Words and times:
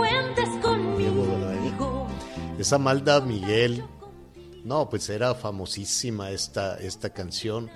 Cuentes 0.00 0.48
conmigo. 0.62 2.08
Esa 2.58 2.78
Malda 2.78 3.20
Miguel. 3.20 3.84
No, 4.64 4.88
pues 4.88 5.08
era 5.10 5.34
famosísima 5.34 6.30
esta, 6.30 6.78
esta 6.78 7.10
canción. 7.10 7.70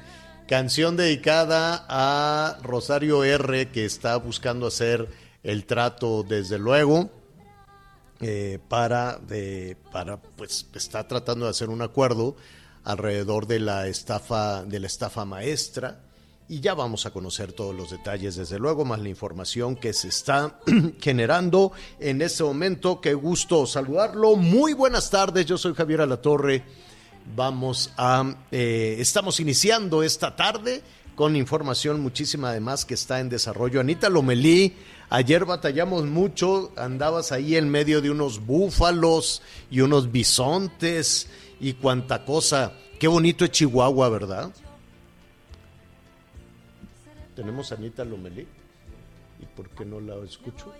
Canción 0.48 0.96
dedicada 0.96 1.86
a 1.88 2.58
Rosario 2.62 3.24
R, 3.24 3.70
que 3.70 3.84
está 3.84 4.16
buscando 4.16 4.66
hacer 4.66 5.08
el 5.42 5.64
trato, 5.64 6.22
desde 6.22 6.58
luego, 6.58 7.10
eh, 8.20 8.58
para, 8.68 9.18
de, 9.18 9.76
para, 9.92 10.18
pues, 10.18 10.66
está 10.74 11.08
tratando 11.08 11.46
de 11.46 11.50
hacer 11.50 11.70
un 11.70 11.80
acuerdo 11.80 12.36
alrededor 12.84 13.46
de 13.46 13.60
la 13.60 13.86
estafa, 13.86 14.64
de 14.64 14.80
la 14.80 14.86
estafa 14.86 15.24
maestra. 15.24 16.00
Y 16.46 16.60
ya 16.60 16.74
vamos 16.74 17.06
a 17.06 17.10
conocer 17.10 17.52
todos 17.52 17.74
los 17.74 17.90
detalles, 17.90 18.36
desde 18.36 18.58
luego, 18.58 18.84
más 18.84 19.00
la 19.00 19.08
información 19.08 19.76
que 19.76 19.94
se 19.94 20.08
está 20.08 20.60
generando 21.00 21.72
en 21.98 22.20
este 22.20 22.42
momento. 22.42 23.00
Qué 23.00 23.14
gusto 23.14 23.64
saludarlo. 23.64 24.36
Muy 24.36 24.74
buenas 24.74 25.08
tardes, 25.08 25.46
yo 25.46 25.56
soy 25.56 25.72
Javier 25.72 26.02
Alatorre. 26.02 26.62
Vamos 27.34 27.92
a, 27.96 28.34
eh, 28.52 28.96
estamos 28.98 29.40
iniciando 29.40 30.02
esta 30.02 30.36
tarde 30.36 30.82
con 31.14 31.34
información 31.34 32.00
muchísima 32.00 32.50
además 32.50 32.84
que 32.84 32.92
está 32.92 33.20
en 33.20 33.30
desarrollo. 33.30 33.80
Anita 33.80 34.10
Lomelí, 34.10 34.74
ayer 35.08 35.46
batallamos 35.46 36.04
mucho, 36.04 36.72
andabas 36.76 37.32
ahí 37.32 37.56
en 37.56 37.70
medio 37.70 38.02
de 38.02 38.10
unos 38.10 38.44
búfalos 38.44 39.40
y 39.70 39.80
unos 39.80 40.12
bisontes 40.12 41.28
y 41.58 41.72
cuanta 41.72 42.26
cosa. 42.26 42.74
Qué 42.98 43.08
bonito 43.08 43.46
es 43.46 43.52
Chihuahua, 43.52 44.10
¿verdad? 44.10 44.52
Tenemos 47.34 47.72
a 47.72 47.76
Anita 47.76 48.04
Lomelí. 48.04 48.46
¿Y 49.40 49.46
por 49.56 49.68
qué 49.70 49.84
no 49.84 50.00
la 50.00 50.16
escucho? 50.24 50.72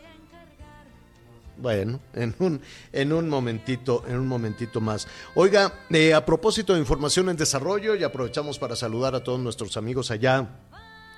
Bueno, 1.57 2.01
en 2.15 2.35
un, 2.39 2.61
en 2.93 3.13
un 3.13 3.29
momentito, 3.29 4.05
en 4.09 4.17
un 4.17 4.27
momentito 4.27 4.81
más. 4.81 5.07
Oiga, 5.35 5.73
eh, 5.91 6.13
a 6.13 6.25
propósito 6.25 6.75
de 6.75 6.81
información 6.81 7.29
en 7.29 7.37
desarrollo, 7.37 7.95
y 7.95 8.03
aprovechamos 8.03 8.59
para 8.59 8.75
saludar 8.75 9.15
a 9.15 9.23
todos 9.23 9.39
nuestros 9.39 9.77
amigos 9.77 10.11
allá 10.11 10.49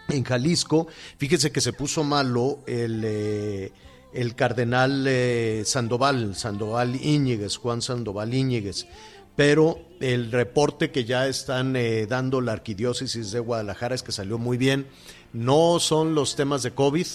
en 0.08 0.24
Jalisco. 0.24 0.88
Fíjese 1.18 1.52
que 1.52 1.60
se 1.60 1.72
puso 1.72 2.04
malo 2.04 2.60
el, 2.66 3.02
eh, 3.04 3.72
el 4.12 4.34
cardenal 4.34 5.06
eh, 5.06 5.62
Sandoval, 5.64 6.34
Sandoval 6.34 6.96
Íñiguez, 6.96 7.56
Juan 7.56 7.82
Sandoval 7.82 8.34
Íñiguez. 8.34 8.86
Pero 9.36 9.78
el 10.00 10.32
reporte 10.32 10.90
que 10.90 11.04
ya 11.04 11.28
están 11.28 11.76
eh, 11.76 12.06
dando 12.06 12.40
la 12.40 12.52
arquidiócesis 12.52 13.32
de 13.32 13.40
Guadalajara 13.40 13.94
es 13.94 14.02
que 14.02 14.12
salió 14.12 14.38
muy 14.38 14.56
bien. 14.56 14.86
No 15.32 15.78
son 15.78 16.14
los 16.14 16.36
temas 16.36 16.62
de 16.62 16.72
COVID, 16.72 17.06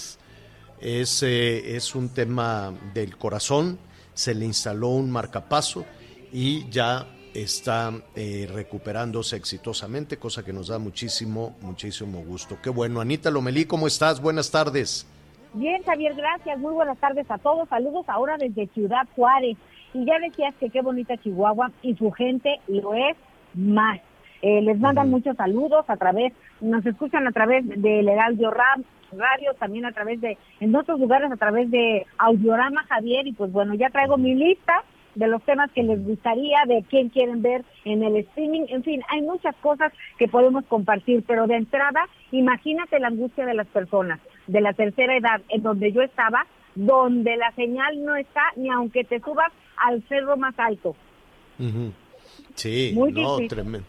es, 0.80 1.22
eh, 1.22 1.76
es 1.76 1.94
un 1.94 2.08
tema 2.08 2.72
del 2.94 3.16
corazón, 3.16 3.78
se 4.14 4.34
le 4.34 4.44
instaló 4.44 4.88
un 4.88 5.10
marcapaso 5.10 5.84
y 6.32 6.68
ya 6.70 7.06
está 7.34 7.92
eh, 8.14 8.48
recuperándose 8.52 9.36
exitosamente, 9.36 10.18
cosa 10.18 10.44
que 10.44 10.52
nos 10.52 10.68
da 10.68 10.78
muchísimo, 10.78 11.56
muchísimo 11.60 12.22
gusto. 12.24 12.58
Qué 12.62 12.70
bueno. 12.70 13.00
Anita 13.00 13.30
Lomelí, 13.30 13.64
¿cómo 13.64 13.86
estás? 13.86 14.20
Buenas 14.20 14.50
tardes. 14.50 15.06
Bien, 15.54 15.82
Javier, 15.82 16.14
gracias. 16.14 16.58
Muy 16.58 16.72
buenas 16.72 16.98
tardes 16.98 17.30
a 17.30 17.38
todos. 17.38 17.68
Saludos 17.68 18.04
ahora 18.08 18.36
desde 18.38 18.66
Ciudad 18.68 19.06
Juárez. 19.14 19.56
Y 19.94 20.04
ya 20.06 20.18
decías 20.18 20.54
que 20.58 20.70
qué 20.70 20.80
bonita 20.80 21.16
Chihuahua 21.18 21.70
y 21.82 21.94
su 21.94 22.10
gente 22.10 22.60
lo 22.68 22.94
es 22.94 23.16
más. 23.54 24.00
Eh, 24.42 24.60
les 24.60 24.78
mandan 24.78 25.08
muchos 25.08 25.36
saludos 25.36 25.84
a 25.88 25.96
través, 25.96 26.32
nos 26.60 26.84
escuchan 26.84 27.26
a 27.26 27.32
través 27.32 27.66
del 27.66 28.08
Heraldo 28.08 28.50
Ram, 28.50 28.82
Radio, 29.12 29.54
también 29.58 29.84
a 29.84 29.92
través 29.92 30.20
de, 30.20 30.38
en 30.60 30.74
otros 30.74 30.98
lugares 30.98 31.30
a 31.30 31.36
través 31.36 31.70
de 31.70 32.06
Audiorama 32.18 32.84
Javier. 32.84 33.26
Y 33.26 33.32
pues 33.32 33.52
bueno, 33.52 33.74
ya 33.74 33.90
traigo 33.90 34.16
mi 34.16 34.34
lista 34.34 34.82
de 35.14 35.28
los 35.28 35.42
temas 35.42 35.70
que 35.72 35.82
les 35.82 36.02
gustaría, 36.04 36.60
de 36.66 36.82
quién 36.88 37.10
quieren 37.10 37.42
ver 37.42 37.64
en 37.84 38.02
el 38.02 38.16
streaming, 38.16 38.62
en 38.68 38.82
fin, 38.82 39.02
hay 39.10 39.20
muchas 39.20 39.54
cosas 39.56 39.92
que 40.18 40.26
podemos 40.26 40.64
compartir, 40.64 41.22
pero 41.26 41.46
de 41.46 41.56
entrada, 41.56 42.08
imagínate 42.30 42.98
la 42.98 43.08
angustia 43.08 43.44
de 43.44 43.52
las 43.54 43.66
personas 43.66 44.20
de 44.46 44.60
la 44.62 44.72
tercera 44.72 45.14
edad, 45.14 45.42
en 45.50 45.62
donde 45.62 45.92
yo 45.92 46.00
estaba, 46.00 46.46
donde 46.74 47.36
la 47.36 47.52
señal 47.52 48.02
no 48.04 48.16
está 48.16 48.40
ni 48.56 48.70
aunque 48.70 49.04
te 49.04 49.20
subas 49.20 49.52
al 49.76 50.02
cerro 50.08 50.36
más 50.38 50.58
alto. 50.58 50.96
Sí, 52.54 52.92
Muy 52.94 53.12
no, 53.12 53.36
difícil. 53.36 53.48
tremendo. 53.48 53.86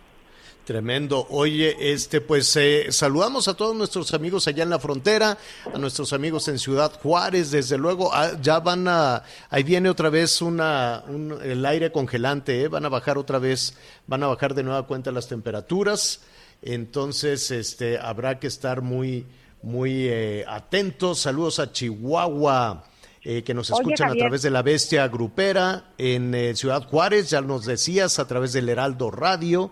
Tremendo. 0.65 1.27
Oye, 1.29 1.75
este, 1.91 2.21
pues 2.21 2.55
eh, 2.55 2.85
saludamos 2.89 3.49
a 3.49 3.53
todos 3.53 3.75
nuestros 3.75 4.13
amigos 4.13 4.47
allá 4.47 4.63
en 4.63 4.69
la 4.69 4.79
frontera, 4.79 5.37
a 5.73 5.77
nuestros 5.77 6.13
amigos 6.13 6.47
en 6.47 6.57
Ciudad 6.57 6.93
Juárez, 7.01 7.51
desde 7.51 7.77
luego, 7.77 8.13
ah, 8.13 8.31
ya 8.41 8.61
van 8.61 8.87
a, 8.87 9.23
ahí 9.49 9.63
viene 9.63 9.89
otra 9.89 10.09
vez 10.09 10.41
una, 10.41 11.03
un- 11.09 11.37
el 11.43 11.65
aire 11.65 11.91
congelante, 11.91 12.61
¿eh? 12.61 12.67
van 12.69 12.85
a 12.85 12.89
bajar 12.89 13.17
otra 13.17 13.39
vez, 13.39 13.73
van 14.07 14.23
a 14.23 14.27
bajar 14.27 14.53
de 14.55 14.63
nueva 14.63 14.87
cuenta 14.87 15.11
las 15.11 15.27
temperaturas, 15.27 16.21
entonces, 16.61 17.51
este, 17.51 17.99
habrá 17.99 18.39
que 18.39 18.47
estar 18.47 18.81
muy, 18.81 19.25
muy 19.63 20.07
eh, 20.07 20.45
atentos. 20.47 21.19
Saludos 21.19 21.59
a 21.59 21.73
Chihuahua. 21.73 22.85
eh, 23.25 23.43
que 23.43 23.53
nos 23.53 23.69
Oye, 23.71 23.81
escuchan 23.81 24.11
a 24.11 24.15
través 24.15 24.41
de 24.43 24.49
la 24.49 24.61
Bestia 24.61 25.07
Grupera 25.09 25.91
en 25.97 26.33
eh, 26.33 26.55
Ciudad 26.55 26.87
Juárez, 26.87 27.29
ya 27.29 27.41
nos 27.41 27.65
decías, 27.65 28.17
a 28.19 28.27
través 28.29 28.53
del 28.53 28.69
Heraldo 28.69 29.11
Radio. 29.11 29.71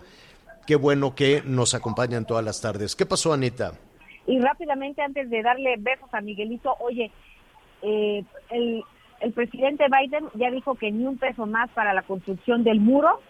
Qué 0.66 0.76
bueno 0.76 1.14
que 1.14 1.42
nos 1.44 1.74
acompañan 1.74 2.24
todas 2.24 2.44
las 2.44 2.60
tardes. 2.60 2.94
¿Qué 2.94 3.06
pasó, 3.06 3.32
Anita? 3.32 3.72
Y 4.26 4.38
rápidamente, 4.38 5.02
antes 5.02 5.28
de 5.28 5.42
darle 5.42 5.74
besos 5.78 6.12
a 6.12 6.20
Miguelito, 6.20 6.76
oye, 6.78 7.10
eh, 7.82 8.24
el, 8.50 8.82
el 9.20 9.32
presidente 9.32 9.86
Biden 9.88 10.26
ya 10.34 10.50
dijo 10.50 10.74
que 10.76 10.92
ni 10.92 11.04
un 11.04 11.18
peso 11.18 11.46
más 11.46 11.70
para 11.70 11.92
la 11.94 12.02
construcción 12.02 12.62
del 12.62 12.80
muro. 12.80 13.20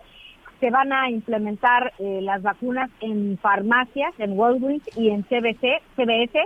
Se 0.60 0.70
van 0.70 0.92
a 0.92 1.10
implementar 1.10 1.92
eh, 1.98 2.20
las 2.22 2.42
vacunas 2.42 2.90
en 3.00 3.38
farmacias, 3.38 4.14
en 4.18 4.38
Walgreens 4.38 4.84
y 4.96 5.08
en 5.08 5.22
CBC, 5.22 5.82
CBS, 5.96 6.38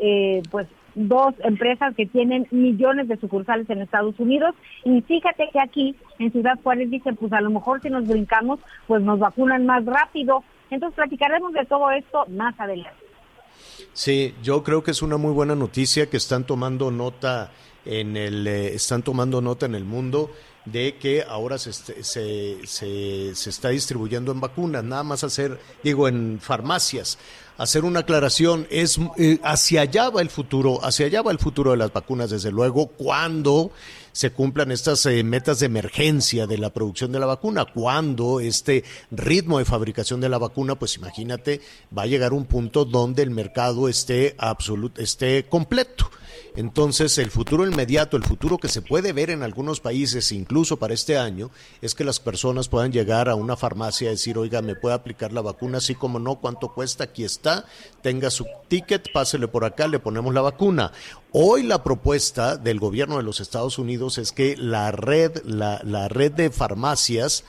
eh, 0.00 0.42
pues 0.50 0.68
dos 1.06 1.34
empresas 1.44 1.94
que 1.94 2.06
tienen 2.06 2.46
millones 2.50 3.08
de 3.08 3.16
sucursales 3.16 3.68
en 3.70 3.82
Estados 3.82 4.18
Unidos. 4.18 4.54
Y 4.84 5.00
fíjate 5.02 5.48
que 5.52 5.60
aquí 5.60 5.94
en 6.18 6.32
Ciudad 6.32 6.58
Juárez 6.62 6.90
dicen, 6.90 7.16
pues 7.16 7.32
a 7.32 7.40
lo 7.40 7.50
mejor 7.50 7.80
si 7.80 7.90
nos 7.90 8.06
brincamos, 8.06 8.58
pues 8.86 9.02
nos 9.02 9.18
vacunan 9.18 9.64
más 9.64 9.84
rápido. 9.84 10.42
Entonces 10.70 10.96
platicaremos 10.96 11.52
de 11.52 11.64
todo 11.66 11.90
esto 11.90 12.26
más 12.28 12.58
adelante. 12.58 12.98
Sí, 13.92 14.34
yo 14.42 14.62
creo 14.62 14.82
que 14.82 14.90
es 14.90 15.02
una 15.02 15.16
muy 15.16 15.32
buena 15.32 15.54
noticia 15.54 16.10
que 16.10 16.16
están 16.16 16.44
tomando 16.44 16.90
nota 16.90 17.50
en 17.84 18.16
el 18.16 18.46
eh, 18.46 18.74
están 18.74 19.02
tomando 19.02 19.40
nota 19.40 19.66
en 19.66 19.74
el 19.74 19.84
mundo 19.84 20.30
de 20.64 20.96
que 20.96 21.22
ahora 21.22 21.56
se, 21.58 21.72
se, 21.72 22.66
se, 22.66 23.34
se 23.34 23.50
está 23.50 23.70
distribuyendo 23.70 24.32
en 24.32 24.40
vacunas, 24.40 24.84
nada 24.84 25.02
más 25.02 25.24
hacer, 25.24 25.58
digo, 25.82 26.08
en 26.08 26.38
farmacias. 26.40 27.18
Hacer 27.58 27.84
una 27.84 28.00
aclaración, 28.00 28.68
es 28.70 29.00
eh, 29.16 29.40
hacia 29.42 29.80
allá 29.80 30.10
va 30.10 30.22
el 30.22 30.30
futuro, 30.30 30.78
hacia 30.84 31.06
allá 31.06 31.22
va 31.22 31.32
el 31.32 31.40
futuro 31.40 31.72
de 31.72 31.76
las 31.76 31.92
vacunas, 31.92 32.30
desde 32.30 32.52
luego, 32.52 32.86
cuando 32.86 33.72
se 34.12 34.30
cumplan 34.30 34.70
estas 34.70 35.04
eh, 35.06 35.24
metas 35.24 35.58
de 35.58 35.66
emergencia 35.66 36.46
de 36.46 36.56
la 36.56 36.72
producción 36.72 37.10
de 37.10 37.18
la 37.18 37.26
vacuna, 37.26 37.64
cuando 37.64 38.38
este 38.38 38.84
ritmo 39.10 39.58
de 39.58 39.64
fabricación 39.64 40.20
de 40.20 40.28
la 40.28 40.38
vacuna, 40.38 40.78
pues 40.78 40.94
imagínate, 40.96 41.60
va 41.96 42.02
a 42.02 42.06
llegar 42.06 42.32
un 42.32 42.44
punto 42.44 42.84
donde 42.84 43.24
el 43.24 43.30
mercado 43.30 43.88
esté 43.88 44.36
absoluto, 44.38 45.02
esté 45.02 45.46
completo. 45.48 46.10
Entonces, 46.58 47.16
el 47.18 47.30
futuro 47.30 47.64
inmediato, 47.64 48.16
el 48.16 48.24
futuro 48.24 48.58
que 48.58 48.66
se 48.66 48.82
puede 48.82 49.12
ver 49.12 49.30
en 49.30 49.44
algunos 49.44 49.78
países, 49.78 50.32
incluso 50.32 50.76
para 50.76 50.92
este 50.92 51.16
año, 51.16 51.52
es 51.82 51.94
que 51.94 52.02
las 52.02 52.18
personas 52.18 52.66
puedan 52.66 52.90
llegar 52.90 53.28
a 53.28 53.36
una 53.36 53.56
farmacia 53.56 54.08
y 54.08 54.10
decir, 54.10 54.36
oiga, 54.38 54.60
¿me 54.60 54.74
puede 54.74 54.96
aplicar 54.96 55.32
la 55.32 55.40
vacuna? 55.40 55.78
Así 55.78 55.94
como 55.94 56.18
no, 56.18 56.40
¿cuánto 56.40 56.74
cuesta? 56.74 57.04
Aquí 57.04 57.22
está, 57.22 57.64
tenga 58.02 58.28
su 58.30 58.44
ticket, 58.66 59.12
pásele 59.12 59.46
por 59.46 59.64
acá, 59.64 59.86
le 59.86 60.00
ponemos 60.00 60.34
la 60.34 60.40
vacuna. 60.40 60.90
Hoy 61.30 61.62
la 61.62 61.84
propuesta 61.84 62.56
del 62.56 62.80
gobierno 62.80 63.18
de 63.18 63.22
los 63.22 63.38
Estados 63.38 63.78
Unidos 63.78 64.18
es 64.18 64.32
que 64.32 64.56
la 64.56 64.90
red, 64.90 65.40
la, 65.44 65.80
la 65.84 66.08
red 66.08 66.32
de 66.32 66.50
farmacias 66.50 67.44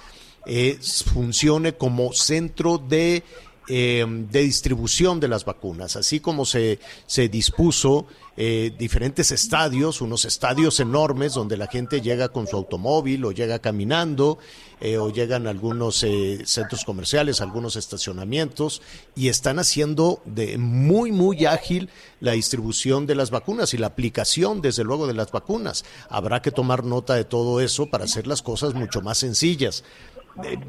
eh, 0.45 0.77
funcione 1.05 1.73
como 1.73 2.13
centro 2.13 2.77
de 2.77 3.23
eh, 3.69 4.05
de 4.07 4.41
distribución 4.41 5.19
de 5.19 5.27
las 5.27 5.45
vacunas, 5.45 5.95
así 5.95 6.19
como 6.19 6.45
se, 6.45 6.79
se 7.05 7.29
dispuso 7.29 8.07
eh, 8.41 8.71
diferentes 8.79 9.33
estadios, 9.33 9.99
unos 9.99 10.23
estadios 10.23 10.79
enormes 10.79 11.33
donde 11.33 11.57
la 11.57 11.67
gente 11.67 11.99
llega 11.99 12.29
con 12.29 12.47
su 12.47 12.55
automóvil 12.55 13.25
o 13.25 13.33
llega 13.33 13.59
caminando 13.59 14.37
eh, 14.79 14.97
o 14.97 15.11
llegan 15.11 15.45
a 15.45 15.49
algunos 15.49 16.01
eh, 16.03 16.39
centros 16.45 16.85
comerciales, 16.85 17.41
algunos 17.41 17.75
estacionamientos 17.75 18.81
y 19.13 19.27
están 19.27 19.59
haciendo 19.59 20.21
de 20.23 20.57
muy, 20.57 21.11
muy 21.11 21.45
ágil 21.47 21.89
la 22.21 22.31
distribución 22.31 23.05
de 23.07 23.15
las 23.15 23.29
vacunas 23.29 23.73
y 23.73 23.77
la 23.77 23.87
aplicación, 23.87 24.61
desde 24.61 24.85
luego, 24.85 25.05
de 25.05 25.15
las 25.15 25.33
vacunas. 25.33 25.83
Habrá 26.07 26.41
que 26.41 26.51
tomar 26.51 26.85
nota 26.85 27.15
de 27.15 27.25
todo 27.25 27.59
eso 27.59 27.87
para 27.87 28.05
hacer 28.05 28.25
las 28.25 28.41
cosas 28.41 28.73
mucho 28.73 29.01
más 29.01 29.17
sencillas 29.17 29.83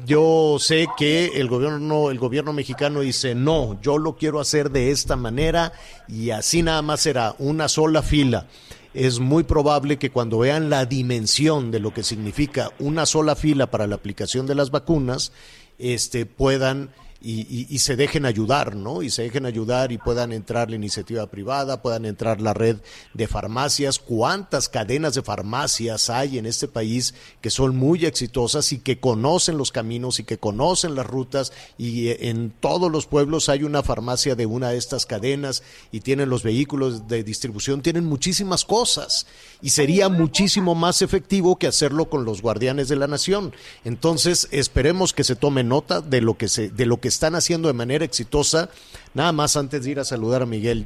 yo 0.05 0.57
sé 0.59 0.87
que 0.97 1.39
el 1.39 1.47
gobierno, 1.47 2.11
el 2.11 2.19
gobierno 2.19 2.53
mexicano 2.53 3.01
dice, 3.01 3.35
no, 3.35 3.79
yo 3.81 3.97
lo 3.97 4.15
quiero 4.15 4.39
hacer 4.39 4.71
de 4.71 4.91
esta 4.91 5.15
manera 5.15 5.73
y 6.07 6.31
así 6.31 6.61
nada 6.63 6.81
más 6.81 7.01
será 7.01 7.35
una 7.39 7.67
sola 7.67 8.01
fila. 8.01 8.47
Es 8.93 9.19
muy 9.19 9.43
probable 9.43 9.97
que 9.97 10.11
cuando 10.11 10.39
vean 10.39 10.69
la 10.69 10.85
dimensión 10.85 11.71
de 11.71 11.79
lo 11.79 11.93
que 11.93 12.03
significa 12.03 12.71
una 12.79 13.05
sola 13.05 13.35
fila 13.35 13.71
para 13.71 13.87
la 13.87 13.95
aplicación 13.95 14.47
de 14.47 14.55
las 14.55 14.71
vacunas, 14.71 15.31
este, 15.79 16.25
puedan 16.25 16.91
y, 17.23 17.77
se 17.79 17.95
dejen 17.95 18.25
ayudar, 18.25 18.75
¿no? 18.75 19.03
Y 19.03 19.11
se 19.11 19.23
dejen 19.23 19.45
ayudar 19.45 19.91
y 19.91 19.99
puedan 19.99 20.31
entrar 20.31 20.69
la 20.69 20.75
iniciativa 20.75 21.27
privada, 21.27 21.81
puedan 21.81 22.05
entrar 22.05 22.41
la 22.41 22.53
red 22.53 22.77
de 23.13 23.27
farmacias. 23.27 23.99
¿Cuántas 23.99 24.69
cadenas 24.69 25.13
de 25.13 25.21
farmacias 25.21 26.09
hay 26.09 26.39
en 26.39 26.47
este 26.47 26.67
país 26.67 27.13
que 27.39 27.51
son 27.51 27.75
muy 27.75 28.05
exitosas 28.05 28.71
y 28.71 28.79
que 28.79 28.99
conocen 28.99 29.57
los 29.57 29.71
caminos 29.71 30.19
y 30.19 30.23
que 30.23 30.39
conocen 30.39 30.95
las 30.95 31.05
rutas? 31.05 31.53
Y 31.77 32.07
eh, 32.07 32.29
en 32.29 32.51
todos 32.59 32.91
los 32.91 33.05
pueblos 33.05 33.49
hay 33.49 33.63
una 33.63 33.83
farmacia 33.83 34.35
de 34.35 34.47
una 34.47 34.69
de 34.69 34.77
estas 34.77 35.05
cadenas 35.05 35.61
y 35.91 35.99
tienen 35.99 36.29
los 36.29 36.41
vehículos 36.41 37.07
de 37.07 37.23
distribución, 37.23 37.83
tienen 37.83 38.05
muchísimas 38.05 38.65
cosas 38.65 39.27
y 39.61 39.69
sería 39.69 40.09
muchísimo 40.09 40.73
más 40.73 41.03
efectivo 41.03 41.57
que 41.57 41.67
hacerlo 41.67 42.09
con 42.09 42.25
los 42.25 42.41
guardianes 42.41 42.87
de 42.87 42.95
la 42.95 43.05
nación. 43.05 43.53
Entonces, 43.85 44.47
esperemos 44.49 45.13
que 45.13 45.23
se 45.23 45.35
tome 45.35 45.63
nota 45.63 46.01
de 46.01 46.21
lo 46.21 46.35
que 46.35 46.47
se 46.47 46.69
de 46.69 46.85
lo 46.87 46.99
que 46.99 47.10
están 47.11 47.35
haciendo 47.35 47.67
de 47.67 47.73
manera 47.73 48.03
exitosa. 48.03 48.69
Nada 49.13 49.31
más 49.31 49.55
antes 49.55 49.83
de 49.83 49.91
ir 49.91 49.99
a 49.99 50.05
saludar 50.05 50.41
a 50.41 50.45
Miguel, 50.45 50.85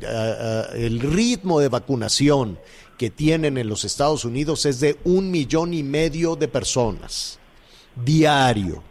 el 0.73 0.99
ritmo 0.99 1.59
de 1.59 1.69
vacunación 1.69 2.59
que 2.97 3.09
tienen 3.09 3.57
en 3.57 3.69
los 3.69 3.85
Estados 3.85 4.25
Unidos 4.25 4.65
es 4.65 4.79
de 4.79 4.97
un 5.03 5.31
millón 5.31 5.73
y 5.73 5.83
medio 5.83 6.35
de 6.35 6.47
personas 6.47 7.39
diario. 8.03 8.83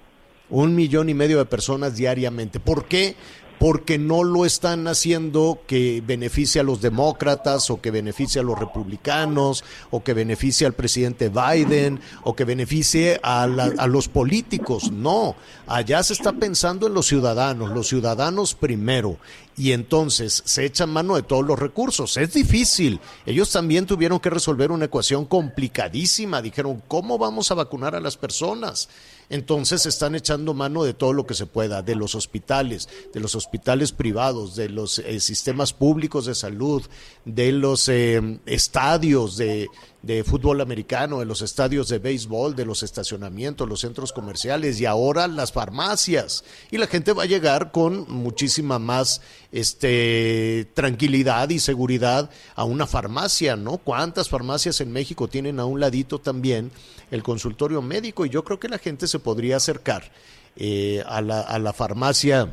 Un 0.50 0.74
millón 0.74 1.08
y 1.08 1.14
medio 1.14 1.38
de 1.38 1.46
personas 1.46 1.96
diariamente. 1.96 2.60
¿Por 2.60 2.86
qué? 2.86 3.16
Porque 3.64 3.98
no 3.98 4.24
lo 4.24 4.44
están 4.44 4.86
haciendo 4.88 5.60
que 5.66 6.02
beneficie 6.06 6.60
a 6.60 6.64
los 6.64 6.82
demócratas 6.82 7.70
o 7.70 7.80
que 7.80 7.90
beneficie 7.90 8.42
a 8.42 8.44
los 8.44 8.58
republicanos 8.58 9.64
o 9.90 10.04
que 10.04 10.12
beneficie 10.12 10.66
al 10.66 10.74
presidente 10.74 11.30
Biden 11.30 11.98
o 12.24 12.36
que 12.36 12.44
beneficie 12.44 13.18
a, 13.22 13.46
los 13.46 14.08
políticos. 14.08 14.92
No, 14.92 15.34
allá 15.66 16.02
se 16.02 16.12
está 16.12 16.34
pensando 16.34 16.88
en 16.88 16.92
los 16.92 17.06
ciudadanos, 17.06 17.70
los 17.70 17.88
ciudadanos 17.88 18.54
primero. 18.54 19.16
Y 19.56 19.72
entonces 19.72 20.42
se 20.44 20.64
echan 20.64 20.90
mano 20.90 21.14
de 21.14 21.22
todos 21.22 21.44
los 21.44 21.58
recursos. 21.58 22.16
Es 22.16 22.32
difícil. 22.32 23.00
Ellos 23.24 23.52
también 23.52 23.86
tuvieron 23.86 24.18
que 24.18 24.30
resolver 24.30 24.72
una 24.72 24.86
ecuación 24.86 25.26
complicadísima. 25.26 26.42
Dijeron, 26.42 26.82
¿cómo 26.88 27.18
vamos 27.18 27.50
a 27.50 27.54
vacunar 27.54 27.94
a 27.94 28.00
las 28.00 28.16
personas? 28.16 28.88
Entonces 29.30 29.86
están 29.86 30.14
echando 30.14 30.54
mano 30.54 30.84
de 30.84 30.92
todo 30.92 31.12
lo 31.12 31.26
que 31.26 31.34
se 31.34 31.46
pueda, 31.46 31.82
de 31.82 31.94
los 31.94 32.14
hospitales, 32.14 32.88
de 33.12 33.20
los 33.20 33.34
hospitales 33.34 33.92
privados, 33.92 34.54
de 34.56 34.68
los 34.68 34.98
eh, 34.98 35.20
sistemas 35.20 35.72
públicos 35.72 36.26
de 36.26 36.34
salud, 36.34 36.82
de 37.24 37.52
los 37.52 37.88
eh, 37.88 38.40
estadios 38.46 39.36
de, 39.36 39.68
de 40.04 40.22
fútbol 40.22 40.60
americano, 40.60 41.20
de 41.20 41.24
los 41.24 41.40
estadios 41.40 41.88
de 41.88 41.98
béisbol, 41.98 42.54
de 42.54 42.66
los 42.66 42.82
estacionamientos, 42.82 43.68
los 43.68 43.80
centros 43.80 44.12
comerciales 44.12 44.78
y 44.80 44.86
ahora 44.86 45.26
las 45.28 45.52
farmacias. 45.52 46.44
Y 46.70 46.78
la 46.78 46.86
gente 46.86 47.12
va 47.12 47.22
a 47.22 47.26
llegar 47.26 47.72
con 47.72 48.04
muchísima 48.10 48.78
más 48.78 49.22
este, 49.50 50.68
tranquilidad 50.74 51.48
y 51.48 51.58
seguridad 51.58 52.28
a 52.54 52.64
una 52.64 52.86
farmacia, 52.86 53.56
¿no? 53.56 53.78
¿Cuántas 53.78 54.28
farmacias 54.28 54.80
en 54.80 54.92
México 54.92 55.28
tienen 55.28 55.58
a 55.58 55.64
un 55.64 55.80
ladito 55.80 56.20
también 56.20 56.70
el 57.10 57.22
consultorio 57.22 57.80
médico? 57.80 58.26
Y 58.26 58.30
yo 58.30 58.44
creo 58.44 58.60
que 58.60 58.68
la 58.68 58.78
gente 58.78 59.06
se 59.06 59.18
podría 59.18 59.56
acercar 59.56 60.10
eh, 60.56 61.02
a, 61.06 61.22
la, 61.22 61.40
a 61.40 61.58
la 61.58 61.72
farmacia 61.72 62.52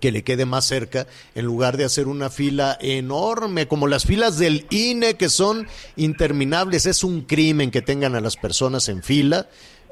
que 0.00 0.12
le 0.12 0.24
quede 0.24 0.46
más 0.46 0.64
cerca, 0.64 1.06
en 1.34 1.44
lugar 1.44 1.76
de 1.76 1.84
hacer 1.84 2.08
una 2.08 2.30
fila 2.30 2.78
enorme, 2.80 3.68
como 3.68 3.86
las 3.86 4.04
filas 4.04 4.38
del 4.38 4.66
INE, 4.70 5.14
que 5.14 5.28
son 5.28 5.66
interminables. 5.96 6.86
Es 6.86 7.04
un 7.04 7.22
crimen 7.22 7.70
que 7.70 7.82
tengan 7.82 8.14
a 8.14 8.20
las 8.20 8.36
personas 8.36 8.88
en 8.88 9.02
fila 9.02 9.48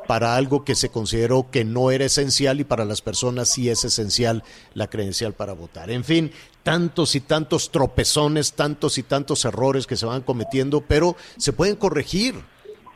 para 0.07 0.35
algo 0.35 0.65
que 0.65 0.75
se 0.75 0.89
consideró 0.89 1.51
que 1.53 1.65
no 1.65 1.91
era 1.91 2.05
esencial 2.05 2.59
y 2.59 2.65
para 2.65 2.85
las 2.85 3.01
personas 3.01 3.49
sí 3.49 3.69
es 3.69 3.85
esencial 3.85 4.43
la 4.75 4.89
credencial 4.89 5.35
para 5.35 5.53
votar. 5.53 5.91
En 5.91 6.03
fin, 6.03 6.33
tantos 6.63 7.15
y 7.15 7.21
tantos 7.21 7.71
tropezones, 7.71 8.55
tantos 8.55 8.99
y 8.99 9.03
tantos 9.05 9.45
errores 9.45 9.87
que 9.87 9.97
se 9.97 10.07
van 10.07 10.23
cometiendo, 10.23 10.81
pero 10.81 11.17
se 11.37 11.53
pueden 11.53 11.77
corregir, 11.77 12.35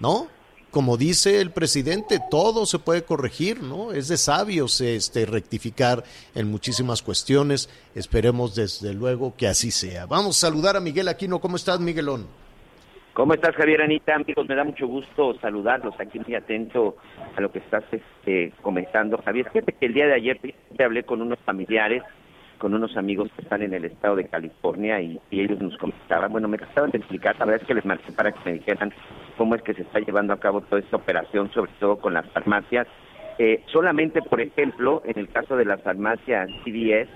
¿no? 0.00 0.28
Como 0.74 0.96
dice 0.96 1.40
el 1.40 1.52
presidente, 1.52 2.18
todo 2.32 2.66
se 2.66 2.80
puede 2.80 3.04
corregir, 3.04 3.62
¿no? 3.62 3.92
Es 3.92 4.08
de 4.08 4.16
sabios 4.16 4.80
este, 4.80 5.24
rectificar 5.24 6.02
en 6.34 6.50
muchísimas 6.50 7.00
cuestiones. 7.00 7.70
Esperemos 7.94 8.56
desde 8.56 8.92
luego 8.92 9.36
que 9.36 9.46
así 9.46 9.70
sea. 9.70 10.06
Vamos 10.06 10.36
a 10.42 10.48
saludar 10.48 10.76
a 10.76 10.80
Miguel 10.80 11.06
Aquino. 11.06 11.38
¿Cómo 11.38 11.54
estás, 11.54 11.78
Miguelón? 11.78 12.26
¿Cómo 13.12 13.34
estás, 13.34 13.54
Javier 13.54 13.82
Anita? 13.82 14.16
Amigos, 14.16 14.48
me 14.48 14.56
da 14.56 14.64
mucho 14.64 14.88
gusto 14.88 15.38
saludarlos 15.40 15.94
aquí 16.00 16.18
muy 16.18 16.34
atento 16.34 16.96
a 17.36 17.40
lo 17.40 17.52
que 17.52 17.60
estás 17.60 17.84
este, 17.92 18.52
comentando. 18.60 19.16
Javier, 19.24 19.48
fíjate 19.52 19.74
que 19.74 19.86
el 19.86 19.94
día 19.94 20.06
de 20.06 20.14
ayer 20.14 20.40
te 20.76 20.82
hablé 20.82 21.04
con 21.04 21.22
unos 21.22 21.38
familiares 21.46 22.02
con 22.58 22.72
unos 22.72 22.96
amigos 22.96 23.30
que 23.36 23.42
están 23.42 23.62
en 23.62 23.74
el 23.74 23.84
estado 23.84 24.16
de 24.16 24.26
California 24.26 25.00
y, 25.00 25.20
ellos 25.30 25.60
nos 25.60 25.76
comentaban, 25.76 26.32
bueno, 26.32 26.48
me 26.48 26.56
trataban 26.56 26.90
de 26.92 26.98
explicar, 26.98 27.36
la 27.38 27.44
verdad 27.44 27.62
es 27.62 27.68
que 27.68 27.74
les 27.74 27.84
marqué 27.84 28.12
para 28.12 28.32
que 28.32 28.38
me 28.44 28.52
dijeran 28.54 28.92
cómo 29.36 29.54
es 29.54 29.62
que 29.62 29.74
se 29.74 29.82
está 29.82 30.00
llevando 30.00 30.32
a 30.32 30.40
cabo 30.40 30.60
toda 30.62 30.80
esta 30.80 30.96
operación, 30.96 31.50
sobre 31.52 31.72
todo 31.80 31.96
con 31.96 32.14
las 32.14 32.26
farmacias. 32.30 32.86
Eh, 33.38 33.62
solamente, 33.72 34.22
por 34.22 34.40
ejemplo, 34.40 35.02
en 35.04 35.18
el 35.18 35.28
caso 35.28 35.56
de 35.56 35.64
las 35.64 35.82
farmacias 35.82 36.48
CVS, 36.64 37.10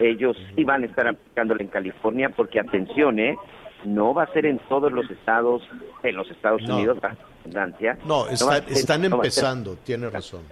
ellos 0.00 0.36
sí 0.56 0.64
van 0.64 0.82
a 0.82 0.86
estar 0.86 1.06
aplicándolo 1.06 1.60
en 1.60 1.68
California 1.68 2.30
porque, 2.30 2.58
atención, 2.58 3.18
¿eh? 3.18 3.36
no 3.84 4.14
va 4.14 4.24
a 4.24 4.32
ser 4.32 4.46
en 4.46 4.58
todos 4.68 4.92
los 4.92 5.10
estados, 5.10 5.62
en 6.02 6.16
los 6.16 6.30
Estados 6.30 6.62
Unidos, 6.62 6.98
la 7.02 7.16
redundancia. 7.44 7.98
No, 8.04 8.28
están 8.28 9.04
empezando, 9.04 9.76
tiene 9.76 10.10
razón. 10.10 10.42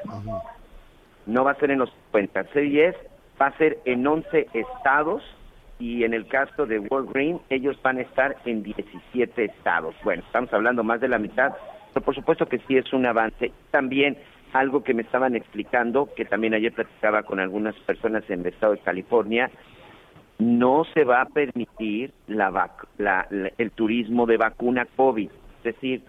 No 1.26 1.44
va 1.44 1.52
a 1.52 1.54
ser 1.56 1.70
en 1.70 1.80
los 1.80 1.90
50. 2.12 2.44
CVS 2.44 2.96
va 3.40 3.46
a 3.48 3.58
ser 3.58 3.78
en 3.84 4.06
11 4.06 4.48
estados 4.54 5.22
y 5.78 6.04
en 6.04 6.14
el 6.14 6.26
caso 6.26 6.66
de 6.66 6.80
World 6.80 7.12
Green 7.12 7.40
ellos 7.50 7.80
van 7.82 7.98
a 7.98 8.02
estar 8.02 8.36
en 8.44 8.62
17 8.62 9.44
estados. 9.44 9.94
Bueno, 10.04 10.22
estamos 10.26 10.52
hablando 10.52 10.82
más 10.82 11.00
de 11.00 11.08
la 11.08 11.18
mitad, 11.18 11.52
pero 11.94 12.04
por 12.04 12.14
supuesto 12.14 12.46
que 12.46 12.58
sí 12.66 12.76
es 12.76 12.92
un 12.92 13.06
avance. 13.06 13.52
También 13.70 14.16
algo 14.52 14.82
que 14.82 14.94
me 14.94 15.02
estaban 15.02 15.36
explicando, 15.36 16.08
que 16.16 16.24
también 16.24 16.54
ayer 16.54 16.72
platicaba 16.72 17.22
con 17.22 17.38
algunas 17.38 17.74
personas 17.80 18.24
en 18.28 18.40
el 18.40 18.46
estado 18.46 18.72
de 18.72 18.80
California, 18.80 19.50
no 20.38 20.84
se 20.94 21.04
va 21.04 21.22
a 21.22 21.26
permitir 21.26 22.12
la, 22.26 22.78
el 23.58 23.70
turismo 23.72 24.26
de 24.26 24.36
vacuna 24.36 24.86
COVID. 24.96 25.30
Es 25.58 25.74
decir, 25.74 26.02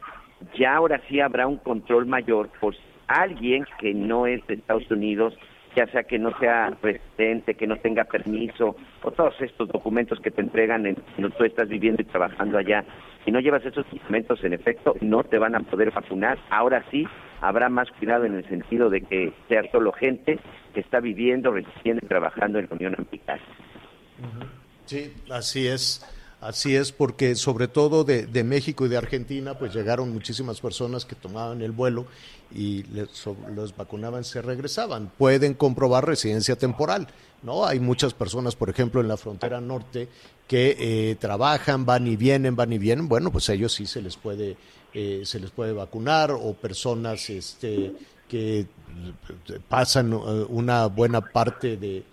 ya 0.57 0.75
ahora 0.75 1.01
sí 1.09 1.19
habrá 1.19 1.47
un 1.47 1.57
control 1.57 2.05
mayor 2.05 2.49
por 2.59 2.75
alguien 3.07 3.65
que 3.79 3.93
no 3.93 4.27
es 4.27 4.45
de 4.47 4.55
Estados 4.55 4.89
Unidos 4.91 5.35
ya 5.75 5.87
sea 5.87 6.03
que 6.03 6.19
no 6.19 6.37
sea 6.39 6.71
residente, 6.81 7.55
que 7.55 7.67
no 7.67 7.77
tenga 7.77 8.03
permiso, 8.05 8.75
o 9.03 9.11
todos 9.11 9.39
estos 9.41 9.69
documentos 9.69 10.19
que 10.19 10.31
te 10.31 10.41
entregan 10.41 10.85
en, 10.85 10.95
cuando 10.95 11.29
tú 11.31 11.43
estás 11.43 11.67
viviendo 11.69 12.01
y 12.01 12.05
trabajando 12.05 12.57
allá. 12.57 12.83
Si 13.25 13.31
no 13.31 13.39
llevas 13.39 13.65
esos 13.65 13.85
documentos, 13.91 14.43
en 14.43 14.53
efecto, 14.53 14.95
no 15.01 15.23
te 15.23 15.37
van 15.37 15.55
a 15.55 15.59
poder 15.59 15.91
vacunar. 15.91 16.39
Ahora 16.49 16.83
sí, 16.89 17.07
habrá 17.41 17.69
más 17.69 17.89
cuidado 17.91 18.25
en 18.25 18.35
el 18.35 18.47
sentido 18.47 18.89
de 18.89 19.01
que 19.01 19.33
sea 19.47 19.63
solo 19.71 19.91
gente 19.91 20.39
que 20.73 20.79
está 20.79 20.99
viviendo, 20.99 21.51
residiendo 21.51 22.05
y 22.05 22.07
trabajando 22.07 22.59
en 22.59 22.67
la 22.69 22.75
Unión 22.75 22.95
Americana. 22.97 23.41
Sí, 24.85 25.13
así 25.29 25.67
es. 25.67 26.18
Así 26.41 26.73
es, 26.73 26.93
porque 26.93 27.35
sobre 27.35 27.67
todo 27.67 28.05
de, 28.05 28.25
de, 28.25 28.43
México 28.45 28.85
y 28.85 28.89
de 28.89 28.95
Argentina, 28.95 29.59
pues 29.59 29.73
llegaron 29.73 30.13
muchísimas 30.13 30.61
personas 30.61 31.03
que 31.03 31.15
tomaban 31.15 31.61
el 31.61 31.73
vuelo 31.73 32.05
y 32.55 32.83
les, 32.83 33.09
los 33.53 33.75
vacunaban, 33.75 34.23
se 34.23 34.41
regresaban. 34.41 35.11
Pueden 35.17 35.53
comprobar 35.53 36.05
residencia 36.05 36.55
temporal, 36.55 37.07
¿no? 37.43 37.65
Hay 37.65 37.81
muchas 37.81 38.13
personas, 38.13 38.55
por 38.55 38.69
ejemplo, 38.69 39.01
en 39.01 39.09
la 39.09 39.17
frontera 39.17 39.59
norte 39.59 40.07
que 40.47 40.77
eh, 40.79 41.15
trabajan, 41.19 41.85
van 41.85 42.07
y 42.07 42.15
vienen, 42.15 42.55
van 42.55 42.71
y 42.71 42.77
vienen. 42.77 43.09
Bueno, 43.09 43.31
pues 43.33 43.49
a 43.49 43.53
ellos 43.53 43.73
sí 43.73 43.85
se 43.85 44.01
les 44.01 44.15
puede, 44.15 44.55
eh, 44.93 45.23
se 45.25 45.41
les 45.41 45.51
puede 45.51 45.73
vacunar 45.73 46.31
o 46.31 46.53
personas, 46.53 47.29
este, 47.29 47.93
que 48.29 48.65
pasan 49.67 50.13
eh, 50.13 50.15
una 50.47 50.85
buena 50.85 51.19
parte 51.19 51.75
de 51.75 52.03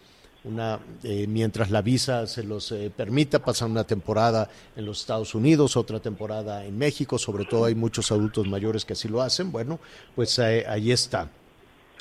una, 0.46 0.78
eh, 1.02 1.26
mientras 1.26 1.70
la 1.70 1.82
visa 1.82 2.26
se 2.26 2.42
los 2.42 2.72
eh, 2.72 2.90
permita, 2.94 3.40
pasan 3.40 3.70
una 3.72 3.84
temporada 3.84 4.48
en 4.76 4.86
los 4.86 5.00
Estados 5.00 5.34
Unidos, 5.34 5.76
otra 5.76 6.00
temporada 6.00 6.64
en 6.64 6.78
México, 6.78 7.18
sobre 7.18 7.44
todo 7.44 7.66
hay 7.66 7.74
muchos 7.74 8.10
adultos 8.12 8.46
mayores 8.46 8.84
que 8.84 8.94
así 8.94 9.08
lo 9.08 9.22
hacen, 9.22 9.52
bueno, 9.52 9.78
pues 10.14 10.38
eh, 10.38 10.64
ahí 10.68 10.92
está. 10.92 11.28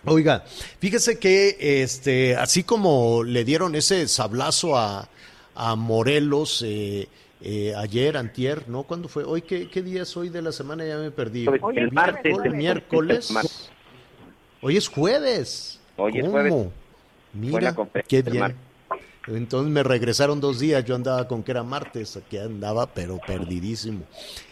Oiga, 0.05 0.43
fíjese 0.79 1.17
que 1.17 1.81
este, 1.81 2.35
así 2.35 2.63
como 2.63 3.23
le 3.23 3.43
dieron 3.43 3.73
ese 3.75 4.07
sablazo 4.07 4.77
a, 4.77 5.09
a 5.55 5.75
Morelos 5.75 6.61
eh, 6.63 7.07
eh, 7.41 7.73
ayer, 7.75 8.17
antier, 8.17 8.67
¿no? 8.67 8.83
¿Cuándo 8.83 9.07
fue? 9.07 9.23
¿Hoy 9.23 9.41
qué, 9.41 9.69
qué, 9.69 9.81
día 9.81 10.03
es 10.03 10.15
hoy 10.15 10.29
de 10.29 10.41
la 10.41 10.51
semana? 10.51 10.85
Ya 10.85 10.97
me 10.97 11.11
perdí. 11.11 11.47
Hoy, 11.47 11.77
el 11.77 11.91
martes. 11.91 12.37
El 12.43 12.53
miércoles. 12.55 13.33
Hoy 14.61 14.77
es 14.77 14.87
jueves. 14.87 15.79
Hoy 15.97 16.19
es 16.19 16.27
jueves. 16.27 16.67
Mira, 17.35 17.75
qué 18.07 18.21
bien. 18.21 18.55
Entonces 19.27 19.71
me 19.71 19.83
regresaron 19.83 20.39
dos 20.39 20.59
días, 20.59 20.85
yo 20.85 20.95
andaba 20.95 21.27
con 21.27 21.43
que 21.43 21.51
era 21.51 21.63
martes, 21.63 22.15
aquí 22.15 22.37
andaba, 22.37 22.93
pero 22.93 23.19
perdidísimo. 23.25 24.03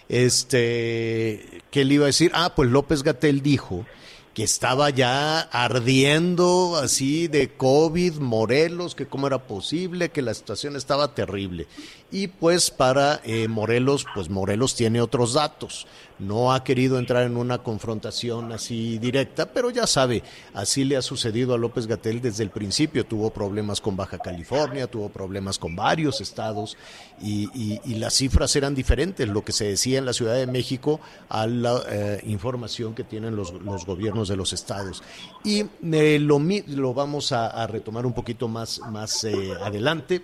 Este, 0.09 1.61
¿qué 1.69 1.85
le 1.85 1.95
iba 1.95 2.05
a 2.05 2.07
decir? 2.07 2.31
Ah, 2.33 2.53
pues 2.55 2.69
López 2.69 3.03
Gatel 3.03 3.41
dijo 3.41 3.85
que 4.33 4.43
estaba 4.43 4.89
ya 4.89 5.41
ardiendo 5.41 6.75
así 6.77 7.27
de 7.27 7.49
COVID, 7.49 8.15
Morelos, 8.15 8.95
que 8.95 9.05
cómo 9.05 9.27
era 9.27 9.37
posible, 9.43 10.09
que 10.09 10.23
la 10.23 10.33
situación 10.33 10.75
estaba 10.75 11.13
terrible. 11.13 11.67
Y 12.13 12.27
pues 12.27 12.69
para 12.69 13.21
eh, 13.23 13.47
Morelos, 13.47 14.05
pues 14.13 14.29
Morelos 14.29 14.75
tiene 14.75 15.01
otros 15.01 15.33
datos. 15.33 15.87
No 16.19 16.53
ha 16.53 16.63
querido 16.63 16.99
entrar 16.99 17.23
en 17.23 17.37
una 17.37 17.57
confrontación 17.57 18.51
así 18.51 18.99
directa, 18.99 19.47
pero 19.47 19.71
ya 19.71 19.87
sabe, 19.87 20.21
así 20.53 20.83
le 20.83 20.95
ha 20.95 21.01
sucedido 21.01 21.55
a 21.55 21.57
López 21.57 21.87
Gatel 21.87 22.21
desde 22.21 22.43
el 22.43 22.51
principio. 22.51 23.03
Tuvo 23.03 23.31
problemas 23.31 23.81
con 23.81 23.97
Baja 23.97 24.19
California, 24.19 24.85
tuvo 24.85 25.09
problemas 25.09 25.57
con 25.57 25.75
varios 25.75 26.21
estados 26.21 26.77
y, 27.19 27.49
las 27.95 28.13
cifras 28.13 28.55
eran 28.55 28.75
diferentes, 28.75 29.27
lo 29.27 29.43
que 29.43 29.51
se 29.51 29.65
decía 29.65 29.97
en 29.97 30.05
la 30.05 30.13
Ciudad 30.13 30.35
de 30.35 30.45
México 30.45 30.99
a 31.29 31.47
la 31.47 31.81
eh, 31.89 32.21
información 32.25 32.93
que 32.93 33.03
tienen 33.03 33.35
los, 33.35 33.53
los, 33.53 33.87
gobiernos 33.87 34.27
de 34.27 34.35
los 34.35 34.53
estados. 34.53 35.01
Y 35.43 35.65
eh, 35.91 36.19
lo, 36.19 36.39
lo, 36.67 36.93
vamos 36.93 37.31
a, 37.31 37.47
a, 37.47 37.65
retomar 37.65 38.05
un 38.05 38.13
poquito 38.13 38.47
más, 38.47 38.79
más 38.91 39.23
eh, 39.23 39.51
adelante 39.63 40.21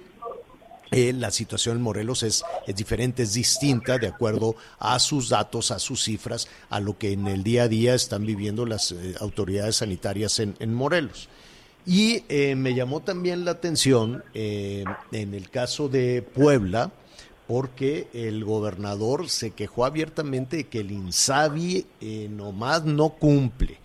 eh, 0.91 1.13
la 1.13 1.29
situación 1.29 1.77
en 1.77 1.83
Morelos 1.83 2.23
es, 2.23 2.43
es, 2.65 2.75
diferente, 2.75 3.23
es 3.23 3.33
distinta 3.33 3.97
de 3.97 4.07
acuerdo 4.07 4.55
a 4.79 4.97
sus 4.99 5.29
datos, 5.29 5.69
a 5.71 5.79
sus 5.79 6.03
cifras, 6.03 6.47
a 6.69 6.79
lo 6.79 6.97
que 6.97 7.11
en 7.11 7.27
el 7.27 7.43
día 7.43 7.63
a 7.63 7.67
día 7.67 7.93
están 7.93 8.25
viviendo 8.25 8.65
las 8.65 8.91
eh, 8.91 9.15
autoridades 9.19 9.77
sanitarias 9.77 10.39
en, 10.39 10.55
en 10.59 10.73
Morelos. 10.73 11.29
Y 11.85 12.23
eh, 12.27 12.55
me 12.55 12.73
llamó 12.73 13.01
también 13.01 13.45
la 13.45 13.51
atención 13.51 14.23
en 14.33 15.33
el 15.33 15.49
caso 15.49 15.89
de 15.89 16.21
Puebla, 16.21 16.91
porque 17.47 18.07
el 18.13 18.43
gobernador 18.43 19.29
se 19.29 19.51
quejó 19.51 19.85
abiertamente 19.85 20.57
de 20.57 20.63
que 20.67 20.81
el 20.81 20.91
INSABI 20.91 21.85
nomás 22.29 22.83
no 22.83 23.09
cumple. 23.09 23.77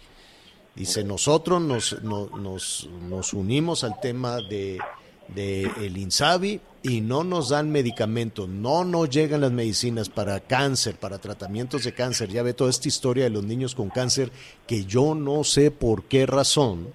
Dice, 0.75 1.05
nosotros 1.05 1.63
nos, 1.63 2.03
no, 2.03 2.27
nos, 2.37 2.91
nos 3.09 3.33
unimos 3.33 3.85
al 3.85 3.99
tema 4.01 4.39
de 4.39 4.81
de 5.29 5.71
INSABI 5.95 6.61
y 6.85 7.01
no 7.01 7.25
nos 7.25 7.49
dan 7.49 7.71
medicamentos, 7.71 8.47
no 8.47 8.85
nos 8.85 9.09
llegan 9.09 9.41
las 9.41 9.51
medicinas 9.51 10.11
para 10.11 10.39
cáncer, 10.41 10.97
para 10.97 11.17
tratamientos 11.17 11.83
de 11.83 11.95
cáncer. 11.95 12.29
Ya 12.29 12.43
ve 12.43 12.53
toda 12.53 12.69
esta 12.69 12.89
historia 12.89 13.25
de 13.25 13.31
los 13.31 13.43
niños 13.43 13.75
con 13.75 13.89
cáncer 13.89 14.31
que 14.67 14.85
yo 14.85 15.15
no 15.15 15.45
sé 15.45 15.71
por 15.71 16.05
qué 16.05 16.27
razón 16.27 16.93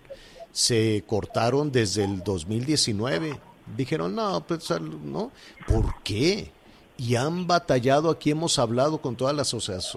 se 0.51 1.03
cortaron 1.08 1.72
desde 1.72 2.03
el 2.03 2.24
2019. 2.24 3.39
Dijeron, 3.75 4.13
no, 4.13 4.46
pues, 4.46 4.69
no, 4.69 5.31
¿por 5.67 5.96
qué? 6.03 6.51
Y 6.96 7.15
han 7.15 7.48
batallado, 7.48 8.12
aquí 8.12 8.29
hemos 8.29 8.60
hablado 8.60 9.01
con 9.01 9.15
todas 9.15 9.36
las 9.36 9.55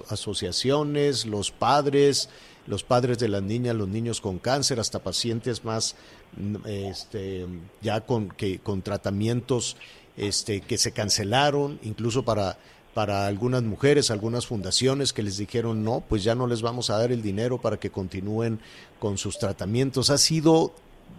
asociaciones, 0.08 1.26
los 1.26 1.50
padres, 1.50 2.30
los 2.66 2.82
padres 2.82 3.18
de 3.18 3.28
las 3.28 3.42
niñas, 3.42 3.76
los 3.76 3.88
niños 3.88 4.22
con 4.22 4.38
cáncer, 4.38 4.80
hasta 4.80 5.00
pacientes 5.00 5.64
más 5.66 5.96
este, 6.66 7.46
ya 7.80 8.00
con, 8.00 8.28
que, 8.28 8.58
con 8.58 8.82
tratamientos 8.82 9.76
este, 10.16 10.60
que 10.60 10.78
se 10.78 10.92
cancelaron, 10.92 11.78
incluso 11.82 12.24
para, 12.24 12.58
para 12.94 13.26
algunas 13.26 13.62
mujeres, 13.62 14.10
algunas 14.10 14.46
fundaciones 14.46 15.12
que 15.12 15.22
les 15.22 15.36
dijeron 15.36 15.84
no, 15.84 16.02
pues 16.06 16.24
ya 16.24 16.34
no 16.34 16.46
les 16.46 16.62
vamos 16.62 16.90
a 16.90 16.98
dar 16.98 17.12
el 17.12 17.22
dinero 17.22 17.60
para 17.60 17.78
que 17.78 17.90
continúen 17.90 18.60
con 18.98 19.18
sus 19.18 19.38
tratamientos. 19.38 20.10
Ha 20.10 20.18
sido 20.18 20.72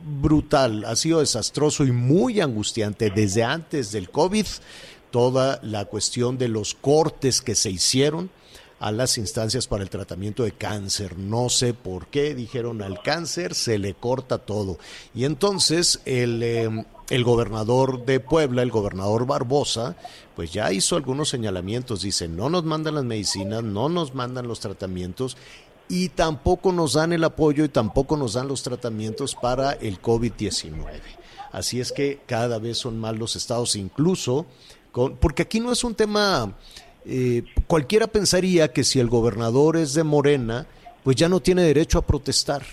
brutal, 0.06 0.86
ha 0.86 0.96
sido 0.96 1.20
desastroso 1.20 1.86
y 1.86 1.92
muy 1.92 2.42
angustiante 2.42 3.10
desde 3.10 3.44
antes 3.44 3.92
del 3.92 4.10
COVID, 4.10 4.46
toda 5.12 5.60
la 5.62 5.86
cuestión 5.86 6.38
de 6.38 6.48
los 6.48 6.74
cortes 6.74 7.42
que 7.42 7.56
se 7.56 7.70
hicieron 7.70 8.30
a 8.84 8.92
las 8.92 9.18
instancias 9.18 9.66
para 9.66 9.82
el 9.82 9.90
tratamiento 9.90 10.44
de 10.44 10.52
cáncer. 10.52 11.18
No 11.18 11.48
sé 11.48 11.74
por 11.74 12.08
qué 12.08 12.36
dijeron 12.36 12.82
al 12.82 13.02
cáncer 13.02 13.56
se 13.56 13.80
le 13.80 13.94
corta 13.94 14.40
todo. 14.40 14.78
Y 15.16 15.24
entonces 15.24 16.02
el, 16.04 16.44
eh, 16.44 16.86
el 17.10 17.24
gobernador 17.24 18.04
de 18.04 18.20
Puebla, 18.20 18.62
el 18.62 18.72
gobernador 18.72 19.26
Barbosa, 19.26 19.96
pues 20.36 20.52
ya 20.52 20.70
hizo 20.74 20.98
algunos 20.98 21.30
señalamientos. 21.30 22.02
Dice, 22.02 22.28
no 22.28 22.50
nos 22.50 22.66
mandan 22.66 22.96
las 22.96 23.06
medicinas, 23.06 23.64
no 23.64 23.88
nos 23.88 24.16
mandan 24.16 24.50
los 24.50 24.60
tratamientos 24.60 25.38
y 25.88 26.10
tampoco 26.10 26.74
nos 26.74 26.92
dan 26.92 27.14
el 27.14 27.24
apoyo 27.24 27.64
y 27.64 27.70
tampoco 27.70 28.18
nos 28.18 28.34
dan 28.34 28.50
los 28.50 28.64
tratamientos 28.64 29.34
para 29.34 29.72
el 29.72 30.02
COVID-19. 30.02 30.74
Así 31.54 31.80
es 31.80 31.94
que 31.94 32.20
cada 32.26 32.60
vez 32.60 32.80
son 32.80 33.00
más 33.00 33.18
los 33.18 33.38
estados, 33.38 33.78
incluso 33.78 34.46
con, 34.92 35.16
porque 35.16 35.44
aquí 35.44 35.62
no 35.62 35.72
es 35.72 35.86
un 35.86 35.96
tema 35.96 36.54
eh, 37.06 37.44
cualquiera 37.68 38.08
pensaría 38.08 38.72
que 38.72 38.84
si 38.84 39.00
el 39.00 39.10
gobernador 39.10 39.78
es 39.78 39.94
de 39.94 40.04
Morena, 40.04 40.68
pues 41.04 41.16
ya 41.16 41.30
no 41.30 41.42
tiene 41.42 41.64
derecho 41.64 42.00
a 42.00 42.06
protestar. 42.06 42.64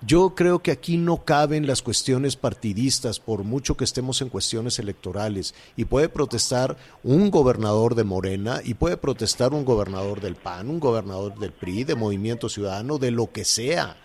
Yo 0.00 0.36
creo 0.36 0.60
que 0.60 0.70
aquí 0.70 0.96
no 0.96 1.24
caben 1.24 1.66
las 1.66 1.82
cuestiones 1.82 2.36
partidistas, 2.36 3.18
por 3.18 3.42
mucho 3.42 3.76
que 3.76 3.82
estemos 3.82 4.22
en 4.22 4.28
cuestiones 4.28 4.78
electorales. 4.78 5.54
Y 5.76 5.86
puede 5.86 6.08
protestar 6.08 6.76
un 7.02 7.30
gobernador 7.30 7.96
de 7.96 8.04
Morena, 8.04 8.60
y 8.64 8.74
puede 8.74 8.96
protestar 8.96 9.52
un 9.52 9.64
gobernador 9.64 10.20
del 10.20 10.36
PAN, 10.36 10.70
un 10.70 10.78
gobernador 10.78 11.36
del 11.38 11.52
PRI, 11.52 11.82
de 11.82 11.96
Movimiento 11.96 12.48
Ciudadano, 12.48 12.98
de 12.98 13.10
lo 13.10 13.32
que 13.32 13.44
sea. 13.44 13.96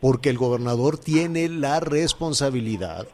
Porque 0.00 0.30
el 0.30 0.36
gobernador 0.36 0.98
tiene 0.98 1.48
la 1.48 1.78
responsabilidad 1.78 3.06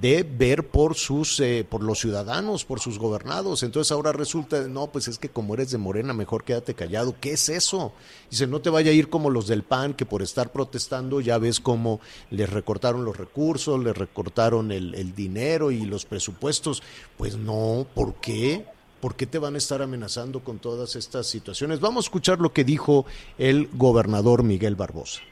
de 0.00 0.22
ver 0.22 0.68
por 0.68 0.94
sus 0.94 1.40
eh, 1.40 1.66
por 1.68 1.82
los 1.82 1.98
ciudadanos, 1.98 2.64
por 2.64 2.80
sus 2.80 2.98
gobernados. 2.98 3.62
Entonces 3.62 3.92
ahora 3.92 4.12
resulta, 4.12 4.60
no, 4.68 4.88
pues 4.88 5.08
es 5.08 5.18
que 5.18 5.28
como 5.28 5.54
eres 5.54 5.70
de 5.70 5.78
Morena, 5.78 6.12
mejor 6.12 6.44
quédate 6.44 6.74
callado. 6.74 7.14
¿Qué 7.20 7.32
es 7.32 7.48
eso? 7.48 7.92
Dice, 8.30 8.46
no 8.46 8.60
te 8.60 8.70
vaya 8.70 8.90
a 8.90 8.94
ir 8.94 9.08
como 9.08 9.30
los 9.30 9.46
del 9.46 9.62
PAN, 9.62 9.94
que 9.94 10.06
por 10.06 10.22
estar 10.22 10.52
protestando 10.52 11.20
ya 11.20 11.38
ves 11.38 11.60
cómo 11.60 12.00
les 12.30 12.48
recortaron 12.48 13.04
los 13.04 13.16
recursos, 13.16 13.82
les 13.82 13.96
recortaron 13.96 14.70
el, 14.72 14.94
el 14.94 15.14
dinero 15.14 15.70
y 15.70 15.84
los 15.86 16.04
presupuestos. 16.04 16.82
Pues 17.16 17.36
no, 17.36 17.86
¿por 17.94 18.14
qué? 18.14 18.64
¿Por 19.00 19.16
qué 19.16 19.26
te 19.26 19.38
van 19.38 19.54
a 19.54 19.58
estar 19.58 19.80
amenazando 19.80 20.40
con 20.40 20.58
todas 20.58 20.94
estas 20.94 21.26
situaciones? 21.26 21.80
Vamos 21.80 22.04
a 22.04 22.06
escuchar 22.06 22.38
lo 22.38 22.52
que 22.52 22.64
dijo 22.64 23.06
el 23.38 23.68
gobernador 23.72 24.42
Miguel 24.42 24.76
Barbosa. 24.76 25.22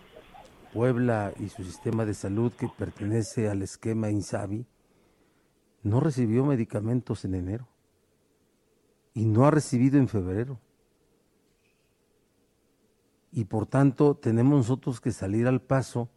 Puebla 0.73 1.33
y 1.39 1.49
su 1.49 1.65
sistema 1.65 2.05
de 2.05 2.15
salud 2.15 2.53
que 2.53 2.69
pertenece 2.69 3.49
al 3.49 3.63
esquema 3.63 4.11
INSABI 4.11 4.67
no 5.83 6.01
recibió 6.01 6.45
medicamentos 6.45 7.25
en 7.25 7.35
enero 7.35 7.69
y 9.15 9.25
no 9.25 9.47
ha 9.47 9.51
recibido 9.51 9.99
en 9.99 10.09
febrero. 10.09 10.61
Y 13.33 13.45
por 13.45 13.67
tanto 13.67 14.15
tenemos 14.15 14.59
nosotros 14.59 15.01
que 15.01 15.13
salir 15.13 15.47
al 15.47 15.61
paso 15.61 16.09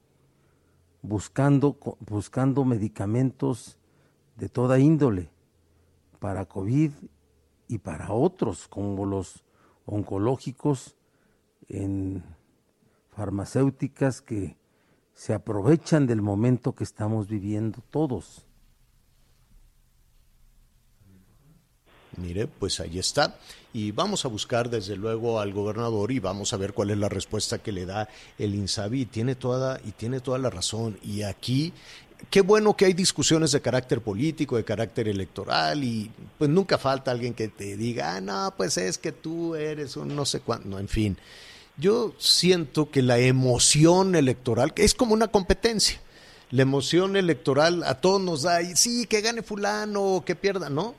buscando, 1.01 1.77
buscando 2.00 2.65
medicamentos 2.65 3.79
de 4.38 4.50
toda 4.50 4.79
índole 4.79 5.29
para 6.20 6.46
COVID 6.46 6.91
y 7.67 7.77
para 7.79 8.12
otros 8.12 8.67
como 8.67 9.05
los 9.05 9.43
oncológicos 9.86 10.96
en 11.67 12.24
farmacéuticas 13.12 14.22
que 14.22 14.58
se 15.13 15.34
aprovechan 15.34 16.08
del 16.08 16.22
momento 16.22 16.74
que 16.74 16.84
estamos 16.84 17.27
viviendo 17.27 17.80
todos. 17.91 18.46
Mire, 22.18 22.48
pues 22.48 22.80
ahí 22.80 23.00
está. 23.00 23.38
Y 23.74 23.91
vamos 23.91 24.25
a 24.25 24.27
buscar 24.27 24.70
desde 24.70 24.96
luego 24.96 25.39
al 25.39 25.53
gobernador 25.53 26.12
y 26.12 26.20
vamos 26.20 26.53
a 26.53 26.58
ver 26.58 26.74
cuál 26.74 26.91
es 26.91 26.98
la 26.98 27.10
respuesta 27.10 27.60
que 27.60 27.72
le 27.72 27.86
da 27.86 28.10
el 28.38 28.53
INSABI. 28.56 29.06
Tiene 29.06 29.36
toda, 29.36 29.80
y 29.86 29.91
tiene 29.91 30.20
toda 30.20 30.38
la 30.38 30.50
razón. 30.50 30.98
Y 31.01 31.22
aquí, 31.24 31.72
qué 32.30 32.41
bueno 32.41 32.75
que 32.75 32.86
hay 32.86 32.94
discusiones 32.94 33.51
de 33.53 33.62
carácter 33.62 34.01
político, 34.01 34.58
de 34.58 34.65
carácter 34.65 35.08
electoral, 35.08 35.84
y 35.84 36.12
pues 36.38 36.50
nunca 36.50 36.77
falta 36.77 37.12
alguien 37.12 37.34
que 37.34 37.48
te 37.48 37.77
diga, 37.77 38.15
ah, 38.15 38.22
no, 38.22 38.53
pues 38.58 38.77
es 38.77 38.98
que 38.98 39.13
tú 39.13 39.56
eres 39.56 39.96
un 39.96 40.15
no 40.15 40.25
sé 40.25 40.41
cuánto, 40.41 40.68
no, 40.68 40.80
en 40.80 40.89
fin. 40.89 41.18
Yo 41.77 42.13
siento 42.17 42.91
que 42.91 43.01
la 43.01 43.17
emoción 43.19 44.15
electoral, 44.15 44.73
es 44.75 44.93
como 44.93 45.13
una 45.13 45.29
competencia. 45.29 45.99
La 46.49 46.63
emoción 46.63 47.15
electoral 47.15 47.83
a 47.83 48.01
todos 48.01 48.21
nos 48.21 48.43
da, 48.43 48.59
sí, 48.75 49.05
que 49.05 49.21
gane 49.21 49.41
fulano, 49.41 50.23
que 50.25 50.35
pierda, 50.35 50.69
¿no? 50.69 50.95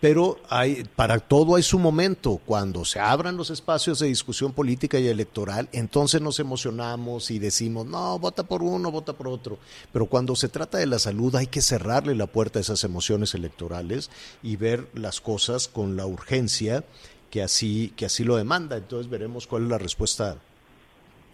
pero 0.00 0.38
hay, 0.48 0.84
para 0.96 1.18
todo 1.18 1.56
hay 1.56 1.62
su 1.62 1.78
momento. 1.78 2.40
Cuando 2.44 2.84
se 2.84 2.98
abran 2.98 3.36
los 3.36 3.50
espacios 3.50 3.98
de 3.98 4.08
discusión 4.08 4.52
política 4.52 4.98
y 4.98 5.06
electoral, 5.06 5.68
entonces 5.72 6.22
nos 6.22 6.40
emocionamos 6.40 7.30
y 7.30 7.38
decimos, 7.38 7.86
no, 7.86 8.18
vota 8.18 8.42
por 8.42 8.62
uno, 8.62 8.90
vota 8.90 9.12
por 9.12 9.28
otro. 9.28 9.58
Pero 9.92 10.06
cuando 10.06 10.34
se 10.36 10.48
trata 10.48 10.78
de 10.78 10.86
la 10.86 10.98
salud 10.98 11.36
hay 11.36 11.46
que 11.46 11.60
cerrarle 11.60 12.14
la 12.14 12.26
puerta 12.26 12.58
a 12.58 12.62
esas 12.62 12.82
emociones 12.82 13.34
electorales 13.34 14.10
y 14.42 14.56
ver 14.56 14.88
las 14.94 15.20
cosas 15.20 15.68
con 15.68 15.96
la 15.96 16.06
urgencia 16.06 16.82
que 17.30 17.42
así, 17.42 17.92
que 17.96 18.06
así 18.06 18.24
lo 18.24 18.36
demanda. 18.36 18.76
Entonces 18.76 19.10
veremos 19.10 19.46
cuál 19.46 19.64
es 19.64 19.68
la 19.70 19.78
respuesta 19.78 20.36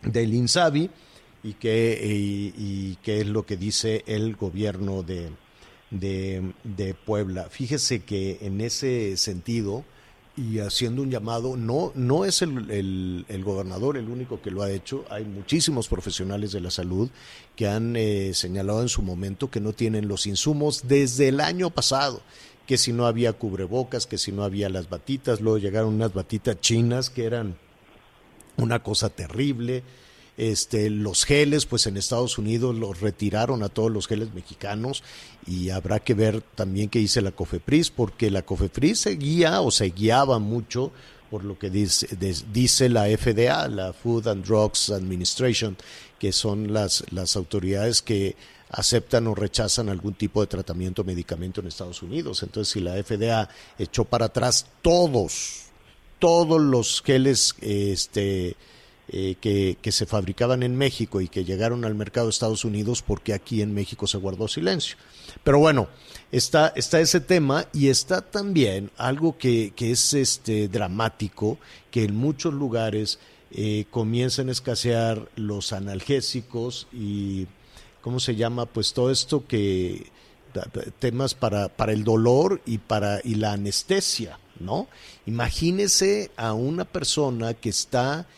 del 0.03 0.35
INSABI 0.35 0.91
y 1.43 1.55
qué, 1.55 2.53
y 2.57 2.97
qué 2.97 3.21
es 3.21 3.27
lo 3.27 3.47
que 3.47 3.57
dice 3.57 4.05
el 4.07 4.37
gobierno 4.37 5.03
de, 5.03 5.31
de, 5.91 6.53
de 6.65 6.95
Puebla. 6.95 7.49
Fíjese 7.51 8.03
que 8.03 8.39
en 8.43 8.61
ese 8.61 9.17
sentido, 9.17 9.85
y 10.37 10.59
haciendo 10.59 11.03
un 11.03 11.11
llamado, 11.11 11.57
no, 11.57 11.93
no 11.95 12.25
es 12.25 12.43
el, 12.43 13.25
el, 13.29 13.45
gobernador 13.45 13.97
el 13.97 14.09
único 14.09 14.43
que 14.43 14.51
lo 14.51 14.63
ha 14.63 14.71
hecho, 14.71 15.05
hay 15.11 15.25
muchísimos 15.25 15.89
profesionales 15.89 16.53
de 16.53 16.61
la 16.61 16.71
salud 16.71 17.09
que 17.55 17.67
han 17.67 17.97
eh, 17.97 18.33
señalado 18.35 18.83
en 18.83 18.89
su 18.89 19.03
momento 19.03 19.51
que 19.51 19.61
no 19.61 19.73
tienen 19.73 20.09
los 20.09 20.27
insumos 20.27 20.87
desde 20.87 21.29
el 21.29 21.41
año 21.41 21.71
pasado, 21.71 22.21
que 22.67 22.79
si 22.79 22.93
no 22.93 23.07
había 23.07 23.33
cubrebocas, 23.33 24.07
que 24.07 24.19
si 24.19 24.33
no 24.33 24.43
había 24.43 24.69
las 24.69 24.89
batitas, 24.89 25.41
luego 25.41 25.59
llegaron 25.59 25.95
unas 25.95 26.13
batitas 26.13 26.61
chinas 26.61 27.11
que 27.11 27.25
eran 27.25 27.57
una 28.57 28.83
cosa 28.83 29.09
terrible, 29.11 29.83
este, 30.37 30.91
los 30.91 31.25
geles, 31.25 31.65
pues 31.65 31.87
en 31.87 31.97
Estados 31.97 32.37
Unidos 32.37 32.75
los 32.75 33.01
retiraron 33.01 33.63
a 33.63 33.71
todos 33.71 33.91
los 33.91 34.07
geles 34.07 34.35
mexicanos 34.35 35.03
y 35.47 35.71
habrá 35.71 36.01
que 36.01 36.13
ver 36.13 36.43
también 36.43 36.91
qué 36.91 36.99
dice 36.99 37.23
la 37.23 37.33
COFEPRIS, 37.33 37.91
porque 37.91 38.31
la 38.31 38.43
COFEPRIS 38.43 39.01
se 39.01 39.17
guía 39.17 39.63
o 39.63 39.71
se 39.71 39.87
guiaba 39.87 40.39
mucho 40.39 40.93
por 41.31 41.45
lo 41.45 41.59
que 41.59 41.71
dice, 41.71 42.09
dice 42.53 42.89
la 42.89 43.07
FDA, 43.07 43.67
la 43.69 43.93
Food 43.93 44.29
and 44.29 44.45
Drugs 44.45 44.91
Administration, 44.91 45.77
que 46.19 46.33
son 46.33 46.73
las, 46.73 47.05
las 47.11 47.37
autoridades 47.37 48.03
que 48.03 48.37
aceptan 48.71 49.27
o 49.27 49.35
rechazan 49.35 49.89
algún 49.89 50.15
tipo 50.15 50.41
de 50.41 50.47
tratamiento 50.47 51.03
o 51.03 51.05
medicamento 51.05 51.61
en 51.61 51.69
Estados 51.69 52.03
Unidos. 52.03 52.43
Entonces, 52.43 52.73
si 52.73 52.81
la 52.81 52.95
FDA 53.03 53.49
echó 53.79 54.05
para 54.05 54.27
atrás 54.27 54.67
todos, 54.83 55.67
todos 56.19 56.61
los 56.61 57.03
geles 57.03 57.55
este, 57.61 58.57
eh, 59.09 59.37
que, 59.41 59.79
que, 59.81 59.93
se 59.93 60.07
fabricaban 60.07 60.63
en 60.63 60.77
México 60.77 61.21
y 61.21 61.29
que 61.29 61.45
llegaron 61.45 61.85
al 61.85 61.95
mercado 61.95 62.27
de 62.27 62.31
Estados 62.31 62.65
Unidos 62.65 63.03
porque 63.03 63.35
aquí 63.35 63.63
en 63.63 63.73
México 63.73 64.07
se 64.07 64.19
guardó 64.19 64.49
silencio. 64.49 64.97
Pero 65.45 65.59
bueno, 65.59 65.89
está, 66.33 66.73
está 66.75 67.01
ese 67.01 67.21
tema 67.21 67.67
y 67.73 67.89
está 67.89 68.21
también 68.21 68.91
algo 68.97 69.39
que, 69.39 69.73
que 69.77 69.93
es 69.93 70.13
este, 70.15 70.69
dramático, 70.69 71.59
que 71.91 72.05
en 72.05 72.17
muchos 72.17 72.53
lugares 72.53 73.19
eh, 73.53 73.85
comienzan 73.91 74.49
a 74.49 74.53
escasear 74.53 75.29
los 75.37 75.73
analgésicos 75.73 76.89
y, 76.93 77.47
¿cómo 78.07 78.21
se 78.21 78.37
llama? 78.37 78.67
Pues 78.67 78.93
todo 78.93 79.11
esto 79.11 79.49
que 79.49 80.13
temas 81.01 81.35
para, 81.35 81.67
para 81.67 81.91
el 81.91 82.05
dolor 82.05 82.63
y 82.65 82.79
para 82.79 83.21
y 83.25 83.35
la 83.35 83.51
anestesia, 83.51 84.39
¿no? 84.61 84.87
Imagínese 85.27 86.31
a 86.37 86.53
una 86.53 86.85
persona 86.85 87.55
que 87.55 87.69
está 87.69 88.29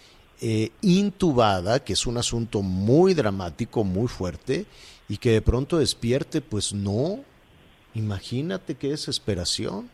eh, 0.40 0.70
intubada, 0.80 1.84
que 1.84 1.92
es 1.92 2.06
un 2.06 2.16
asunto 2.16 2.62
muy 2.62 3.12
dramático, 3.12 3.84
muy 3.84 4.08
fuerte, 4.08 4.64
y 5.06 5.18
que 5.18 5.32
de 5.32 5.42
pronto 5.42 5.76
despierte, 5.76 6.40
pues 6.40 6.72
no, 6.72 7.20
imagínate 7.94 8.74
qué 8.74 8.88
desesperación. 8.88 9.90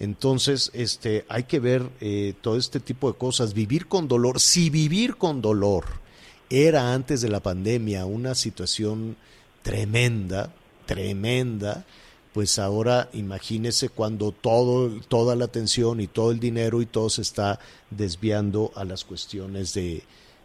Entonces, 0.00 0.72
este, 0.74 1.24
hay 1.28 1.44
que 1.44 1.60
ver 1.60 1.88
eh, 2.00 2.34
todo 2.40 2.56
este 2.56 2.80
tipo 2.80 3.12
de 3.12 3.16
cosas, 3.16 3.54
vivir 3.54 3.86
con 3.86 4.08
dolor. 4.08 4.40
Si 4.40 4.70
vivir 4.70 5.14
con 5.14 5.40
dolor 5.40 6.07
era 6.50 6.94
antes 6.94 7.20
de 7.20 7.28
la 7.28 7.40
pandemia 7.40 8.06
una 8.06 8.34
situación 8.34 9.16
tremenda, 9.62 10.52
tremenda, 10.86 11.84
pues 12.32 12.58
ahora 12.58 13.08
imagínese 13.12 13.88
cuando 13.88 14.32
todo, 14.32 14.90
toda 15.08 15.34
la 15.34 15.46
atención 15.46 16.00
y 16.00 16.06
todo 16.06 16.30
el 16.30 16.40
dinero 16.40 16.80
y 16.80 16.86
todo 16.86 17.10
se 17.10 17.22
está 17.22 17.58
desviando 17.90 18.70
a 18.76 18.84
las 18.84 19.04
cuestiones 19.04 19.74
de, 19.74 20.04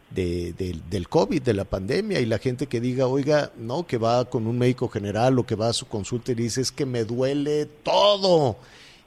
del 0.10 1.10
COVID, 1.10 1.42
de 1.42 1.54
la 1.54 1.66
pandemia, 1.66 2.20
y 2.20 2.26
la 2.26 2.38
gente 2.38 2.68
que 2.68 2.82
diga, 2.82 3.08
oiga, 3.08 3.52
no, 3.58 3.86
que 3.88 3.98
va 3.98 4.26
con 4.26 4.48
un 4.48 4.58
médico 4.58 4.88
general 4.90 5.40
o 5.40 5.46
que 5.46 5.56
va 5.56 5.70
a 5.70 5.74
su 5.74 5.88
consulta 5.88 6.32
y 6.32 6.36
dice, 6.36 6.62
es 6.62 6.72
que 6.72 6.86
me 6.86 7.04
duele 7.04 7.66
todo, 7.66 8.58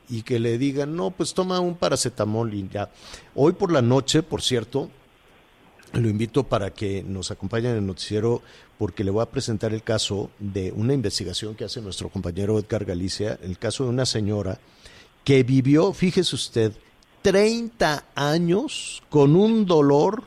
y 0.09 0.23
que 0.23 0.39
le 0.39 0.59
digan, 0.59 0.97
no, 0.97 1.11
pues 1.11 1.35
toma 1.35 1.61
un 1.61 1.75
paracetamol 1.75 2.55
y 2.55 2.69
ya. 2.69 2.91
Hoy 3.35 3.53
por 3.53 3.73
la 3.73 3.83
noche, 3.83 4.23
por 4.23 4.43
cierto, 4.43 4.91
lo 5.93 6.09
invito 6.09 6.45
para 6.45 6.73
que 6.73 7.03
nos 7.03 7.31
acompañe 7.31 7.71
en 7.71 7.77
el 7.77 7.87
noticiero 7.87 8.43
porque 8.79 9.05
le 9.05 9.11
voy 9.11 9.23
a 9.23 9.31
presentar 9.31 9.73
el 9.73 9.83
caso 9.83 10.31
de 10.39 10.73
una 10.73 10.93
investigación 10.93 11.55
que 11.55 11.65
hace 11.65 11.81
nuestro 11.81 12.09
compañero 12.09 12.59
Edgar 12.59 12.85
Galicia, 12.85 13.39
el 13.43 13.59
caso 13.59 13.85
de 13.85 13.91
una 13.91 14.07
señora 14.07 14.59
que 15.25 15.43
vivió, 15.43 15.93
fíjese 15.93 16.35
usted, 16.35 16.73
30 17.23 18.05
años 18.15 19.03
con 19.11 19.35
un 19.35 19.67
dolor 19.67 20.23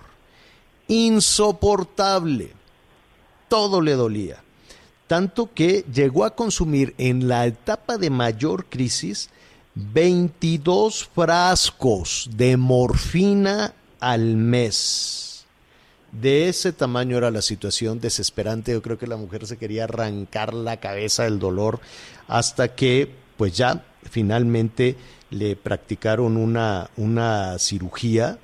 insoportable. 0.88 2.52
Todo 3.48 3.82
le 3.82 3.94
dolía. 3.94 4.44
Tanto 5.08 5.54
que 5.54 5.86
llegó 5.92 6.26
a 6.26 6.36
consumir 6.36 6.94
en 6.98 7.28
la 7.28 7.46
etapa 7.46 7.98
de 7.98 8.10
mayor 8.10 8.66
crisis 8.66 9.30
22 9.76 11.10
frascos 11.14 12.30
de 12.36 12.58
morfina 12.58 13.74
al 14.00 14.36
mes 14.36 15.29
de 16.12 16.50
ese 16.50 16.74
tamaño 16.74 17.18
era 17.18 17.32
la 17.32 17.42
situación 17.42 18.00
desesperante. 18.00 18.72
Yo 18.72 18.82
creo 18.82 18.98
que 18.98 19.08
la 19.08 19.18
mujer 19.18 19.46
se 19.46 19.58
quería 19.58 19.86
arrancar 19.86 20.54
la 20.54 20.78
cabeza 20.78 21.24
del 21.24 21.40
dolor 21.40 21.80
hasta 22.28 22.76
que, 22.76 23.12
pues 23.38 23.56
ya 23.56 23.84
finalmente 24.04 24.96
le 25.30 25.56
practicaron 25.56 26.38
una, 26.38 26.90
una 26.98 27.60
cirugía 27.60 28.40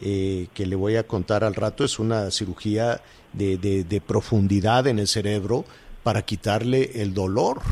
eh, 0.00 0.48
que 0.52 0.66
le 0.66 0.76
voy 0.76 0.96
a 0.96 1.06
contar 1.06 1.44
al 1.44 1.54
rato. 1.54 1.84
Es 1.84 1.98
una 1.98 2.30
cirugía 2.30 3.00
de, 3.32 3.56
de 3.58 4.00
profundidad 4.00 4.86
en 4.86 4.98
el 4.98 5.08
cerebro 5.08 5.64
para 6.02 6.22
quitarle 6.22 7.02
el 7.02 7.14
dolor 7.14 7.62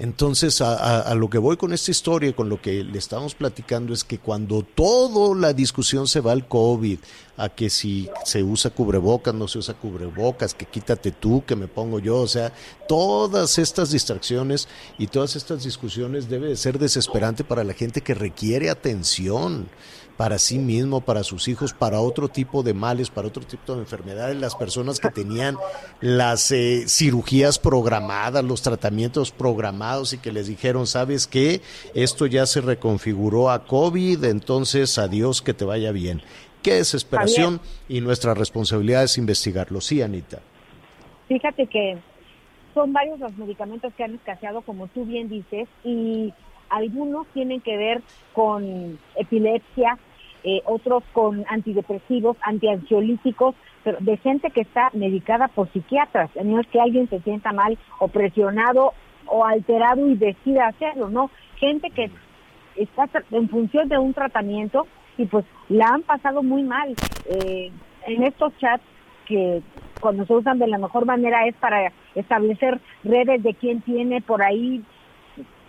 entonces, 0.00 0.62
a, 0.62 1.14
lo 1.14 1.28
que 1.28 1.36
voy 1.36 1.58
con 1.58 1.74
esta 1.74 1.90
historia, 1.90 2.34
con 2.34 2.48
lo 2.48 2.62
que 2.62 2.82
le 2.82 2.96
estamos 2.96 3.34
platicando, 3.34 3.92
es 3.92 4.02
que 4.02 4.16
cuando 4.16 4.62
toda 4.62 5.38
la 5.38 5.52
discusión 5.52 6.08
se 6.08 6.22
va 6.22 6.32
al 6.32 6.48
COVID, 6.48 6.98
a 7.36 7.50
que 7.50 7.68
si 7.68 8.08
se 8.24 8.42
usa 8.42 8.70
cubrebocas, 8.70 9.34
no 9.34 9.46
se 9.46 9.58
usa 9.58 9.74
cubrebocas, 9.74 10.54
que 10.54 10.64
quítate 10.64 11.12
tú, 11.12 11.44
que 11.44 11.54
me 11.54 11.68
pongo 11.68 11.98
yo, 11.98 12.16
o 12.16 12.26
sea, 12.26 12.50
todas 12.88 13.58
estas 13.58 13.90
distracciones 13.90 14.68
y 14.96 15.06
todas 15.08 15.36
estas 15.36 15.64
discusiones 15.64 16.30
debe 16.30 16.48
de 16.48 16.56
ser 16.56 16.78
desesperante 16.78 17.44
para 17.44 17.62
la 17.62 17.74
gente 17.74 18.00
que 18.00 18.14
requiere 18.14 18.70
atención 18.70 19.68
para 20.20 20.38
sí 20.38 20.58
mismo, 20.58 21.00
para 21.00 21.24
sus 21.24 21.48
hijos, 21.48 21.72
para 21.72 21.98
otro 21.98 22.28
tipo 22.28 22.62
de 22.62 22.74
males, 22.74 23.08
para 23.08 23.28
otro 23.28 23.42
tipo 23.42 23.72
de 23.72 23.80
enfermedades, 23.80 24.36
las 24.36 24.54
personas 24.54 25.00
que 25.00 25.08
tenían 25.08 25.56
las 26.02 26.50
eh, 26.52 26.84
cirugías 26.88 27.58
programadas, 27.58 28.44
los 28.44 28.60
tratamientos 28.60 29.30
programados 29.30 30.12
y 30.12 30.18
que 30.18 30.30
les 30.30 30.46
dijeron, 30.46 30.86
sabes 30.86 31.26
qué, 31.26 31.62
esto 31.94 32.26
ya 32.26 32.44
se 32.44 32.60
reconfiguró 32.60 33.50
a 33.50 33.64
COVID, 33.64 34.22
entonces 34.24 34.98
adiós, 34.98 35.40
que 35.40 35.54
te 35.54 35.64
vaya 35.64 35.90
bien. 35.90 36.20
Qué 36.62 36.74
desesperación 36.74 37.58
y 37.88 38.02
nuestra 38.02 38.34
responsabilidad 38.34 39.04
es 39.04 39.16
investigarlo. 39.16 39.80
Sí, 39.80 40.02
Anita. 40.02 40.40
Fíjate 41.28 41.66
que 41.66 41.96
son 42.74 42.92
varios 42.92 43.18
los 43.20 43.34
medicamentos 43.38 43.94
que 43.94 44.04
han 44.04 44.16
escaseado, 44.16 44.60
como 44.60 44.86
tú 44.88 45.06
bien 45.06 45.30
dices, 45.30 45.66
y 45.82 46.34
algunos 46.68 47.26
tienen 47.28 47.62
que 47.62 47.78
ver 47.78 48.02
con 48.34 48.98
epilepsia, 49.16 49.98
eh, 50.44 50.62
otros 50.64 51.02
con 51.12 51.44
antidepresivos, 51.48 52.36
antiansiolíticos, 52.42 53.54
pero 53.84 53.98
de 54.00 54.16
gente 54.18 54.50
que 54.50 54.62
está 54.62 54.90
medicada 54.92 55.48
por 55.48 55.70
psiquiatras. 55.72 56.30
No 56.44 56.60
es 56.60 56.66
que 56.68 56.80
alguien 56.80 57.08
se 57.08 57.20
sienta 57.20 57.52
mal 57.52 57.78
o 57.98 58.08
presionado 58.08 58.92
o 59.26 59.44
alterado 59.44 60.08
y 60.08 60.16
decida 60.16 60.68
hacerlo, 60.68 61.08
no. 61.08 61.30
Gente 61.56 61.90
que 61.90 62.10
está 62.76 63.08
en 63.30 63.48
función 63.48 63.88
de 63.88 63.98
un 63.98 64.14
tratamiento 64.14 64.86
y 65.18 65.26
pues 65.26 65.44
la 65.68 65.86
han 65.88 66.02
pasado 66.02 66.42
muy 66.42 66.62
mal. 66.62 66.94
Eh, 67.26 67.70
en 68.06 68.22
estos 68.22 68.56
chats 68.58 68.82
que 69.26 69.62
cuando 70.00 70.26
se 70.26 70.32
usan 70.32 70.58
de 70.58 70.66
la 70.66 70.78
mejor 70.78 71.04
manera 71.06 71.46
es 71.46 71.54
para 71.56 71.92
establecer 72.14 72.80
redes 73.04 73.42
de 73.42 73.54
quién 73.54 73.82
tiene 73.82 74.20
por 74.20 74.42
ahí 74.42 74.82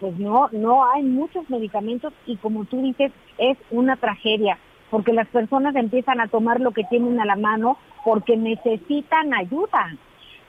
pues 0.02 0.18
no, 0.18 0.50
no 0.52 0.84
hay 0.84 1.04
muchos 1.04 1.48
medicamentos 1.50 2.12
y 2.26 2.36
como 2.38 2.66
tú 2.66 2.82
dices, 2.82 3.12
es 3.38 3.56
una 3.70 3.96
tragedia, 3.96 4.58
porque 4.90 5.14
las 5.14 5.28
personas 5.28 5.76
empiezan 5.76 6.20
a 6.20 6.28
tomar 6.28 6.60
lo 6.60 6.72
que 6.72 6.84
tienen 6.86 7.20
a 7.22 7.26
la 7.26 7.36
mano 7.36 7.78
porque 8.04 8.36
necesitan 8.36 9.34
ayuda. 9.34 9.96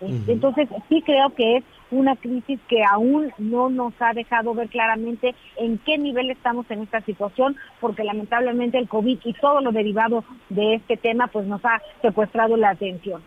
Entonces, 0.01 0.69
sí 0.88 1.01
creo 1.03 1.31
que 1.31 1.59
es 1.59 1.65
una 1.93 2.17
crisis 2.17 2.59
que 2.67 2.83
aún 2.83 3.31
no 3.38 3.71
nos 3.71 3.93
ha 4.01 4.12
dejado 4.15 4.53
ver 4.53 4.69
claramente 4.69 5.37
en 5.59 5.79
qué 5.79 5.97
nivel 5.97 6.31
estamos 6.31 6.69
en 6.71 6.81
esta 6.83 7.03
situación, 7.03 7.57
porque 7.81 8.03
lamentablemente 8.03 8.79
el 8.79 8.88
COVID 8.88 9.21
y 9.23 9.33
todo 9.35 9.61
lo 9.61 9.71
derivado 9.71 10.25
de 10.49 10.75
este 10.75 10.97
tema, 10.97 11.29
pues 11.29 11.47
nos 11.47 11.65
ha 11.65 11.81
secuestrado 12.01 12.57
la 12.57 12.71
atención. 12.71 13.23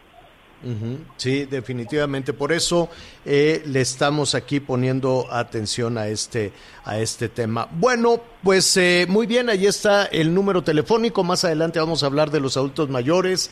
Sí, 1.17 1.45
definitivamente. 1.45 2.33
Por 2.33 2.51
eso 2.51 2.89
eh, 3.25 3.61
le 3.65 3.81
estamos 3.81 4.33
aquí 4.35 4.59
poniendo 4.59 5.27
atención 5.31 5.97
a 5.97 6.07
este, 6.07 6.51
a 6.83 6.97
este 6.99 7.29
tema. 7.29 7.67
Bueno, 7.71 8.21
pues 8.43 8.75
eh, 8.77 9.05
muy 9.07 9.27
bien, 9.27 9.49
ahí 9.49 9.65
está 9.67 10.05
el 10.05 10.33
número 10.33 10.63
telefónico. 10.63 11.23
Más 11.23 11.45
adelante 11.45 11.79
vamos 11.79 12.01
a 12.03 12.07
hablar 12.07 12.31
de 12.31 12.39
los 12.39 12.57
adultos 12.57 12.89
mayores. 12.89 13.51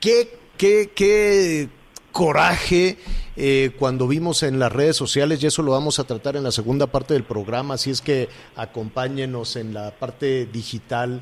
¿Qué, 0.00 0.38
qué, 0.56 0.90
qué 0.94 1.68
coraje 2.12 2.96
eh, 3.36 3.72
cuando 3.78 4.06
vimos 4.06 4.42
en 4.44 4.58
las 4.58 4.70
redes 4.72 4.96
sociales 4.96 5.42
y 5.42 5.46
eso 5.46 5.62
lo 5.62 5.72
vamos 5.72 5.98
a 5.98 6.04
tratar 6.04 6.36
en 6.36 6.44
la 6.44 6.52
segunda 6.52 6.86
parte 6.86 7.12
del 7.14 7.24
programa, 7.24 7.74
así 7.74 7.90
es 7.90 8.00
que 8.00 8.28
acompáñenos 8.54 9.56
en 9.56 9.74
la 9.74 9.90
parte 9.90 10.46
digital 10.46 11.20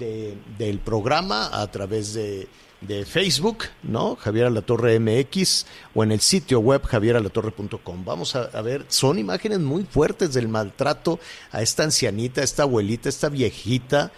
de- 0.00 0.36
del 0.58 0.80
programa 0.80 1.50
a 1.52 1.70
través 1.70 2.14
de, 2.14 2.48
de 2.86 3.04
Facebook, 3.04 3.64
¿no? 3.82 4.16
Javier 4.16 4.46
Alatorre 4.46 4.98
MX 5.00 5.66
o 5.94 6.02
en 6.04 6.12
el 6.12 6.20
sitio 6.20 6.60
web 6.60 6.82
javieralatorre.com. 6.84 8.04
Vamos 8.04 8.36
a, 8.36 8.60
ver, 8.62 8.84
son 8.88 9.18
imágenes 9.18 9.60
muy 9.60 9.84
fuertes 9.84 10.32
del 10.34 10.48
maltrato 10.48 11.18
a 11.52 11.62
esta 11.62 11.82
ancianita, 11.84 12.40
a 12.40 12.44
esta 12.44 12.62
abuelita, 12.64 13.08
a 13.08 13.10
esta 13.10 13.28
viejita 13.28 14.12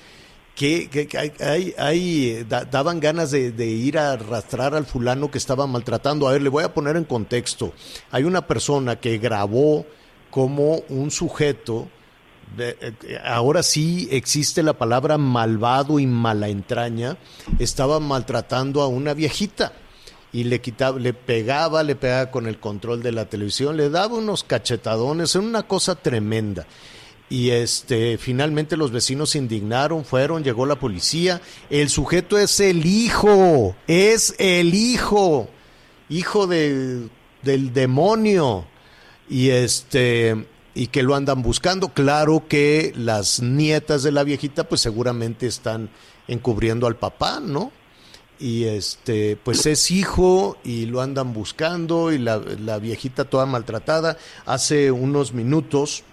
que, 0.55 0.89
que- 0.89 1.07
que 1.07 1.19
hay, 1.19 1.33
hay- 1.41 1.75
hay, 1.79 2.45
da- 2.49 2.65
daban 2.65 2.99
ganas 3.01 3.31
de, 3.31 3.53
de 3.53 3.67
ir 3.67 3.99
a 3.99 4.13
arrastrar 4.13 4.75
al 4.75 4.87
fulano 4.87 5.31
que 5.31 5.39
estaba 5.39 5.67
maltratando. 5.67 6.27
A 6.29 6.33
ver, 6.33 6.43
le 6.43 6.49
voy 6.49 6.65
a 6.65 6.73
poner 6.75 6.97
en 6.97 7.05
contexto. 7.05 7.73
Hay 8.11 8.25
una 8.25 8.47
persona 8.47 8.97
que 8.97 9.19
grabó 9.19 9.87
como 10.31 10.83
un 10.89 11.11
sujeto, 11.11 11.89
ahora 13.25 13.63
sí 13.63 14.09
existe 14.11 14.63
la 14.63 14.75
palabra 14.75 15.19
malvado 15.19 15.99
y 15.99 16.07
mala 16.07 16.49
entraña, 16.49 17.17
estaba 17.59 18.01
maltratando 18.01 18.83
a 18.83 18.89
una 18.89 19.15
viejita 19.15 19.73
y 20.33 20.45
le 20.45 20.61
quitaba, 20.61 20.99
le 20.99 21.15
pegaba, 21.15 21.83
le 21.83 21.97
pegaba 21.97 22.31
con 22.31 22.47
el 22.47 22.59
control 22.59 23.03
de 23.03 23.13
la 23.13 23.27
televisión, 23.27 23.77
le 23.77 23.91
daba 23.91 24.17
unos 24.17 24.45
cachetadones, 24.45 25.35
era 25.35 25.45
una 25.45 25.63
cosa 25.63 25.95
tremenda. 25.95 26.67
Y 27.29 27.51
este, 27.51 28.19
finalmente 28.19 28.77
los 28.77 28.93
vecinos 28.93 29.31
se 29.31 29.39
indignaron, 29.39 30.05
fueron, 30.05 30.45
llegó 30.45 30.65
la 30.65 30.79
policía. 30.79 31.41
El 31.71 31.89
sujeto 31.89 32.39
es 32.39 32.61
el 32.61 32.87
hijo, 32.87 33.75
es 33.89 34.35
el 34.39 34.75
hijo, 34.75 35.49
hijo 36.09 36.47
de, 36.47 37.09
del 37.43 37.73
demonio. 37.73 38.67
Y 39.29 39.49
este, 39.51 40.47
y 40.77 40.89
que 40.89 41.03
lo 41.03 41.15
andan 41.15 41.43
buscando. 41.43 41.89
Claro 41.89 42.45
que 42.49 42.93
las 42.95 43.41
nietas 43.41 44.03
de 44.03 44.13
la 44.13 44.23
viejita, 44.23 44.69
pues 44.69 44.83
seguramente 44.83 45.47
están 45.47 45.89
encubriendo 46.29 46.87
al 46.87 46.97
papá, 46.97 47.41
¿no? 47.41 47.73
y 48.39 48.65
este 48.65 49.39
pues 49.43 49.65
es 49.65 49.91
hijo 49.91 50.59
y 50.63 50.85
lo 50.85 51.01
andan 51.01 51.33
buscando 51.33 52.13
y 52.13 52.19
la, 52.19 52.37
la 52.37 52.79
viejita 52.79 53.25
toda 53.25 53.47
maltratada 53.47 54.19
hace 54.45 54.91
unos 54.91 55.33
minutos 55.33 56.05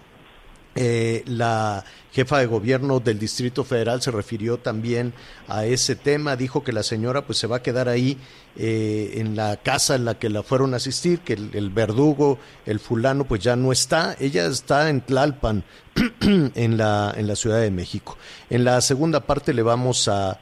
eh, 0.74 1.22
la 1.26 1.84
jefa 2.14 2.38
de 2.38 2.46
gobierno 2.46 3.00
del 3.00 3.18
Distrito 3.18 3.64
Federal 3.64 4.00
se 4.00 4.12
refirió 4.12 4.58
también 4.58 5.12
a 5.48 5.66
ese 5.66 5.96
tema, 5.96 6.36
dijo 6.36 6.62
que 6.62 6.72
la 6.72 6.84
señora 6.84 7.26
pues 7.26 7.38
se 7.38 7.48
va 7.48 7.56
a 7.56 7.62
quedar 7.62 7.88
ahí 7.88 8.18
eh, 8.56 9.14
en 9.16 9.34
la 9.34 9.56
casa 9.56 9.96
en 9.96 10.04
la 10.04 10.16
que 10.16 10.30
la 10.30 10.44
fueron 10.44 10.74
a 10.74 10.76
asistir, 10.76 11.20
que 11.20 11.32
el, 11.32 11.70
verdugo, 11.70 12.38
el 12.66 12.78
fulano 12.78 13.24
pues 13.24 13.42
ya 13.42 13.56
no 13.56 13.72
está, 13.72 14.16
ella 14.20 14.46
está 14.46 14.88
en 14.90 15.00
Tlalpan, 15.00 15.64
en 16.20 16.76
la, 16.76 17.12
en 17.16 17.26
la 17.26 17.34
Ciudad 17.34 17.60
de 17.60 17.72
México. 17.72 18.16
En 18.48 18.62
la 18.62 18.80
segunda 18.80 19.18
parte 19.18 19.52
le 19.52 19.62
vamos 19.62 20.06
a, 20.06 20.38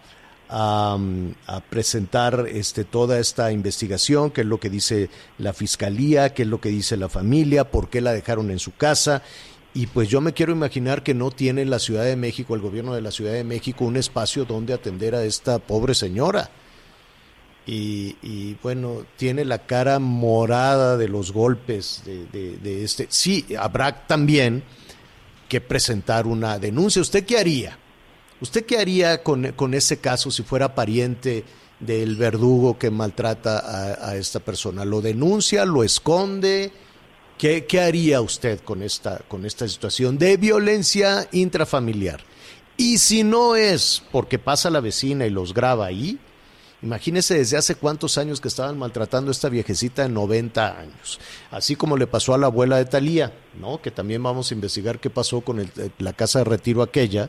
a, 0.51 0.99
a 1.47 1.61
presentar 1.61 2.47
este, 2.51 2.85
toda 2.85 3.19
esta 3.19 3.51
investigación, 3.51 4.31
qué 4.31 4.43
es 4.43 4.47
lo 4.47 4.61
que 4.61 4.69
dice 4.69 5.09
la 5.39 5.55
fiscalía, 5.55 6.35
qué 6.35 6.43
es 6.43 6.49
lo 6.49 6.61
que 6.61 6.69
dice 6.69 6.99
la 6.99 7.09
familia, 7.09 7.71
por 7.71 7.89
qué 7.89 8.03
la 8.03 8.13
dejaron 8.13 8.51
en 8.51 8.59
su 8.59 8.75
casa. 8.75 9.23
Y 9.75 9.87
pues 9.87 10.09
yo 10.09 10.21
me 10.21 10.35
quiero 10.35 10.53
imaginar 10.53 11.03
que 11.03 11.15
no 11.15 11.31
tiene 11.31 11.65
la 11.65 11.79
Ciudad 11.79 12.05
de 12.05 12.17
México, 12.17 12.55
el 12.55 12.61
gobierno 12.61 12.95
de 12.95 13.01
la 13.01 13.11
Ciudad 13.11 13.33
de 13.33 13.45
México, 13.45 13.85
un 13.85 13.97
espacio 13.97 14.45
donde 14.45 14.75
atender 14.75 15.15
a 15.15 15.25
esta 15.25 15.59
pobre 15.59 15.95
señora. 15.95 16.51
Y, 17.65 18.17
y 18.23 18.57
bueno, 18.63 19.07
tiene 19.17 19.45
la 19.45 19.67
cara 19.67 19.99
morada 19.99 20.97
de 20.97 21.09
los 21.09 21.33
golpes 21.33 22.03
de, 22.05 22.85
este. 22.85 23.07
Sí, 23.09 23.47
habrá 23.59 24.07
también 24.07 24.63
que 25.49 25.61
presentar 25.61 26.27
una 26.27 26.59
denuncia. 26.59 27.01
¿Usted 27.01 27.25
qué 27.25 27.39
haría? 27.39 27.79
¿Usted 28.41 28.67
qué 28.67 28.79
haría 28.79 29.23
con, 29.23 29.53
con 29.53 29.73
ese 29.73 29.99
caso 29.99 30.31
si 30.31 30.43
fuera 30.43 30.75
pariente 30.75 31.45
del 31.81 32.17
verdugo 32.17 32.79
que 32.79 32.91
maltrata 32.91 33.59
a, 33.61 34.11
a 34.11 34.17
esta 34.17 34.41
persona? 34.41 34.85
¿Lo 34.85 35.01
denuncia? 35.01 35.65
¿Lo 35.65 35.83
esconde? 35.83 36.73
¿Qué, 37.43 37.81
haría 37.81 38.21
usted 38.21 38.61
con 38.61 38.85
esta, 38.85 39.19
con 39.27 39.45
esta 39.45 39.67
situación 39.67 40.17
de 40.17 40.37
violencia 40.37 41.27
intrafamiliar? 41.33 42.21
Y 42.77 42.99
si 42.99 43.25
no 43.25 43.57
es 43.57 44.01
porque 44.13 44.39
pasa 44.39 44.71
la 44.71 44.79
vecina 44.79 45.27
y 45.27 45.31
los 45.31 45.53
graba 45.53 45.87
ahí, 45.87 46.21
imagínese 46.83 47.35
desde 47.39 47.57
hace 47.57 47.75
cuántos 47.75 48.17
años 48.17 48.41
que 48.41 48.47
estaban 48.47 48.79
maltratando 48.79 49.31
a 49.31 49.33
esta 49.33 49.49
viejecita 49.49 50.03
de 50.03 50.11
90 50.11 50.79
años. 50.79 51.19
Así 51.51 51.75
como 51.75 51.97
le 51.97 52.07
pasó 52.07 52.33
a 52.33 52.39
la 52.39 52.47
abuela 52.47 52.77
de 52.77 52.85
Talía, 52.85 53.33
¿no? 53.61 53.83
Que 53.83 53.91
también 53.91 54.23
vamos 54.23 54.53
a 54.53 54.55
investigar 54.55 55.01
qué 55.01 55.11
pasó 55.11 55.41
con 55.41 55.59
el- 55.59 55.73
la 55.99 56.13
casa 56.13 56.39
de 56.39 56.45
retiro 56.45 56.81
aquella, 56.81 57.29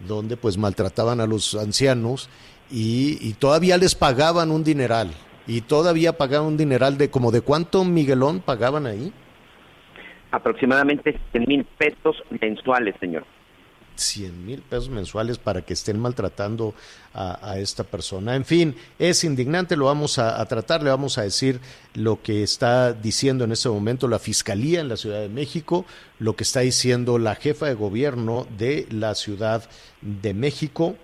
donde 0.00 0.36
pues 0.36 0.58
maltrataban 0.58 1.20
a 1.20 1.26
los 1.28 1.54
ancianos 1.54 2.28
y, 2.68 3.16
y 3.24 3.34
todavía 3.34 3.76
les 3.78 3.94
pagaban 3.94 4.50
un 4.50 4.64
dineral. 4.64 5.14
Y 5.46 5.60
todavía 5.60 6.18
pagaban 6.18 6.48
un 6.48 6.56
dineral 6.56 6.98
de 6.98 7.10
como 7.10 7.30
de 7.30 7.42
cuánto 7.42 7.84
Miguelón 7.84 8.40
pagaban 8.40 8.86
ahí. 8.86 9.12
Aproximadamente 10.32 11.18
100 11.30 11.44
mil 11.46 11.64
pesos 11.78 12.16
mensuales, 12.40 12.96
señor. 12.98 13.24
100 13.94 14.46
mil 14.46 14.62
pesos 14.62 14.88
mensuales 14.88 15.38
para 15.38 15.62
que 15.62 15.74
estén 15.74 15.98
maltratando 15.98 16.74
a, 17.14 17.58
esta 17.58 17.84
persona. 17.84 18.34
En 18.34 18.44
fin, 18.44 18.74
es 18.98 19.22
indignante, 19.24 19.76
lo 19.76 19.84
vamos 19.84 20.18
a 20.18 20.44
tratar, 20.46 20.82
le 20.82 20.90
vamos 20.90 21.18
a 21.18 21.22
decir 21.22 21.60
lo 21.94 22.22
que 22.22 22.42
está 22.42 22.94
diciendo 22.94 23.44
en 23.44 23.52
este 23.52 23.68
momento 23.68 24.08
la 24.08 24.18
Fiscalía 24.18 24.80
en 24.80 24.88
la 24.88 24.96
Ciudad 24.96 25.20
de 25.20 25.28
México, 25.28 25.84
lo 26.18 26.34
que 26.34 26.44
está 26.44 26.60
diciendo 26.60 27.18
la 27.18 27.34
jefa 27.34 27.66
de 27.66 27.74
gobierno 27.74 28.46
de 28.56 28.86
la 28.90 29.14
Ciudad 29.14 29.68
de 30.00 30.32
México 30.32 30.96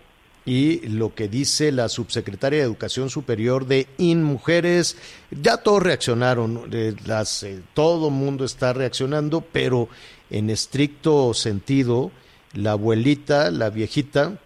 y 0.48 0.80
lo 0.88 1.14
que 1.14 1.28
dice 1.28 1.70
la 1.72 1.90
subsecretaria 1.90 2.60
de 2.60 2.64
Educación 2.64 3.10
Superior 3.10 3.66
de 3.66 3.86
InMujeres. 3.98 4.96
Ya 5.30 5.58
todos 5.58 5.82
reaccionaron, 5.82 6.70
eh, 6.72 6.94
las, 7.04 7.42
eh, 7.42 7.62
todo 7.74 8.08
mundo 8.08 8.46
está 8.46 8.72
reaccionando, 8.72 9.42
pero 9.42 9.90
en 10.30 10.48
estricto 10.48 11.34
sentido, 11.34 12.10
la 12.54 12.72
abuelita, 12.72 13.50
la 13.50 13.68
viejita, 13.68 14.38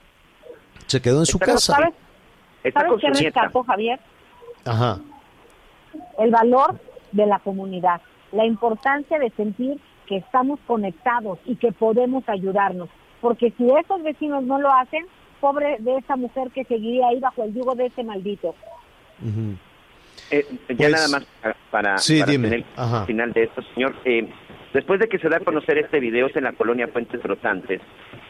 se 0.88 1.00
quedó 1.00 1.20
en 1.20 1.26
su 1.26 1.38
Pero 1.38 1.52
casa. 1.52 1.74
¿sabes, 1.74 1.94
¿sabes 2.74 2.92
qué 3.00 3.24
rescato, 3.24 3.62
Javier? 3.62 4.00
Ajá. 4.64 4.98
el 6.18 6.30
valor 6.32 6.80
de 7.12 7.26
la 7.26 7.38
comunidad, 7.38 8.00
la 8.32 8.44
importancia 8.44 9.20
de 9.20 9.30
sentir 9.30 9.78
que 10.06 10.16
estamos 10.16 10.58
conectados 10.66 11.38
y 11.44 11.54
que 11.54 11.70
podemos 11.70 12.24
ayudarnos. 12.28 12.88
Porque 13.20 13.52
si 13.56 13.70
esos 13.70 14.02
vecinos 14.02 14.42
no 14.42 14.60
lo 14.60 14.72
hacen, 14.72 15.06
pobre 15.42 15.76
de 15.80 15.96
esa 15.98 16.14
mujer 16.16 16.50
que 16.54 16.62
seguiría 16.64 17.08
ahí 17.08 17.18
bajo 17.18 17.42
el 17.42 17.52
yugo 17.52 17.74
de 17.74 17.86
ese 17.86 18.04
maldito. 18.04 18.54
Eh, 20.30 20.46
ya 20.70 20.76
Pues- 20.76 20.90
nada 20.92 21.08
más 21.08 21.26
para, 21.42 21.56
para, 21.70 21.98
Sí, 21.98 22.20
para 22.20 22.32
dime. 22.32 22.48
tener 22.48 22.64
Ajá. 22.76 23.00
el 23.00 23.06
final 23.06 23.32
de 23.32 23.42
esto, 23.42 23.60
señor. 23.74 23.94
Eh, 24.04 24.28
después 24.72 25.00
de 25.00 25.08
que 25.08 25.18
se 25.18 25.28
da 25.28 25.38
a 25.38 25.40
conocer 25.40 25.78
este 25.78 26.00
video 26.00 26.28
en 26.34 26.44
la 26.44 26.52
colonia 26.52 26.86
Puentes 26.86 27.22
Rotantes, 27.22 27.80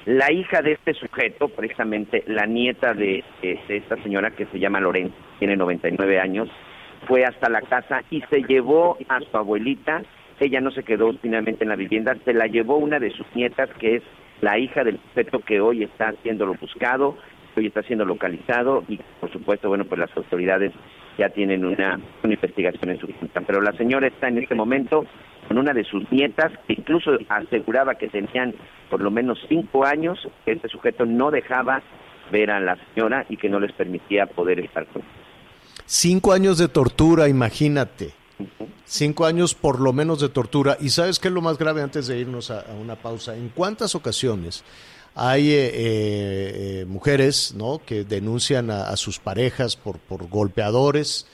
la 0.06 0.32
hija 0.32 0.62
de 0.62 0.72
este 0.72 0.94
sujeto, 0.94 1.48
precisamente 1.48 2.24
la 2.26 2.46
nieta 2.46 2.94
de, 2.94 3.22
de 3.42 3.60
esta 3.68 3.96
señora 4.02 4.30
que 4.30 4.46
se 4.46 4.58
llama 4.58 4.80
Lorenzo, 4.80 5.14
tiene 5.38 5.56
99 5.56 6.18
años, 6.18 6.48
fue 7.06 7.24
hasta 7.24 7.48
la 7.50 7.60
casa 7.62 8.02
y 8.10 8.22
se 8.22 8.42
llevó 8.42 8.96
a 9.08 9.20
su 9.20 9.36
abuelita. 9.36 10.02
Ella 10.40 10.60
no 10.60 10.72
se 10.72 10.82
quedó 10.82 11.12
finalmente 11.20 11.62
en 11.62 11.68
la 11.68 11.76
vivienda, 11.76 12.16
se 12.24 12.32
la 12.32 12.46
llevó 12.46 12.76
una 12.78 12.98
de 12.98 13.10
sus 13.10 13.26
nietas 13.36 13.70
que 13.78 13.96
es 13.96 14.02
la 14.42 14.58
hija 14.58 14.84
del 14.84 14.98
sujeto 15.08 15.38
que 15.38 15.60
hoy 15.60 15.84
está 15.84 16.12
siendo 16.22 16.52
buscado, 16.54 17.16
hoy 17.56 17.66
está 17.66 17.82
siendo 17.84 18.04
localizado 18.04 18.84
y 18.88 18.98
por 19.20 19.32
supuesto, 19.32 19.68
bueno, 19.68 19.84
pues 19.84 20.00
las 20.00 20.14
autoridades 20.16 20.72
ya 21.16 21.30
tienen 21.30 21.64
una, 21.64 22.00
una 22.22 22.34
investigación 22.34 22.90
en 22.90 22.98
su 22.98 23.06
cuenta. 23.06 23.40
Pero 23.40 23.60
la 23.60 23.72
señora 23.72 24.08
está 24.08 24.28
en 24.28 24.38
este 24.38 24.54
momento 24.54 25.06
con 25.46 25.58
una 25.58 25.72
de 25.72 25.84
sus 25.84 26.10
nietas, 26.10 26.52
que 26.66 26.74
incluso 26.74 27.12
aseguraba 27.28 27.94
que 27.94 28.08
tenían 28.08 28.54
por 28.90 29.00
lo 29.00 29.10
menos 29.10 29.38
cinco 29.48 29.84
años, 29.84 30.18
que 30.44 30.52
este 30.52 30.68
sujeto 30.68 31.06
no 31.06 31.30
dejaba 31.30 31.80
ver 32.32 32.50
a 32.50 32.58
la 32.58 32.76
señora 32.94 33.24
y 33.28 33.36
que 33.36 33.48
no 33.48 33.60
les 33.60 33.72
permitía 33.72 34.26
poder 34.26 34.58
estar 34.58 34.86
con 34.86 35.02
ella. 35.02 35.10
Cinco 35.86 36.32
años 36.32 36.58
de 36.58 36.68
tortura, 36.68 37.28
imagínate. 37.28 38.21
Cinco 38.84 39.24
años 39.24 39.54
por 39.54 39.80
lo 39.80 39.92
menos 39.92 40.20
de 40.20 40.28
tortura. 40.28 40.76
¿Y 40.80 40.90
sabes 40.90 41.18
qué 41.18 41.28
es 41.28 41.34
lo 41.34 41.40
más 41.40 41.58
grave 41.58 41.82
antes 41.82 42.06
de 42.06 42.18
irnos 42.18 42.50
a, 42.50 42.64
una 42.80 42.96
pausa? 42.96 43.36
¿En 43.36 43.48
cuántas 43.48 43.94
ocasiones 43.94 44.64
hay 45.14 45.50
eh, 45.50 45.70
eh, 45.74 46.84
mujeres 46.88 47.54
¿no? 47.54 47.80
que 47.84 48.04
denuncian 48.04 48.70
a, 48.70 48.96
sus 48.96 49.18
parejas 49.18 49.76
por, 49.76 49.98
por 49.98 50.28
golpeadores? 50.28 51.26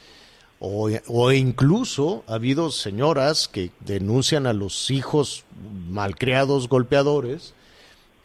O, 0.61 0.91
o, 1.07 1.33
incluso 1.33 2.25
ha 2.27 2.35
habido 2.35 2.73
señoras 2.73 3.47
que 3.47 3.71
denuncian 3.79 4.47
a 4.49 4.53
los 4.53 4.91
hijos 4.91 5.45
malcriados 5.89 6.69
golpeadores 6.69 7.55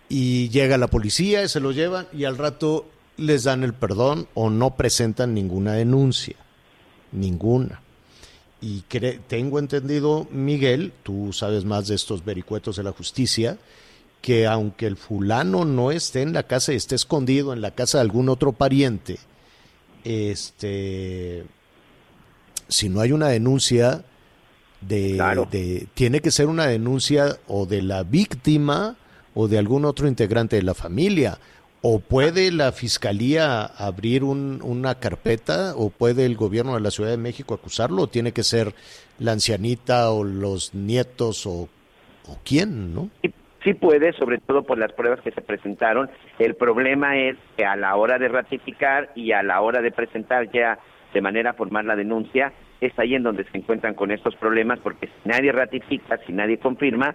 y 0.10 0.50
llega 0.50 0.80
la 0.80 0.88
policía 0.88 1.44
y 1.44 1.50
se 1.50 1.60
los 1.60 1.76
llevan 1.76 2.08
y 2.12 2.24
al 2.24 2.40
rato 2.40 2.88
les 3.18 3.44
dan 3.44 3.64
el 3.64 3.74
perdón 3.74 4.28
o 4.34 4.50
no 4.50 4.76
presentan 4.76 5.36
ninguna 5.36 5.74
denuncia, 5.74 6.36
ninguna. 7.12 7.83
Y 8.66 8.82
cre 8.88 9.20
tengo 9.28 9.60
entendido, 9.60 10.26
Miguel, 10.32 10.94
tú 11.04 11.34
sabes 11.34 11.66
más 11.66 11.90
de 11.90 11.96
estos 11.96 12.24
vericuetos 12.24 12.78
de 12.78 12.84
la 12.84 12.94
justicia, 12.94 13.58
que 14.22 14.48
aunque 14.48 14.86
el 14.88 14.96
fulano 14.96 15.66
no 15.66 15.92
esté 15.92 16.22
en 16.22 16.32
la 16.32 16.44
casa 16.44 16.72
y 16.72 16.78
esté 16.78 16.96
escondido 16.96 17.52
en 17.52 17.60
la 17.60 17.72
casa 17.72 17.98
de 17.98 18.04
algún 18.04 18.30
otro 18.30 18.54
pariente, 18.54 19.20
este 20.04 21.44
si 22.70 22.90
no 22.90 23.02
hay 23.02 23.12
una 23.12 23.28
denuncia 23.28 24.04
de, 24.82 25.12
Claro. 25.16 25.48
de- 25.52 25.88
tiene 25.94 26.22
que 26.22 26.32
ser 26.32 26.48
una 26.48 26.66
denuncia 26.68 27.38
o 27.48 27.66
de 27.66 27.82
la 27.82 28.04
víctima 28.04 28.96
o 29.36 29.48
de 29.48 29.58
algún 29.58 29.86
otro 29.86 30.08
integrante 30.08 30.56
de 30.56 30.64
la 30.64 30.74
familia 30.74 31.38
o 31.86 32.00
puede 32.00 32.50
la 32.52 32.72
fiscalía 32.72 33.66
abrir 33.66 34.24
un- 34.24 34.62
una 34.64 34.96
carpeta 34.96 35.74
o 35.76 35.90
puede 35.90 36.26
el 36.26 36.38
gobierno 36.38 36.76
de 36.76 36.80
la 36.80 36.92
Ciudad 36.92 37.12
de 37.12 37.18
México 37.18 37.54
acusarlo 37.54 38.04
o 38.04 38.08
tiene 38.08 38.32
que 38.32 38.44
ser 38.44 38.74
la 39.20 39.34
ancianita 39.34 40.10
o 40.12 40.24
los 40.24 40.74
nietos 40.74 41.46
o, 41.46 41.68
quién, 42.46 42.96
¿no? 42.96 43.10
Sí, 43.22 43.34
sí 43.66 43.74
puede, 43.74 44.14
sobre 44.14 44.38
todo 44.38 44.64
por 44.64 44.78
las 44.78 44.94
pruebas 44.94 45.20
que 45.20 45.32
se 45.32 45.42
presentaron. 45.42 46.10
El 46.40 46.56
problema 46.56 47.18
es 47.18 47.36
que 47.58 47.66
a 47.66 47.76
la 47.76 47.98
hora 47.98 48.18
de 48.18 48.30
ratificar 48.30 49.12
y 49.14 49.34
a 49.34 49.44
la 49.44 49.60
hora 49.60 49.82
de 49.82 49.92
presentar 49.92 50.50
ya 50.54 50.80
de 51.14 51.22
manera 51.22 51.54
formal 51.54 51.86
la 51.86 51.98
denuncia, 51.98 52.54
es 52.80 52.98
ahí 52.98 53.14
en 53.16 53.24
donde 53.24 53.44
se 53.44 53.58
encuentran 53.58 53.94
con 53.94 54.10
estos 54.12 54.36
problemas, 54.38 54.80
porque 54.80 55.08
si 55.08 55.30
nadie 55.30 55.52
ratifica, 55.52 56.18
si 56.26 56.32
nadie 56.32 56.58
confirma, 56.60 57.14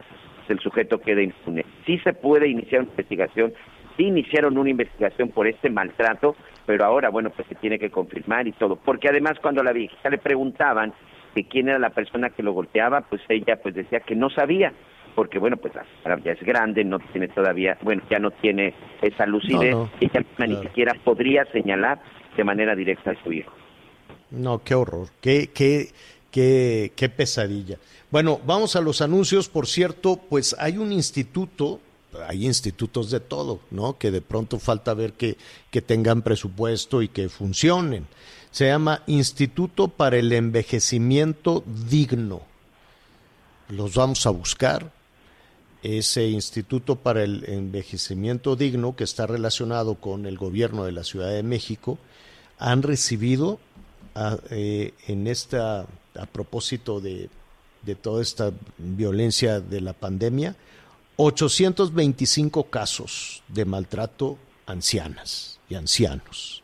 el 0.48 0.61
sujeto 0.61 0.98
queda 0.98 1.20
impune. 1.20 1.66
Sí 1.85 1.98
se 1.98 2.12
puede 2.14 2.48
iniciar 2.48 2.83
una 2.83 2.90
investigación, 2.90 3.52
sí 3.98 4.04
iniciaron 4.04 4.56
una 4.56 4.70
investigación 4.70 5.28
por 5.28 5.46
este 5.46 5.68
maltrato, 5.68 6.37
pero 6.64 6.84
ahora, 6.87 7.11
bueno, 7.11 7.30
pues 7.30 7.46
se 7.48 7.56
tiene 7.56 7.78
que 7.78 7.90
confirmar 7.90 8.46
y 8.46 8.52
todo. 8.52 8.76
Porque 8.76 9.08
además 9.08 9.38
cuando 9.42 9.61
a 9.61 9.64
la 9.64 9.72
viejita 9.72 10.08
le 10.08 10.18
preguntaban 10.18 10.94
de 11.34 11.44
quién 11.44 11.68
era 11.68 11.78
la 11.78 11.90
persona 11.90 12.30
que 12.30 12.42
lo 12.42 12.52
golpeaba, 12.52 13.02
pues 13.02 13.20
ella 13.28 13.61
pues 13.62 13.74
decía 13.74 14.00
que 14.00 14.14
no 14.14 14.30
sabía 14.30 14.72
porque 15.14 15.40
bueno, 15.40 15.56
pues 15.56 15.74
la 15.74 15.84
señora 16.00 16.22
ya 16.24 16.30
es 16.30 16.40
grande, 16.44 16.84
no 16.84 17.00
tiene 17.00 17.26
todavía, 17.26 17.76
bueno, 17.82 18.02
ya 18.08 18.20
no 18.20 18.30
tiene 18.30 18.72
esa 19.02 19.26
lucidez, 19.26 19.72
No, 19.72 19.87
no, 19.87 19.90
ella 20.00 20.20
misma 20.20 20.46
ni 20.46 20.54
claro. 20.54 20.68
siquiera 20.68 20.94
podría 21.02 21.44
señalar 21.46 22.00
de 22.37 22.44
manera 22.44 22.76
directa 22.76 23.11
a 23.11 23.24
su 23.24 23.32
hijo. 23.32 23.52
No, 24.30 24.62
qué 24.62 24.76
horror, 24.76 25.08
qué, 25.20 25.50
qué, 25.52 25.88
qué, 26.30 26.92
qué 26.94 27.08
pesadilla. 27.08 27.78
Bueno, 28.12 28.38
vamos 28.46 28.76
a 28.76 28.80
los 28.80 29.02
anuncios. 29.02 29.48
Por 29.48 29.66
cierto, 29.66 30.20
pues 30.28 30.54
hay 30.56 30.78
un 30.78 30.92
instituto, 30.92 31.80
hay 32.26 32.46
institutos 32.46 33.10
de 33.10 33.20
todo, 33.20 33.60
¿no? 33.70 33.98
Que 33.98 34.10
de 34.10 34.20
pronto 34.20 34.58
falta 34.58 34.94
ver 34.94 35.12
que, 35.12 35.36
que 35.70 35.82
tengan 35.82 36.22
presupuesto 36.22 37.02
y 37.02 37.08
que 37.08 37.28
funcionen. 37.28 38.06
Se 38.50 38.66
llama 38.66 39.02
Instituto 39.06 39.88
para 39.88 40.16
el 40.16 40.32
Envejecimiento 40.32 41.62
Digno. 41.88 42.42
Los 43.68 43.94
vamos 43.94 44.26
a 44.26 44.30
buscar. 44.30 44.92
Ese 45.82 46.26
Instituto 46.28 46.96
para 46.96 47.22
el 47.22 47.44
Envejecimiento 47.46 48.56
Digno, 48.56 48.96
que 48.96 49.04
está 49.04 49.26
relacionado 49.26 49.96
con 49.96 50.26
el 50.26 50.38
gobierno 50.38 50.84
de 50.84 50.92
la 50.92 51.04
Ciudad 51.04 51.30
de 51.30 51.42
México, 51.42 51.98
han 52.58 52.82
recibido 52.82 53.60
a, 54.14 54.38
eh, 54.50 54.94
en 55.06 55.26
esta 55.26 55.86
a 56.18 56.26
propósito 56.26 57.00
de, 57.00 57.30
de, 57.82 57.94
toda 57.94 58.22
esta 58.22 58.50
violencia 58.78 59.60
de 59.60 59.80
la 59.80 59.92
pandemia 59.92 60.56
825 61.20 62.70
casos 62.70 63.42
de 63.48 63.64
maltrato 63.64 64.38
a 64.66 64.72
ancianas 64.72 65.59
y 65.68 65.74
ancianos 65.74 66.62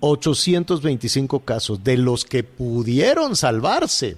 825 0.00 1.40
casos 1.40 1.84
de 1.84 1.96
los 1.96 2.24
que 2.24 2.42
pudieron 2.42 3.36
salvarse 3.36 4.16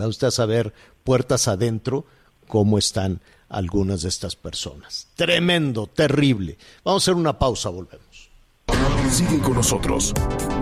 va 0.00 0.06
usted 0.06 0.28
a 0.28 0.30
saber 0.30 0.72
puertas 1.02 1.48
adentro 1.48 2.06
cómo 2.46 2.78
están 2.78 3.20
algunas 3.48 4.02
de 4.02 4.08
estas 4.08 4.36
personas 4.36 5.08
tremendo 5.16 5.88
terrible 5.88 6.56
vamos 6.84 7.02
a 7.02 7.04
hacer 7.04 7.14
una 7.14 7.36
pausa 7.36 7.70
volvemos 7.70 8.30
Sigue 9.10 9.40
con 9.40 9.54
nosotros. 9.54 10.14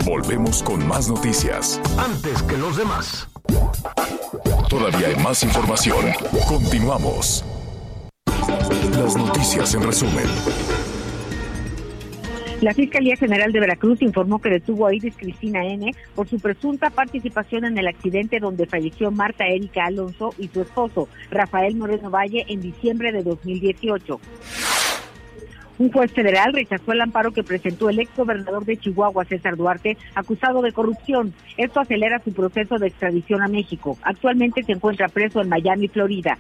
Volvemos 0.05 0.63
con 0.65 0.85
más 0.89 1.09
noticias. 1.09 1.81
Antes 1.97 2.43
que 2.43 2.57
los 2.57 2.77
demás. 2.77 3.29
Todavía 4.69 5.09
hay 5.09 5.17
más 5.23 5.45
información. 5.45 6.07
Continuamos. 6.49 7.45
Las 8.41 9.17
noticias 9.17 9.75
en 9.75 9.83
resumen. 9.83 10.25
La 12.63 12.73
Fiscalía 12.75 13.17
General 13.17 13.53
de 13.53 13.61
Veracruz 13.61 14.01
informó 14.03 14.41
que 14.41 14.51
detuvo 14.51 14.87
a 14.87 14.95
Iris 14.95 15.15
Cristina 15.17 15.65
N. 15.65 15.95
por 16.15 16.29
su 16.29 16.39
presunta 16.39 16.91
participación 16.91 17.65
en 17.65 17.77
el 17.77 17.87
accidente 17.87 18.39
donde 18.39 18.67
falleció 18.67 19.11
Marta 19.11 19.47
Erika 19.47 19.85
Alonso 19.87 20.35
y 20.39 20.49
su 20.49 20.63
esposo, 20.63 21.09
Rafael 21.31 21.77
Moreno 21.77 22.11
Valle, 22.11 22.45
en 22.49 22.61
diciembre 22.61 23.13
de 23.13 23.23
2018. 23.23 24.21
Un 25.79 25.91
juez 25.91 26.13
federal 26.13 26.53
rechazó 26.53 26.93
el 26.93 27.01
amparo 27.01 27.33
que 27.33 27.43
presentó 27.43 27.89
el 27.89 28.01
exgobernador 28.01 28.67
de 28.67 28.77
Chihuahua, 28.77 29.25
César 29.25 29.57
Duarte, 29.57 29.97
acusado 30.15 30.61
de 30.61 30.73
corrupción. 30.73 31.33
Esto 31.57 31.81
acelera 31.81 32.21
su 32.21 32.35
proceso 32.35 32.77
de 32.77 32.89
extradición 32.89 33.43
a 33.43 33.49
México. 33.49 33.97
Actualmente 34.03 34.63
se 34.63 34.73
encuentra 34.73 35.09
preso 35.09 35.41
en 35.41 35.49
Miami, 35.49 35.89
Florida. 35.89 36.37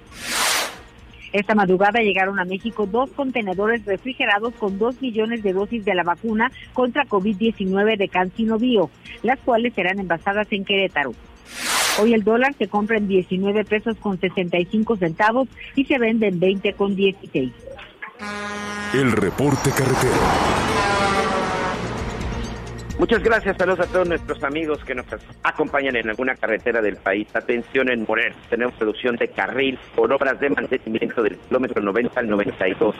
Esta 1.32 1.54
madrugada 1.54 2.00
llegaron 2.00 2.38
a 2.40 2.44
México 2.44 2.86
dos 2.86 3.10
contenedores 3.10 3.84
refrigerados 3.84 4.54
con 4.54 4.78
dos 4.78 5.00
millones 5.00 5.42
de 5.42 5.52
dosis 5.52 5.84
de 5.84 5.94
la 5.94 6.02
vacuna 6.02 6.50
contra 6.72 7.06
COVID-19 7.06 7.96
de 7.96 8.08
Cancino 8.08 8.58
Bio, 8.58 8.90
las 9.22 9.38
cuales 9.40 9.74
serán 9.74 10.00
envasadas 10.00 10.48
en 10.50 10.64
Querétaro. 10.64 11.12
Hoy 12.00 12.14
el 12.14 12.24
dólar 12.24 12.54
se 12.58 12.68
compra 12.68 12.96
en 12.96 13.08
19 13.08 13.64
pesos 13.64 13.96
con 13.98 14.18
65 14.18 14.96
centavos 14.96 15.48
y 15.74 15.84
se 15.84 15.98
vende 15.98 16.28
en 16.28 16.40
20 16.40 16.72
con 16.74 16.96
16. 16.96 17.52
El 18.94 19.12
reporte 19.12 19.70
carretero. 19.70 21.29
Muchas 23.00 23.22
gracias, 23.22 23.56
saludos 23.56 23.80
a 23.80 23.90
todos 23.90 24.06
nuestros 24.06 24.44
amigos 24.44 24.84
que 24.84 24.94
nos 24.94 25.06
acompañan 25.42 25.96
en 25.96 26.10
alguna 26.10 26.34
carretera 26.34 26.82
del 26.82 26.96
país. 26.96 27.26
Atención 27.34 27.90
en 27.90 28.04
Morelos, 28.06 28.36
tenemos 28.50 28.78
reducción 28.78 29.16
de 29.16 29.28
carril 29.28 29.78
por 29.96 30.12
obras 30.12 30.38
de 30.38 30.50
mantenimiento 30.50 31.22
del 31.22 31.38
kilómetro 31.38 31.80
90 31.80 32.20
al 32.20 32.28
92. 32.28 32.94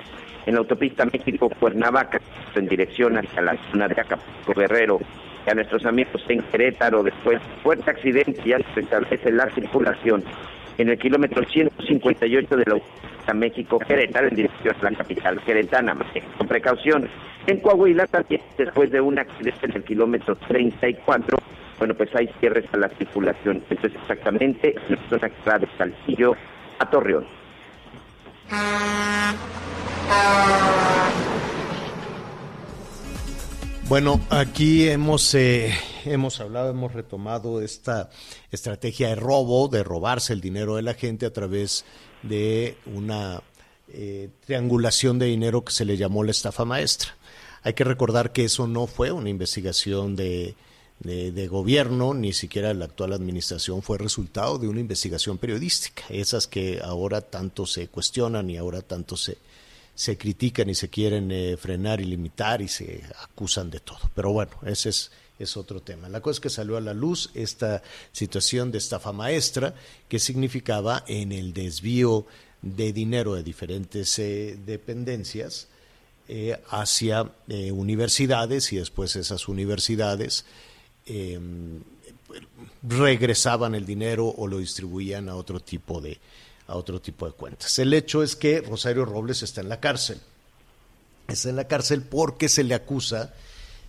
En 0.47 0.55
la 0.55 0.61
autopista 0.61 1.05
México-Cuernavaca, 1.05 2.19
en 2.55 2.67
dirección 2.67 3.19
hacia 3.19 3.43
la 3.43 3.59
zona 3.71 3.89
de 3.89 4.01
Acapulco 4.01 4.59
Guerrero. 4.59 5.01
Y 5.47 5.51
a 5.51 5.55
nuestros 5.55 5.85
amigos 5.85 6.25
en 6.29 6.41
Querétaro, 6.45 7.03
después 7.03 7.39
fuerte 7.63 7.91
accidente, 7.91 8.41
ya 8.43 8.57
se 8.73 8.81
establece 8.81 9.31
la 9.31 9.51
circulación 9.51 10.25
en 10.79 10.89
el 10.89 10.99
kilómetro 10.99 11.45
158 11.45 12.57
de 12.57 12.65
la 12.65 12.81
autopista 13.21 13.35
México-Querétaro 13.35 14.29
en 14.29 14.37
dirección 14.37 14.77
a 14.81 14.91
la 14.91 14.97
capital 14.97 15.41
queretana. 15.43 15.97
Con 16.39 16.47
precaución. 16.47 17.09
En 17.47 17.61
Coahuila 17.61 18.07
también, 18.07 18.43
después 18.57 18.91
de 18.91 19.01
un 19.01 19.19
accidente 19.19 19.67
en 19.67 19.73
el 19.73 19.85
kilómetro 19.85 20.37
34, 20.37 21.39
bueno, 21.79 21.95
pues 21.95 22.15
hay 22.15 22.29
cierres 22.41 22.67
a 22.73 22.77
la 22.77 22.89
circulación. 22.91 23.63
Esto 23.71 23.87
es 23.87 23.95
exactamente 23.95 24.75
en 24.89 24.95
la 24.95 25.09
zona 25.09 25.29
que 25.31 25.51
va 25.51 25.59
de 25.59 26.37
a 26.79 26.91
Torreón. 26.91 27.27
Bueno, 33.89 34.21
aquí 34.31 34.89
hemos, 34.89 35.35
eh, 35.35 35.73
hemos 36.05 36.41
hablado, 36.41 36.71
hemos 36.71 36.93
retomado 36.93 37.61
esta 37.61 38.11
estrategia 38.53 39.09
de 39.09 39.17
robo, 39.17 39.69
de 39.69 39.83
robarse 39.83 40.33
el 40.33 40.41
dinero 40.41 40.77
de 40.77 40.83
la 40.83 40.95
gente 40.95 41.27
a 41.27 41.33
través 41.33 41.85
una 42.87 43.43
eh, 43.89 44.29
triangulación 44.45 45.19
de 45.19 45.27
dinero 45.27 45.65
que 45.65 45.73
se 45.73 45.85
le 45.85 45.97
llamó 45.97 46.25
la 46.25 46.31
estafa 46.31 46.65
maestra. 46.65 47.17
Hay 47.63 47.75
que 47.75 47.85
recordar 47.85 48.33
que 48.33 48.45
eso 48.45 48.67
no 48.67 48.87
fue 48.87 49.13
una 49.13 49.29
investigación 49.29 50.17
de, 50.17 50.55
de, 51.01 51.49
gobierno, 51.49 52.15
ni 52.15 52.33
siquiera 52.33 52.73
la 52.75 52.85
actual 52.87 53.13
administración 53.13 53.83
fue 53.83 53.99
resultado 53.99 54.59
de 54.59 54.69
una 54.69 54.81
investigación 54.81 55.39
periodística, 55.39 56.05
esas 56.09 56.47
que 56.47 56.81
ahora 56.83 57.21
tanto 57.21 57.67
se 57.67 57.89
cuestionan 57.89 58.49
y 58.51 58.57
ahora 58.57 58.83
tanto 58.83 59.17
se, 59.17 59.39
se 59.95 60.17
critican 60.17 60.69
y 60.71 60.75
se 60.75 60.89
quieren 60.89 61.31
eh, 61.31 61.57
frenar 61.59 62.01
y 62.01 62.05
limitar 62.05 62.63
y 62.63 62.69
se 62.69 63.03
acusan 63.23 63.71
de 63.71 63.81
todo. 63.81 64.11
Pero 64.15 64.33
bueno, 64.33 64.53
ese 64.65 64.91
es, 64.91 65.11
es 65.41 65.57
otro 65.57 65.81
tema. 65.83 66.09
La 66.09 66.21
cosa 66.21 66.37
es 66.37 66.41
que 66.41 66.51
salió 66.51 66.77
a 66.77 66.81
la 66.81 66.95
luz 66.95 67.31
esta 67.35 67.83
situación 68.13 68.71
de 68.71 68.79
estafa 68.79 69.13
maestra 69.13 69.75
que 70.09 70.19
significaba 70.19 71.05
en 71.09 71.33
el 71.33 71.53
desvío 71.53 72.27
de 72.63 72.93
dinero 72.93 73.35
de 73.35 73.43
diferentes 73.43 74.19
eh, 74.19 74.59
dependencias 74.65 75.69
eh, 76.29 76.61
hacia 76.69 77.29
universidades 77.73 78.73
y 78.73 78.77
después 78.77 79.17
esas 79.17 79.49
universidades 79.49 80.45
em, 81.07 81.81
regresaban 82.83 83.75
el 83.75 83.87
dinero 83.87 84.29
o 84.29 84.47
lo 84.47 84.59
distribuían 84.59 85.29
a 85.29 85.35
otro 85.35 85.61
tipo 85.61 86.01
de, 86.01 86.19
a 86.67 86.77
otro 86.77 87.01
tipo 87.01 87.27
de 87.27 87.33
cuentas. 87.33 87.79
El 87.79 87.93
hecho 87.95 88.23
es 88.23 88.37
que 88.37 88.61
Rosario 88.61 89.05
Robles 89.05 89.43
está 89.43 89.61
en 89.61 89.69
la 89.69 89.81
cárcel. 89.81 90.21
Está 91.29 91.51
en 91.51 91.57
la 91.57 91.69
cárcel 91.69 92.03
porque 92.03 92.49
se 92.49 92.65
le 92.65 92.75
acusa, 92.75 93.35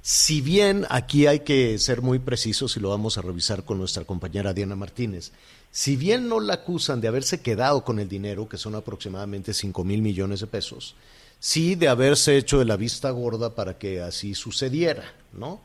si 0.01 0.41
bien 0.41 0.85
aquí 0.89 1.27
hay 1.27 1.41
que 1.41 1.77
ser 1.77 2.01
muy 2.01 2.19
precisos 2.19 2.75
y 2.75 2.79
lo 2.79 2.89
vamos 2.89 3.17
a 3.17 3.21
revisar 3.21 3.63
con 3.63 3.77
nuestra 3.77 4.03
compañera 4.03 4.53
Diana 4.53 4.75
Martínez, 4.75 5.31
si 5.71 5.95
bien 5.95 6.27
no 6.27 6.39
la 6.39 6.55
acusan 6.55 6.99
de 7.01 7.07
haberse 7.07 7.41
quedado 7.41 7.83
con 7.83 7.99
el 7.99 8.09
dinero, 8.09 8.49
que 8.49 8.57
son 8.57 8.75
aproximadamente 8.75 9.53
5 9.53 9.83
mil 9.83 10.01
millones 10.01 10.39
de 10.41 10.47
pesos, 10.47 10.95
sí 11.39 11.75
de 11.75 11.87
haberse 11.87 12.37
hecho 12.37 12.59
de 12.59 12.65
la 12.65 12.77
vista 12.77 13.11
gorda 13.11 13.55
para 13.55 13.77
que 13.77 14.01
así 14.01 14.35
sucediera, 14.35 15.13
¿no? 15.33 15.61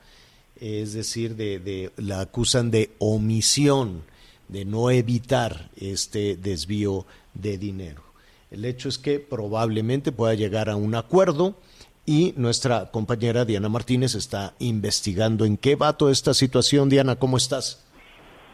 Es 0.61 0.92
decir, 0.92 1.35
de, 1.35 1.59
de 1.59 1.92
la 1.96 2.20
acusan 2.20 2.70
de 2.70 2.90
omisión 2.99 4.03
de 4.49 4.64
no 4.64 4.90
evitar 4.90 5.70
este 5.77 6.37
desvío 6.37 7.07
de 7.35 7.59
dinero. 7.59 8.03
El 8.51 8.64
hecho 8.64 8.88
es 8.88 8.99
que 8.99 9.18
probablemente 9.18 10.12
pueda 10.12 10.35
llegar 10.35 10.70
a 10.70 10.77
un 10.77 10.94
acuerdo 10.94 11.57
y 12.06 12.32
nuestra 12.36 12.90
compañera 12.92 13.44
Diana 13.44 13.68
Martínez 13.68 14.14
está 14.14 14.54
investigando 14.60 15.44
en 15.44 15.56
qué 15.56 15.74
va 15.74 15.96
toda 15.96 16.12
esta 16.12 16.32
situación. 16.32 16.88
Diana, 16.88 17.16
¿cómo 17.16 17.36
estás? 17.36 17.82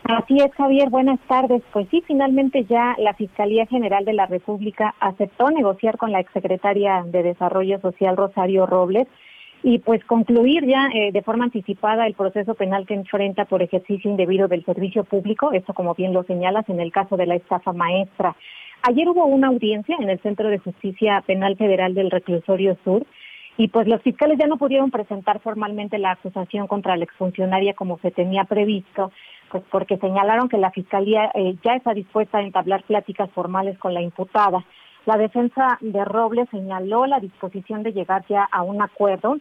Así 0.05 0.37
es, 0.39 0.53
Javier. 0.55 0.91
Buenas 0.91 1.21
tardes. 1.29 1.63
Pues 1.73 1.87
sí, 1.91 2.03
finalmente 2.07 2.65
ya 2.65 2.97
la 2.99 3.15
Fiscalía 3.15 3.67
General 3.67 4.05
de 4.05 4.15
la 4.15 4.27
República 4.27 4.95
aceptó 4.99 5.51
negociar 5.51 5.97
con 5.97 6.11
la 6.11 6.21
exsecretaria 6.21 7.05
de 7.07 7.23
Desarrollo 7.23 7.81
Social, 7.81 8.17
Rosario 8.17 8.67
Robles, 8.67 9.07
y 9.63 9.79
pues 9.79 10.05
concluir 10.05 10.67
ya 10.67 10.89
eh, 10.93 11.13
de 11.13 11.23
forma 11.23 11.45
anticipada 11.45 12.07
el 12.07 12.15
proceso 12.15 12.55
penal 12.55 12.85
que 12.85 12.95
enfrenta 12.95 13.45
por 13.45 13.63
ejercicio 13.63 14.11
indebido 14.11 14.49
del 14.49 14.65
servicio 14.65 15.05
público, 15.05 15.53
esto 15.53 15.73
como 15.73 15.95
bien 15.95 16.13
lo 16.13 16.25
señalas 16.25 16.69
en 16.69 16.81
el 16.81 16.91
caso 16.91 17.17
de 17.17 17.27
la 17.27 17.37
estafa 17.37 17.73
maestra. 17.73 18.35
Ayer 18.83 19.09
hubo 19.09 19.25
una 19.27 19.47
audiencia 19.49 19.97
en 20.01 20.11
el 20.11 20.21
Centro 20.21 20.49
de 20.49 20.59
Justicia 20.59 21.23
Penal 21.25 21.57
Federal 21.57 21.95
del 21.95 22.11
Reclusorio 22.11 22.77
Sur 22.83 23.07
y 23.63 23.69
pues 23.69 23.87
los 23.87 24.03
fiscales 24.03 24.39
ya 24.41 24.49
no 24.49 24.57
pudieron 24.57 24.91
presentar 24.91 25.39
formalmente 25.39 25.97
la 25.97 26.11
acusación 26.11 26.67
contra 26.67 26.97
la 26.97 27.05
exfuncionaria 27.05 27.75
como 27.75 27.97
se 28.01 28.11
tenía 28.11 28.43
previsto, 28.43 29.13
pues 29.53 29.63
porque 29.71 29.99
señalaron 29.99 30.49
que 30.49 30.59
la 30.59 30.73
Fiscalía 30.73 31.31
eh, 31.33 31.55
ya 31.63 31.77
está 31.77 31.95
dispuesta 31.95 32.39
a 32.39 32.43
entablar 32.43 32.83
pláticas 32.83 33.31
formales 33.31 33.79
con 33.79 33.95
la 33.95 34.03
imputada. 34.03 34.65
La 35.07 35.17
defensa 35.17 35.79
de 35.81 36.05
Robles 36.05 36.49
señaló 36.51 37.07
la 37.07 37.21
disposición 37.21 37.85
de 37.85 37.93
llegar 37.93 38.25
ya 38.29 38.49
a 38.51 38.63
un 38.63 38.83
acuerdo, 38.83 39.37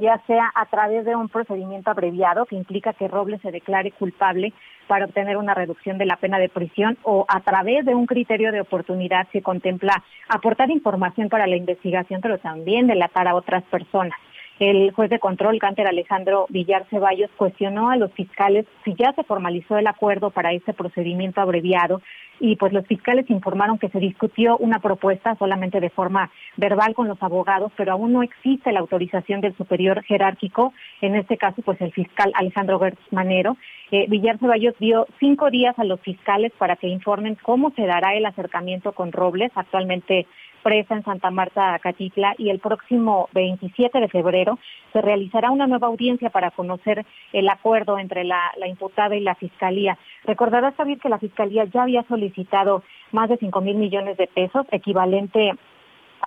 ya 0.00 0.20
sea 0.26 0.50
a 0.54 0.66
través 0.66 1.04
de 1.04 1.16
un 1.16 1.28
procedimiento 1.28 1.90
abreviado 1.90 2.46
que 2.46 2.56
implica 2.56 2.92
que 2.92 3.08
Robles 3.08 3.40
se 3.42 3.50
declare 3.50 3.92
culpable 3.92 4.52
para 4.86 5.06
obtener 5.06 5.36
una 5.36 5.54
reducción 5.54 5.98
de 5.98 6.06
la 6.06 6.16
pena 6.16 6.38
de 6.38 6.48
prisión 6.48 6.98
o 7.02 7.24
a 7.28 7.40
través 7.40 7.84
de 7.84 7.94
un 7.94 8.06
criterio 8.06 8.52
de 8.52 8.60
oportunidad 8.60 9.28
que 9.28 9.42
contempla 9.42 10.02
aportar 10.28 10.70
información 10.70 11.28
para 11.28 11.46
la 11.46 11.56
investigación, 11.56 12.20
pero 12.20 12.38
también 12.38 12.86
delatar 12.86 13.28
a 13.28 13.34
otras 13.34 13.62
personas. 13.64 14.18
El 14.62 14.92
juez 14.92 15.10
de 15.10 15.18
control, 15.18 15.58
Cánter 15.58 15.88
Alejandro 15.88 16.46
Villar 16.48 16.86
Ceballos, 16.88 17.32
cuestionó 17.36 17.90
a 17.90 17.96
los 17.96 18.12
fiscales 18.12 18.64
si 18.84 18.94
ya 18.94 19.12
se 19.12 19.24
formalizó 19.24 19.76
el 19.76 19.88
acuerdo 19.88 20.30
para 20.30 20.52
este 20.52 20.72
procedimiento 20.72 21.40
abreviado 21.40 22.00
y 22.38 22.54
pues 22.54 22.72
los 22.72 22.86
fiscales 22.86 23.28
informaron 23.28 23.80
que 23.80 23.88
se 23.88 23.98
discutió 23.98 24.56
una 24.58 24.78
propuesta 24.78 25.34
solamente 25.34 25.80
de 25.80 25.90
forma 25.90 26.30
verbal 26.56 26.94
con 26.94 27.08
los 27.08 27.20
abogados, 27.24 27.72
pero 27.76 27.90
aún 27.90 28.12
no 28.12 28.22
existe 28.22 28.70
la 28.70 28.78
autorización 28.78 29.40
del 29.40 29.56
superior 29.56 30.04
jerárquico, 30.04 30.72
en 31.00 31.16
este 31.16 31.36
caso 31.36 31.60
pues 31.62 31.80
el 31.80 31.90
fiscal 31.90 32.30
Alejandro 32.34 32.78
Gertz 32.78 33.00
Manero. 33.10 33.56
Eh, 33.90 34.06
Villar 34.08 34.38
Ceballos 34.38 34.74
dio 34.78 35.08
cinco 35.18 35.50
días 35.50 35.76
a 35.76 35.84
los 35.84 36.00
fiscales 36.02 36.52
para 36.56 36.76
que 36.76 36.86
informen 36.86 37.36
cómo 37.42 37.72
se 37.72 37.84
dará 37.84 38.14
el 38.14 38.26
acercamiento 38.26 38.92
con 38.92 39.10
Robles, 39.10 39.50
actualmente 39.56 40.28
presa 40.62 40.94
en 40.94 41.04
Santa 41.04 41.30
Marta, 41.30 41.78
Catitla, 41.80 42.34
y 42.38 42.50
el 42.50 42.58
próximo 42.58 43.28
27 43.32 44.00
de 44.00 44.08
febrero 44.08 44.58
se 44.92 45.00
realizará 45.00 45.50
una 45.50 45.66
nueva 45.66 45.88
audiencia 45.88 46.30
para 46.30 46.50
conocer 46.50 47.04
el 47.32 47.48
acuerdo 47.48 47.98
entre 47.98 48.24
la, 48.24 48.52
imputada 48.66 49.16
y 49.16 49.20
la 49.20 49.34
Fiscalía. 49.34 49.98
Recordarás, 50.24 50.74
Javier, 50.76 50.98
que 50.98 51.08
la 51.08 51.18
Fiscalía 51.18 51.64
ya 51.64 51.82
había 51.82 52.02
solicitado 52.04 52.82
más 53.10 53.28
de 53.28 53.36
5 53.36 53.60
mil 53.60 53.76
millones 53.76 54.16
de 54.16 54.26
pesos, 54.26 54.66
equivalente 54.70 55.52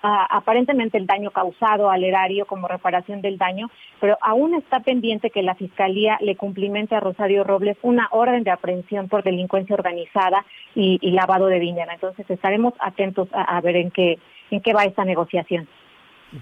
aparentemente 0.05 0.97
el 0.97 1.07
daño 1.07 1.31
causado 1.31 1.89
al 1.89 2.03
erario 2.03 2.45
como 2.45 2.67
reparación 2.67 3.21
del 3.21 3.37
daño, 3.37 3.69
pero 3.99 4.17
aún 4.21 4.53
está 4.53 4.81
pendiente 4.81 5.31
que 5.31 5.41
la 5.41 5.55
Fiscalía 5.55 6.17
le 6.21 6.35
cumplimente 6.35 6.95
a 6.95 6.99
Rosario 6.99 7.43
Robles 7.43 7.77
una 7.81 8.07
orden 8.11 8.43
de 8.43 8.51
aprehensión 8.51 9.07
por 9.07 9.23
delincuencia 9.23 9.73
organizada 9.75 10.45
y, 10.75 10.99
lavado 11.11 11.47
de 11.47 11.59
dinero. 11.59 11.91
Entonces 11.91 12.29
estaremos 12.29 12.73
atentos 12.79 13.29
a, 13.31 13.59
ver 13.61 13.77
en 13.77 13.91
qué, 13.91 14.19
en 14.51 14.61
qué 14.61 14.73
va 14.73 14.83
esta 14.83 15.05
negociación. 15.05 15.67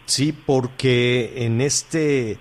Sí, 0.06 0.34
porque 0.34 1.46
en 1.46 1.62
este, 1.62 2.38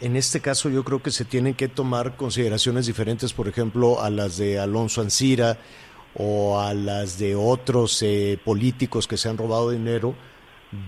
en 0.00 0.16
este 0.16 0.40
caso 0.40 0.68
yo 0.68 0.84
creo 0.84 1.00
que 1.00 1.10
se 1.10 1.24
tienen 1.24 1.54
que 1.54 1.68
tomar 1.68 2.16
consideraciones 2.16 2.86
diferentes, 2.86 3.32
por 3.32 3.48
ejemplo, 3.48 4.02
a 4.02 4.10
las 4.10 4.36
de 4.36 4.58
Alonso 4.58 5.00
Ancira 5.00 5.58
o 6.14 6.58
a 6.58 6.74
las 6.74 7.18
de 7.18 7.36
otros 7.36 8.02
eh, 8.02 8.38
políticos 8.44 9.06
que 9.06 9.16
se 9.16 9.28
han 9.28 9.38
robado 9.38 9.70
dinero, 9.70 10.14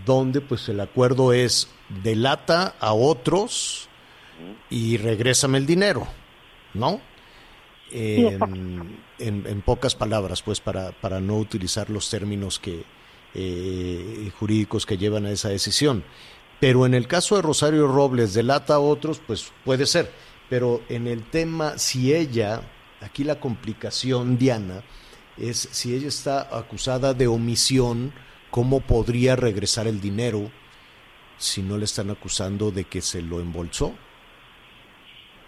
donde 0.06 0.40
pues 0.40 0.68
el 0.68 0.80
acuerdo 0.80 1.32
es 1.32 1.68
delata 2.02 2.74
a 2.80 2.92
otros 2.92 3.88
y 4.70 4.96
regrésame 4.96 5.58
el 5.58 5.66
dinero, 5.66 6.06
¿no? 6.74 7.00
en, 7.92 9.62
pocas 9.64 9.94
palabras, 9.94 10.42
pues 10.42 10.60
para, 10.60 10.92
para 10.92 11.20
no 11.20 11.36
utilizar 11.36 11.90
los 11.90 12.08
términos 12.08 12.58
que, 12.58 12.84
eh, 13.34 14.30
jurídicos 14.38 14.86
que 14.86 14.98
llevan 14.98 15.26
a 15.26 15.30
esa 15.30 15.48
decisión. 15.48 16.04
Pero 16.60 16.86
en 16.86 16.94
el 16.94 17.08
caso 17.08 17.36
de 17.36 17.42
Rosario 17.42 17.88
Robles, 17.88 18.34
delata 18.34 18.74
a 18.74 18.78
otros, 18.78 19.20
pues 19.26 19.50
puede 19.64 19.86
ser. 19.86 20.10
Pero 20.48 20.82
en 20.88 21.06
el 21.06 21.24
tema, 21.24 21.78
si 21.78 22.14
ella, 22.14 22.62
aquí 23.00 23.24
la 23.24 23.40
complicación, 23.40 24.38
Diana, 24.38 24.82
es 25.36 25.68
si 25.72 25.94
ella 25.94 26.08
está 26.08 26.56
acusada 26.56 27.14
de 27.14 27.26
omisión, 27.26 28.12
¿cómo 28.52 28.80
podría 28.80 29.34
regresar 29.34 29.88
el 29.88 30.00
dinero 30.00 30.50
si 31.38 31.62
no 31.62 31.78
le 31.78 31.84
están 31.84 32.10
acusando 32.10 32.70
de 32.70 32.84
que 32.84 33.00
se 33.00 33.22
lo 33.22 33.40
embolsó? 33.40 33.92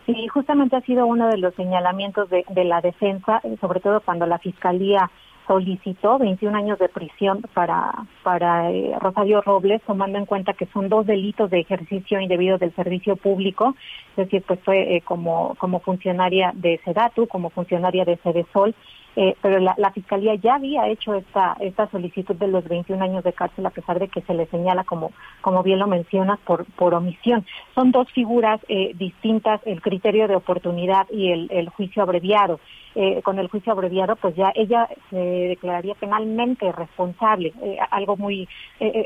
Sí, 0.06 0.26
justamente 0.28 0.76
ha 0.76 0.80
sido 0.80 1.06
uno 1.06 1.28
de 1.28 1.38
los 1.38 1.54
señalamientos 1.54 2.28
de, 2.30 2.64
la 2.64 2.80
defensa, 2.80 3.40
eh, 3.44 3.56
sobre 3.60 3.80
todo 3.80 4.00
cuando 4.00 4.26
la 4.26 4.38
fiscalía 4.38 5.10
solicitó 5.46 6.18
21 6.18 6.56
años 6.56 6.79
de 6.79 6.88
prisión 6.88 7.42
para 7.52 7.92
para 8.22 8.70
eh, 8.70 8.96
Rosario 8.98 9.42
Robles, 9.42 9.83
tomando 9.87 10.16
en 10.16 10.24
cuenta 10.24 10.54
que 10.54 10.66
son 10.72 10.88
dos 10.88 11.06
delitos 11.06 11.50
de 11.50 11.60
ejercicio 11.60 12.20
indebido 12.20 12.56
del 12.56 12.74
servicio 12.74 13.16
público, 13.16 13.74
es 14.16 14.24
decir, 14.24 14.42
pues 14.46 14.60
fue 14.64 14.96
eh, 14.96 15.02
como 15.02 15.54
como 15.56 15.81
funcionaria 15.81 16.52
de 16.54 16.81
Sedatu, 16.85 17.26
como 17.26 17.50
funcionaria 17.50 18.06
de 18.06 18.16
Cedesol, 18.16 18.74
eh, 19.17 19.37
pero 19.40 19.58
la, 19.60 19.92
Fiscalía 19.92 20.35
ya 20.35 20.56
había 20.56 20.88
hecho 20.88 21.15
esta, 21.15 21.56
esta 21.60 21.88
solicitud 21.90 22.35
de 22.35 22.48
los 22.48 22.65
21 22.65 23.02
años 23.02 23.23
de 23.23 23.33
cárcel 23.33 23.65
a 23.65 23.71
pesar 23.71 24.00
de 24.00 24.08
que 24.08 24.23
se 24.23 24.35
le 24.35 24.46
señala 24.46 24.83
como, 24.83 25.12
como 25.40 25.62
bien 25.62 25.79
lo 25.79 25.87
mencionas, 25.87 26.40
por, 26.40 26.65
por 26.73 26.94
omisión. 26.94 27.46
Son 27.75 27.92
dos 27.92 28.10
figuras 28.10 28.60
eh, 28.69 28.92
distintas, 28.94 29.60
el 29.67 29.81
criterio 29.81 30.27
de 30.27 30.35
oportunidad 30.35 31.06
y 31.10 31.31
el, 31.31 31.48
el 31.50 31.69
juicio 31.69 32.02
abreviado. 32.02 32.58
Eh, 32.96 33.23
con 33.23 33.40
el 33.40 33.48
juicio 33.48 33.73
abreviado, 33.73 34.15
pues 34.15 34.37
ya 34.37 34.52
ella 34.54 34.88
se 35.10 35.17
declararía 35.17 35.96
penalmente 35.96 36.71
responsable, 36.71 37.52
algo 37.90 38.17
muy, 38.17 38.48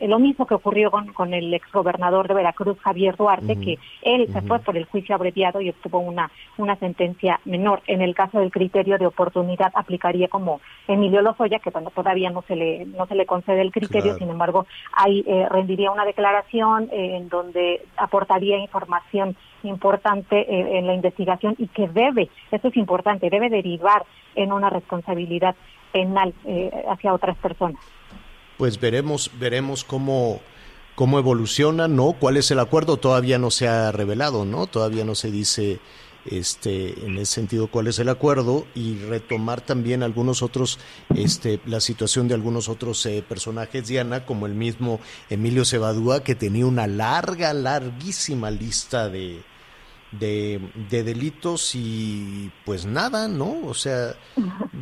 lo 0.02 0.18
mismo 0.18 0.46
que 0.46 0.52
ocurrió 0.52 0.90
con, 0.90 1.14
con 1.14 1.32
el 1.32 1.54
exgobernador 1.54 2.28
de 2.28 2.34
Veracruz, 2.34 2.78
Javier 2.80 3.16
Duarte, 3.16 3.58
que 3.58 3.78
él 4.02 4.28
se 4.30 4.42
fue 4.42 4.58
por 4.58 4.76
el 4.76 4.84
juicio 4.84 5.14
abreviado 5.14 5.62
y 5.62 5.70
obtuvo 5.70 6.00
una, 6.00 6.30
una 6.58 6.76
sentencia 6.76 7.40
menor. 7.46 7.80
En 7.86 8.02
el 8.02 8.14
caso 8.14 8.40
del 8.40 8.50
criterio 8.50 8.98
de 8.98 9.06
oportunidad 9.06 9.72
aplicado 9.74 9.97
como 10.28 10.60
Emilio 10.86 11.20
Lozoya, 11.22 11.58
que 11.58 11.70
bueno, 11.70 11.90
todavía 11.94 12.30
no 12.30 12.42
se 12.42 12.56
le 12.56 12.86
no 12.86 13.06
se 13.06 13.14
le 13.14 13.26
concede 13.26 13.60
el 13.60 13.72
criterio, 13.72 14.12
Claro. 14.12 14.18
sin 14.18 14.30
embargo, 14.30 14.66
ahí 14.92 15.24
eh, 15.26 15.46
rendiría 15.50 15.90
una 15.90 16.04
declaración 16.04 16.88
eh, 16.92 17.16
en 17.16 17.28
donde 17.28 17.82
aportaría 17.96 18.58
información 18.58 19.36
importante 19.62 20.36
eh, 20.40 20.78
en 20.78 20.86
la 20.86 20.94
investigación 20.94 21.54
y 21.58 21.66
que 21.68 21.88
debe, 21.88 22.30
eso 22.50 22.68
es 22.68 22.76
importante, 22.76 23.28
debe 23.30 23.48
derivar 23.48 24.04
en 24.34 24.52
una 24.52 24.70
responsabilidad 24.70 25.54
penal 25.92 26.32
eh, 26.44 26.70
hacia 26.88 27.12
otras 27.12 27.36
personas. 27.38 27.80
Pues 28.56 28.78
veremos, 28.80 29.30
veremos 29.38 29.84
cómo, 29.84 30.40
cómo 30.94 31.18
evoluciona, 31.18 31.88
¿no? 31.88 32.14
¿Cuál 32.18 32.36
es 32.36 32.50
el 32.50 32.58
acuerdo? 32.58 32.96
Todavía 32.96 33.38
no 33.38 33.50
se 33.50 33.68
ha 33.68 33.92
revelado, 33.92 34.44
¿no? 34.44 34.66
Todavía 34.66 35.04
no 35.04 35.14
se 35.14 35.30
dice 35.30 35.78
este 36.30 37.06
en 37.06 37.18
ese 37.18 37.34
sentido 37.34 37.68
cuál 37.68 37.86
es 37.86 37.98
el 37.98 38.08
acuerdo 38.08 38.66
y 38.74 38.98
retomar 38.98 39.60
también 39.60 40.02
algunos 40.02 40.42
otros 40.42 40.78
este 41.14 41.60
la 41.66 41.80
situación 41.80 42.28
de 42.28 42.34
algunos 42.34 42.68
otros 42.68 43.04
eh, 43.06 43.24
personajes 43.26 43.88
Diana 43.88 44.26
como 44.26 44.46
el 44.46 44.54
mismo 44.54 45.00
Emilio 45.30 45.64
Cebadúa 45.64 46.22
que 46.22 46.34
tenía 46.34 46.66
una 46.66 46.86
larga 46.86 47.52
larguísima 47.52 48.50
lista 48.50 49.08
de 49.08 49.42
de, 50.12 50.60
de 50.88 51.04
delitos 51.04 51.74
y 51.74 52.50
pues 52.64 52.86
nada, 52.86 53.28
¿no? 53.28 53.66
O 53.66 53.74
sea, 53.74 54.14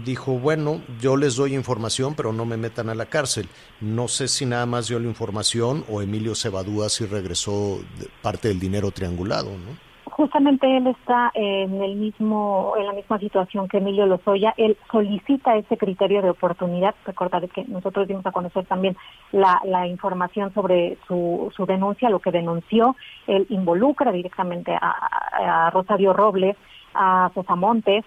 dijo, 0.04 0.38
bueno, 0.38 0.82
yo 1.00 1.16
les 1.16 1.36
doy 1.36 1.54
información, 1.54 2.14
pero 2.14 2.32
no 2.32 2.44
me 2.44 2.56
metan 2.56 2.88
a 2.90 2.94
la 2.94 3.06
cárcel. 3.06 3.48
No 3.80 4.08
sé 4.08 4.28
si 4.28 4.46
nada 4.46 4.66
más 4.66 4.88
dio 4.88 4.98
la 4.98 5.08
información 5.08 5.84
o 5.88 6.02
Emilio 6.02 6.34
Cebadúa 6.34 6.88
si 6.88 7.06
regresó 7.06 7.80
parte 8.22 8.48
del 8.48 8.60
dinero 8.60 8.90
triangulado, 8.90 9.50
¿no? 9.50 9.85
Justamente 10.16 10.78
él 10.78 10.86
está 10.86 11.30
en 11.34 11.82
el 11.82 11.96
mismo, 11.96 12.72
en 12.78 12.86
la 12.86 12.94
misma 12.94 13.18
situación 13.18 13.68
que 13.68 13.76
Emilio 13.76 14.06
Lozoya. 14.06 14.54
Él 14.56 14.78
solicita 14.90 15.56
ese 15.56 15.76
criterio 15.76 16.22
de 16.22 16.30
oportunidad. 16.30 16.94
Recordar 17.04 17.46
que 17.50 17.66
nosotros 17.66 18.08
dimos 18.08 18.24
a 18.24 18.32
conocer 18.32 18.64
también 18.64 18.96
la, 19.32 19.86
información 19.86 20.54
sobre 20.54 20.96
su, 21.06 21.52
su 21.54 21.66
denuncia, 21.66 22.08
lo 22.08 22.20
que 22.20 22.30
denunció. 22.30 22.96
Él 23.26 23.44
involucra 23.50 24.10
directamente 24.10 24.74
a, 24.74 25.66
a- 25.66 25.70
Rosario 25.70 26.14
Robles, 26.14 26.56
a 26.94 27.30
Sosamontes, 27.34 28.02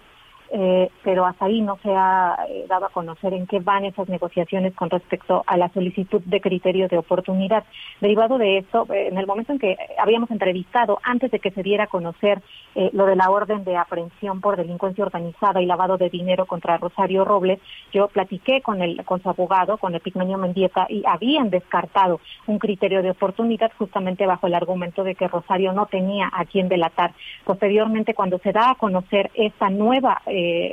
eh, 0.51 0.89
pero 1.03 1.25
hasta 1.25 1.45
ahí 1.45 1.61
no 1.61 1.77
se 1.83 1.93
ha 1.93 2.45
eh, 2.49 2.65
dado 2.67 2.85
a 2.85 2.89
conocer 2.89 3.33
en 3.33 3.45
qué 3.45 3.59
van 3.59 3.85
esas 3.85 4.09
negociaciones 4.09 4.73
con 4.75 4.89
respecto 4.89 5.43
a 5.45 5.57
la 5.57 5.69
solicitud 5.69 6.21
de 6.25 6.41
criterio 6.41 6.87
de 6.87 6.97
oportunidad. 6.97 7.63
Derivado 8.01 8.37
de 8.37 8.57
esto, 8.57 8.85
eh, 8.91 9.07
en 9.07 9.17
el 9.17 9.27
momento 9.27 9.53
en 9.53 9.59
que 9.59 9.77
habíamos 9.97 10.31
entrevistado, 10.31 10.99
antes 11.03 11.31
de 11.31 11.39
que 11.39 11.51
se 11.51 11.63
diera 11.63 11.85
a 11.85 11.87
conocer 11.87 12.41
eh, 12.75 12.89
lo 12.93 13.05
de 13.05 13.15
la 13.15 13.29
orden 13.29 13.63
de 13.63 13.77
aprehensión 13.77 14.41
por 14.41 14.57
delincuencia 14.57 15.03
organizada 15.03 15.61
y 15.61 15.65
lavado 15.65 15.97
de 15.97 16.09
dinero 16.09 16.45
contra 16.45 16.77
Rosario 16.77 17.25
Robles, 17.25 17.59
yo 17.91 18.07
platiqué 18.07 18.61
con, 18.61 18.81
el, 18.81 19.03
con 19.05 19.21
su 19.21 19.29
abogado, 19.29 19.77
con 19.77 19.93
el 19.93 20.01
Pigmenio 20.01 20.37
Mendieta, 20.37 20.87
y 20.89 21.03
habían 21.05 21.49
descartado 21.49 22.19
un 22.47 22.57
criterio 22.57 23.03
de 23.03 23.11
oportunidad 23.11 23.71
justamente 23.77 24.25
bajo 24.25 24.47
el 24.47 24.55
argumento 24.55 25.03
de 25.03 25.15
que 25.15 25.27
Rosario 25.27 25.73
no 25.73 25.85
tenía 25.85 26.29
a 26.31 26.45
quien 26.45 26.69
delatar. 26.69 27.13
Posteriormente, 27.45 28.13
cuando 28.13 28.39
se 28.39 28.51
da 28.51 28.71
a 28.71 28.75
conocer 28.75 29.29
esta 29.33 29.69
nueva 29.69 30.21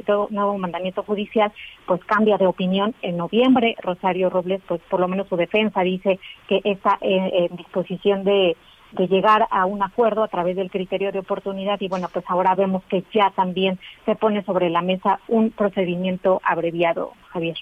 todo 0.06 0.28
nuevo 0.30 0.58
mandamiento 0.58 1.02
judicial, 1.02 1.52
pues 1.86 2.04
cambia 2.04 2.36
de 2.36 2.46
opinión 2.46 2.94
en 3.02 3.16
noviembre. 3.16 3.76
Rosario 3.82 4.30
Robles, 4.30 4.60
pues 4.66 4.80
por 4.90 5.00
lo 5.00 5.08
menos 5.08 5.28
su 5.28 5.36
defensa 5.36 5.80
dice 5.82 6.18
que 6.48 6.60
está 6.64 6.98
eh, 7.00 7.48
en 7.50 7.56
disposición 7.56 8.24
de, 8.24 8.56
de 8.92 9.06
llegar 9.08 9.46
a 9.50 9.66
un 9.66 9.82
acuerdo 9.82 10.22
a 10.22 10.28
través 10.28 10.56
del 10.56 10.70
criterio 10.70 11.12
de 11.12 11.18
oportunidad 11.18 11.80
y 11.80 11.88
bueno, 11.88 12.08
pues 12.12 12.24
ahora 12.28 12.54
vemos 12.54 12.82
que 12.88 13.04
ya 13.12 13.32
también 13.34 13.78
se 14.04 14.14
pone 14.14 14.44
sobre 14.44 14.70
la 14.70 14.82
mesa 14.82 15.20
un 15.28 15.50
procedimiento 15.50 16.40
abreviado, 16.44 17.12
Javier. 17.32 17.56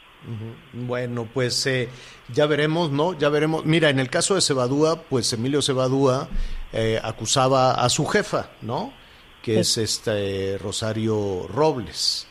Bueno, 0.72 1.26
pues 1.32 1.66
eh, 1.66 1.88
ya 2.32 2.46
veremos, 2.46 2.90
¿no? 2.90 3.12
Ya 3.18 3.28
veremos. 3.28 3.64
Mira, 3.64 3.90
en 3.90 3.98
el 3.98 4.08
caso 4.08 4.34
de 4.34 4.40
Cebadúa, 4.40 5.02
pues 5.08 5.32
Emilio 5.32 5.60
Cebadúa 5.60 6.28
eh, 6.72 6.98
acusaba 7.02 7.72
a 7.72 7.88
su 7.88 8.06
jefa, 8.06 8.50
¿no? 8.62 8.92
Que 9.44 9.60
es 9.60 9.76
este 9.78 10.58
Rosario 10.58 11.46
Robles. 11.48 12.26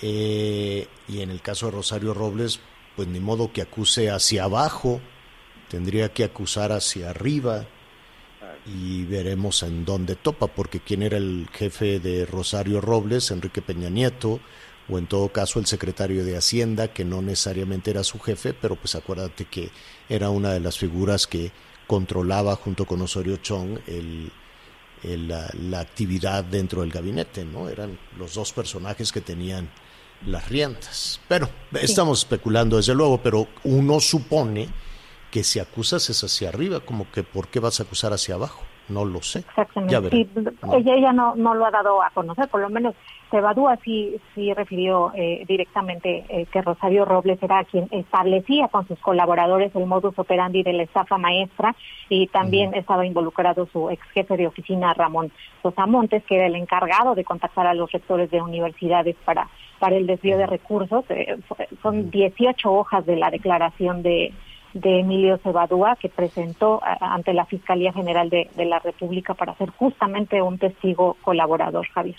Eh, 0.00 0.86
y 1.08 1.20
en 1.20 1.30
el 1.30 1.40
caso 1.40 1.66
de 1.66 1.72
Rosario 1.72 2.14
Robles, 2.14 2.60
pues 2.94 3.08
ni 3.08 3.20
modo 3.20 3.52
que 3.52 3.62
acuse 3.62 4.10
hacia 4.10 4.44
abajo, 4.44 5.00
tendría 5.68 6.12
que 6.12 6.24
acusar 6.24 6.72
hacia 6.72 7.10
arriba 7.10 7.66
y 8.66 9.04
veremos 9.04 9.62
en 9.62 9.84
dónde 9.84 10.16
topa, 10.16 10.48
porque 10.48 10.80
quién 10.80 11.02
era 11.02 11.16
el 11.16 11.48
jefe 11.52 12.00
de 12.00 12.26
Rosario 12.26 12.80
Robles, 12.80 13.30
Enrique 13.30 13.62
Peña 13.62 13.90
Nieto, 13.90 14.40
o 14.88 14.98
en 14.98 15.06
todo 15.06 15.28
caso 15.30 15.58
el 15.58 15.66
secretario 15.66 16.24
de 16.24 16.36
Hacienda, 16.36 16.88
que 16.88 17.04
no 17.04 17.22
necesariamente 17.22 17.90
era 17.90 18.04
su 18.04 18.18
jefe, 18.18 18.54
pero 18.54 18.76
pues 18.76 18.94
acuérdate 18.94 19.44
que 19.46 19.70
era 20.08 20.30
una 20.30 20.52
de 20.52 20.60
las 20.60 20.78
figuras 20.78 21.26
que 21.26 21.52
controlaba 21.86 22.56
junto 22.56 22.84
con 22.84 23.00
Osorio 23.02 23.36
Chong 23.36 23.78
el, 23.86 23.94
el, 23.96 24.32
la, 25.06 25.48
la 25.54 25.80
actividad 25.80 26.42
dentro 26.44 26.80
del 26.82 26.90
gabinete, 26.90 27.44
¿no? 27.44 27.68
Eran 27.68 27.98
los 28.18 28.34
dos 28.34 28.52
personajes 28.52 29.12
que 29.12 29.20
tenían 29.20 29.68
las 30.26 30.48
riendas. 30.48 31.20
Pero 31.28 31.48
estamos 31.80 32.20
especulando 32.20 32.76
desde 32.76 32.94
luego, 32.94 33.20
pero 33.22 33.46
uno 33.64 34.00
supone 34.00 34.68
que 35.30 35.44
si 35.44 35.58
acusas 35.58 36.08
es 36.10 36.24
hacia 36.24 36.48
arriba, 36.48 36.80
como 36.80 37.10
que 37.10 37.22
¿por 37.22 37.48
qué 37.48 37.60
vas 37.60 37.78
a 37.80 37.82
acusar 37.84 38.12
hacia 38.12 38.34
abajo? 38.36 38.62
No 38.88 39.04
lo 39.04 39.20
sé. 39.22 39.40
Exactamente. 39.40 39.92
Ya 39.92 40.00
veré. 40.00 40.28
Sí, 40.34 40.40
No. 40.62 40.74
ella, 40.74 40.94
ella 40.94 41.12
no, 41.12 41.34
no 41.36 41.54
lo 41.54 41.66
ha 41.66 41.70
dado 41.70 42.02
a 42.02 42.10
conocer, 42.10 42.48
por 42.48 42.60
lo 42.60 42.70
menos 42.70 42.94
Cebadúa 43.30 43.76
sí, 43.84 44.16
sí 44.34 44.54
refirió 44.54 45.10
eh, 45.14 45.44
directamente 45.48 46.24
eh, 46.28 46.46
que 46.46 46.62
Rosario 46.62 47.04
Robles 47.04 47.42
era 47.42 47.64
quien 47.64 47.88
establecía 47.90 48.68
con 48.68 48.86
sus 48.86 48.98
colaboradores 49.00 49.74
el 49.74 49.86
modus 49.86 50.16
operandi 50.18 50.62
de 50.62 50.72
la 50.72 50.84
estafa 50.84 51.18
maestra 51.18 51.74
y 52.08 52.28
también 52.28 52.74
estaba 52.74 53.04
involucrado 53.04 53.66
su 53.72 53.90
ex 53.90 54.00
jefe 54.14 54.36
de 54.36 54.46
oficina 54.46 54.94
Ramón 54.94 55.32
Sosa 55.62 55.86
Montes, 55.86 56.22
que 56.24 56.36
era 56.36 56.46
el 56.46 56.54
encargado 56.54 57.16
de 57.16 57.24
contactar 57.24 57.66
a 57.66 57.74
los 57.74 57.90
rectores 57.90 58.30
de 58.30 58.40
universidades 58.40 59.16
para, 59.24 59.48
para 59.80 59.96
el 59.96 60.06
desvío 60.06 60.38
de 60.38 60.46
recursos. 60.46 61.04
Eh, 61.08 61.36
son 61.82 62.10
18 62.10 62.72
hojas 62.72 63.04
de 63.06 63.16
la 63.16 63.30
declaración 63.30 64.02
de 64.02 64.32
de 64.80 65.00
Emilio 65.00 65.38
Cebadúa, 65.38 65.96
que 65.96 66.08
presentó 66.08 66.80
a- 66.84 67.14
ante 67.14 67.32
la 67.32 67.46
Fiscalía 67.46 67.92
General 67.92 68.28
de, 68.28 68.48
la 68.64 68.78
República 68.78 69.34
para 69.34 69.56
ser 69.56 69.70
justamente 69.70 70.42
un 70.42 70.58
testigo 70.58 71.16
colaborador, 71.22 71.86
Javier. 71.94 72.16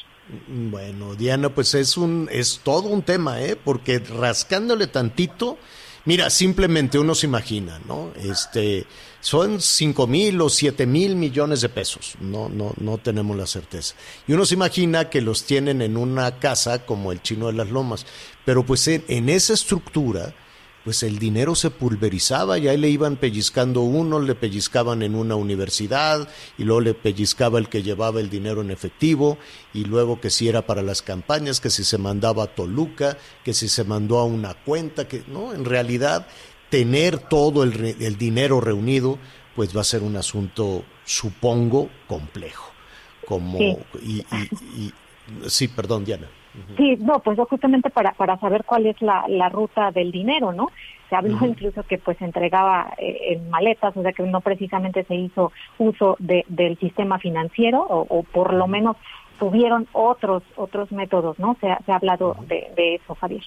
Bueno, 0.48 1.16
Diana, 1.16 1.50
pues 1.50 1.74
es 1.76 1.98
un 1.98 2.28
es 2.32 2.60
todo 2.64 2.90
un 2.90 3.02
tema, 3.04 3.42
¿eh? 3.42 3.56
Porque 3.56 4.00
rascándole 4.00 4.88
tantito, 4.88 5.58
mira, 6.06 6.30
simplemente 6.30 6.98
uno 7.00 7.14
se 7.16 7.28
imagina, 7.28 7.80
¿no? 7.88 8.10
Este, 8.16 8.86
son 9.20 9.62
cinco 9.62 10.08
mil 10.08 10.40
o 10.42 10.50
siete 10.50 10.86
mil 10.86 11.16
millones 11.16 11.62
de 11.62 11.70
pesos, 11.70 12.16
no, 12.20 12.50
no, 12.50 12.74
no 12.80 12.98
tenemos 12.98 13.38
la 13.38 13.46
certeza. 13.46 13.96
Y 14.28 14.34
uno 14.34 14.46
se 14.46 14.56
imagina 14.56 15.10
que 15.10 15.22
los 15.22 15.46
tienen 15.46 15.82
en 15.82 15.96
una 15.98 16.40
casa 16.40 16.86
como 16.86 17.12
el 17.12 17.22
Chino 17.22 17.48
de 17.48 17.54
las 17.54 17.70
Lomas, 17.70 18.06
pero 18.46 18.64
pues 18.64 18.88
en 18.88 19.30
esa 19.30 19.54
estructura, 19.54 20.34
pues 20.88 21.04
el 21.04 21.20
dinero 21.20 21.54
se 21.54 21.70
pulverizaba 21.70 22.58
y 22.58 22.70
ahí 22.70 22.78
le 22.78 22.88
iban 22.88 23.18
pellizcando 23.18 23.82
uno, 23.82 24.22
le 24.22 24.36
pellizcaban 24.36 25.02
en 25.02 25.16
una 25.16 25.36
universidad 25.36 26.30
y 26.58 26.64
luego 26.64 26.80
le 26.80 26.94
pellizcaba 26.94 27.60
el 27.60 27.68
que 27.68 27.84
llevaba 27.84 28.22
el 28.22 28.30
dinero 28.30 28.62
en 28.62 28.72
efectivo 28.72 29.38
y 29.74 29.84
luego 29.84 30.22
que 30.22 30.30
si 30.30 30.48
era 30.48 30.66
para 30.66 30.82
las 30.84 31.02
campañas, 31.02 31.60
que 31.60 31.70
si 31.72 31.84
se 31.84 31.98
mandaba 31.98 32.44
a 32.46 32.56
Toluca, 32.56 33.18
que 33.44 33.54
si 33.54 33.68
se 33.68 33.84
mandó 33.84 34.18
a 34.20 34.24
una 34.24 34.54
cuenta, 34.54 35.10
que 35.10 35.24
no, 35.28 35.54
en 35.54 35.66
realidad 35.66 36.26
tener 36.70 37.18
todo 37.18 37.64
el, 37.64 37.98
el 38.00 38.18
dinero 38.18 38.62
reunido 38.62 39.20
pues 39.58 39.76
va 39.76 39.82
a 39.82 39.84
ser 39.84 40.04
un 40.04 40.16
asunto, 40.16 40.86
supongo, 41.04 41.90
complejo. 42.08 42.72
Como, 43.26 43.58
Sí. 43.58 43.78
y, 44.04 44.36
y- 44.36 44.86
y- 44.86 44.94
sí, 45.50 45.68
perdón, 45.68 46.06
Diana. 46.06 46.30
Sí, 46.76 46.98
no, 47.00 47.20
pues 47.20 47.38
justamente 47.50 47.90
para, 47.90 48.12
para 48.14 48.40
saber 48.40 48.64
cuál 48.66 48.86
es 48.86 49.02
la, 49.02 49.26
la 49.28 49.50
ruta 49.50 49.92
del 49.92 50.12
dinero, 50.12 50.54
¿no? 50.54 50.72
Se 51.10 51.16
habló 51.16 51.38
incluso 51.46 51.84
que 51.84 51.98
pues 51.98 52.18
se 52.18 52.26
entregaba 52.26 52.94
eh, 52.98 53.34
en 53.34 53.50
maletas, 53.50 53.96
o 53.96 54.02
sea 54.02 54.12
que 54.12 54.24
no 54.24 54.42
precisamente 54.42 55.04
se 55.06 55.16
hizo 55.16 55.52
uso 55.78 56.16
de, 56.20 56.44
del 56.50 56.78
sistema 56.80 57.20
financiero 57.20 57.82
o, 57.82 58.06
o 58.10 58.24
por 58.24 58.54
lo 58.54 58.68
menos 58.68 58.98
tuvieron 59.40 59.88
otros 59.94 60.44
otros 60.56 60.92
métodos, 60.92 61.40
¿no? 61.40 61.56
Se 61.62 61.70
ha, 61.70 61.80
se 61.86 61.92
ha 61.92 61.96
hablado 61.96 62.36
de, 62.48 62.72
de 62.76 62.96
eso, 62.96 63.16
Javier. 63.16 63.44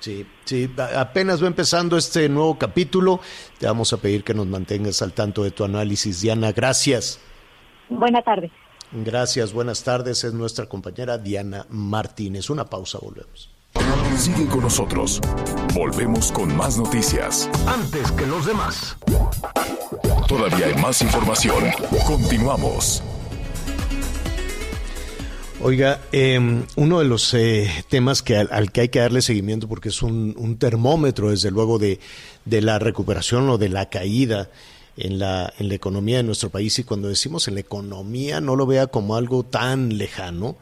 Sí, 0.00 0.26
sí, 0.44 0.68
apenas 0.96 1.40
va 1.40 1.46
empezando 1.46 1.96
este 1.96 2.28
nuevo 2.28 2.58
capítulo. 2.58 3.20
Te 3.58 3.66
vamos 3.66 3.92
a 3.92 3.98
pedir 3.98 4.24
que 4.24 4.34
nos 4.34 4.48
mantengas 4.48 5.00
al 5.00 5.12
tanto 5.12 5.44
de 5.44 5.52
tu 5.52 5.64
análisis. 5.64 6.20
Diana, 6.20 6.50
gracias. 6.50 7.24
Buena 7.88 8.20
tarde. 8.20 8.50
Gracias, 8.94 9.54
buenas 9.54 9.82
tardes. 9.84 10.22
Es 10.22 10.34
nuestra 10.34 10.66
compañera 10.66 11.16
Diana 11.16 11.66
Martínez. 11.70 12.50
Una 12.50 12.66
pausa, 12.66 12.98
volvemos. 13.00 13.48
Sigue 14.18 14.46
con 14.46 14.60
nosotros. 14.60 15.18
Volvemos 15.74 16.30
con 16.30 16.54
más 16.54 16.76
noticias. 16.76 17.48
Antes 17.66 18.12
que 18.12 18.26
los 18.26 18.44
demás. 18.44 18.96
Todavía 20.28 20.66
hay 20.66 20.74
más 20.74 21.00
información. 21.00 21.64
Continuamos. 22.06 23.02
Oiga, 25.64 26.00
em, 26.10 26.64
uno 26.74 26.98
de 26.98 27.04
los 27.04 27.32
eh, 27.34 27.70
temas 27.88 28.20
que 28.20 28.36
al, 28.36 28.72
que 28.72 28.82
hay 28.82 28.88
que 28.88 28.98
darle 28.98 29.22
seguimiento, 29.22 29.68
porque 29.68 29.90
es 29.90 30.02
un, 30.02 30.56
termómetro, 30.58 31.30
desde 31.30 31.50
luego, 31.50 31.78
de, 31.78 31.98
la 32.44 32.78
recuperación 32.78 33.48
o 33.48 33.58
de 33.58 33.68
la 33.68 33.88
caída 33.88 34.50
en 34.96 35.18
la, 35.18 35.52
en 35.58 35.68
la 35.68 35.74
economía 35.74 36.18
de 36.18 36.22
nuestro 36.22 36.50
país, 36.50 36.78
y 36.78 36.84
cuando 36.84 37.08
decimos 37.08 37.48
en 37.48 37.54
la 37.54 37.60
economía, 37.60 38.40
no 38.40 38.56
lo 38.56 38.66
vea 38.66 38.86
como 38.86 39.16
algo 39.16 39.44
tan 39.44 39.96
lejano, 39.96 40.56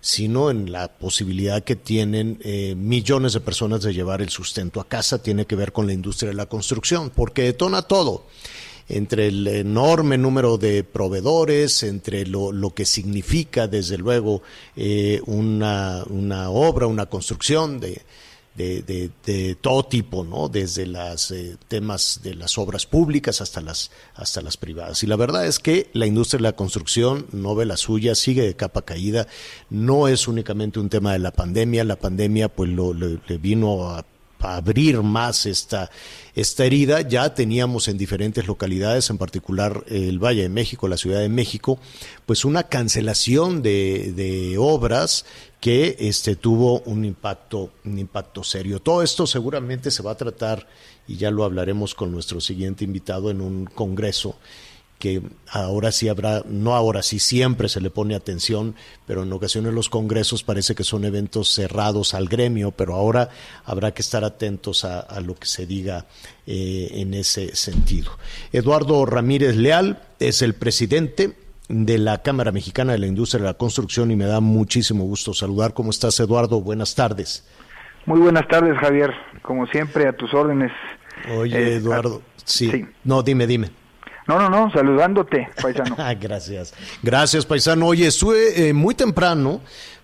sino 0.00 0.50
en 0.50 0.72
la 0.72 0.88
posibilidad 0.98 1.62
que 1.62 1.76
tienen 1.76 2.38
eh, 2.42 2.74
millones 2.74 3.34
de 3.34 3.40
personas 3.40 3.82
de 3.82 3.92
llevar 3.92 4.22
el 4.22 4.30
sustento 4.30 4.80
a 4.80 4.88
casa, 4.88 5.22
tiene 5.22 5.46
que 5.46 5.56
ver 5.56 5.72
con 5.72 5.86
la 5.86 5.92
industria 5.92 6.30
de 6.30 6.36
la 6.36 6.46
construcción, 6.46 7.10
porque 7.10 7.42
detona 7.42 7.82
todo 7.82 8.26
entre 8.88 9.28
el 9.28 9.46
enorme 9.46 10.18
número 10.18 10.58
de 10.58 10.82
proveedores, 10.82 11.84
entre 11.84 12.26
lo, 12.26 12.50
lo 12.50 12.74
que 12.74 12.84
significa, 12.84 13.68
desde 13.68 13.96
luego, 13.98 14.42
eh, 14.74 15.20
una, 15.26 16.02
una, 16.08 16.50
obra, 16.50 16.88
una 16.88 17.06
construcción 17.06 17.78
de, 17.78 18.02
de, 18.54 19.10
de, 19.24 19.54
todo 19.54 19.84
tipo, 19.84 20.24
¿no? 20.24 20.48
Desde 20.48 20.86
los 20.86 21.30
eh, 21.30 21.56
temas 21.68 22.20
de 22.22 22.34
las 22.34 22.58
obras 22.58 22.86
públicas 22.86 23.40
hasta 23.40 23.60
las, 23.60 23.90
hasta 24.14 24.42
las 24.42 24.56
privadas. 24.56 25.02
Y 25.02 25.06
la 25.06 25.16
verdad 25.16 25.46
es 25.46 25.58
que 25.58 25.88
la 25.92 26.06
industria 26.06 26.38
de 26.38 26.42
la 26.42 26.56
construcción 26.56 27.26
no 27.32 27.54
ve 27.54 27.64
la 27.64 27.76
suya, 27.76 28.14
sigue 28.14 28.42
de 28.42 28.56
capa 28.56 28.82
caída. 28.82 29.26
No 29.70 30.08
es 30.08 30.28
únicamente 30.28 30.80
un 30.80 30.88
tema 30.88 31.12
de 31.12 31.20
la 31.20 31.32
pandemia. 31.32 31.84
La 31.84 31.96
pandemia, 31.96 32.48
pues, 32.48 32.70
lo, 32.70 32.92
le 32.92 33.38
vino 33.38 33.90
a 33.90 34.04
abrir 34.40 35.02
más 35.02 35.46
esta, 35.46 35.90
esta 36.34 36.64
herida. 36.64 37.02
Ya 37.02 37.34
teníamos 37.34 37.88
en 37.88 37.98
diferentes 37.98 38.46
localidades, 38.46 39.10
en 39.10 39.18
particular 39.18 39.84
el 39.88 40.18
Valle 40.18 40.42
de 40.42 40.48
México, 40.48 40.88
la 40.88 40.96
Ciudad 40.96 41.20
de 41.20 41.28
México, 41.28 41.78
pues 42.26 42.44
una 42.44 42.64
cancelación 42.64 43.62
de, 43.62 44.12
de 44.14 44.56
obras 44.58 45.24
que 45.60 45.96
este, 46.00 46.36
tuvo 46.36 46.80
un 46.80 47.04
impacto, 47.04 47.70
un 47.84 47.98
impacto 47.98 48.42
serio. 48.42 48.80
Todo 48.80 49.02
esto 49.02 49.26
seguramente 49.26 49.90
se 49.90 50.02
va 50.02 50.12
a 50.12 50.16
tratar, 50.16 50.66
y 51.06 51.16
ya 51.16 51.30
lo 51.30 51.44
hablaremos 51.44 51.94
con 51.94 52.12
nuestro 52.12 52.40
siguiente 52.40 52.84
invitado 52.84 53.30
en 53.30 53.40
un 53.40 53.66
congreso 53.66 54.36
que 55.00 55.22
ahora 55.50 55.90
sí 55.90 56.08
habrá, 56.08 56.44
no 56.46 56.76
ahora 56.76 57.02
sí, 57.02 57.18
siempre 57.18 57.68
se 57.68 57.80
le 57.80 57.90
pone 57.90 58.14
atención, 58.14 58.76
pero 59.06 59.24
en 59.24 59.32
ocasiones 59.32 59.72
los 59.72 59.88
congresos 59.88 60.44
parece 60.44 60.74
que 60.74 60.84
son 60.84 61.04
eventos 61.04 61.52
cerrados 61.52 62.14
al 62.14 62.28
gremio, 62.28 62.70
pero 62.70 62.94
ahora 62.94 63.30
habrá 63.64 63.92
que 63.92 64.02
estar 64.02 64.22
atentos 64.24 64.84
a, 64.84 65.20
lo 65.20 65.34
que 65.34 65.46
se 65.46 65.66
diga 65.66 66.04
eh, 66.46 66.90
en 66.92 67.14
ese 67.14 67.56
sentido. 67.56 68.12
Eduardo 68.52 69.06
Ramírez 69.06 69.56
Leal 69.56 70.02
es 70.20 70.42
el 70.42 70.54
presidente 70.54 71.34
de 71.68 71.98
la 71.98 72.18
Cámara 72.22 72.52
Mexicana 72.52 72.92
de 72.92 72.98
la 72.98 73.06
Industria 73.06 73.40
de 73.40 73.46
la 73.46 73.54
Construcción 73.54 74.10
y 74.10 74.16
me 74.16 74.26
da 74.26 74.40
muchísimo 74.40 75.04
gusto 75.04 75.32
saludar. 75.32 75.72
¿Cómo 75.72 75.90
estás, 75.90 76.20
Eduardo? 76.20 76.60
Buenas 76.60 76.94
tardes. 76.94 77.48
Muy 78.04 78.20
buenas 78.20 78.46
tardes, 78.48 78.76
Javier. 78.78 79.14
Como 79.40 79.66
siempre, 79.68 80.06
a 80.06 80.12
tus 80.12 80.34
órdenes. 80.34 80.72
Oye, 81.38 81.56
eh, 81.56 81.76
Eduardo. 81.76 82.20
sí. 82.44 82.84
No, 83.02 83.22
dime, 83.22 83.46
dime. 83.46 83.79
No, 84.30 84.38
no, 84.38 84.48
no, 84.48 84.70
saludándote, 84.70 85.48
paisano. 85.60 85.96
Gracias. 86.20 86.72
Gracias, 87.02 87.44
paisano. 87.44 87.88
Oye, 87.88 88.06
estuve 88.06 88.68
eh, 88.68 88.72
muy 88.72 88.94
temprano, 88.94 89.60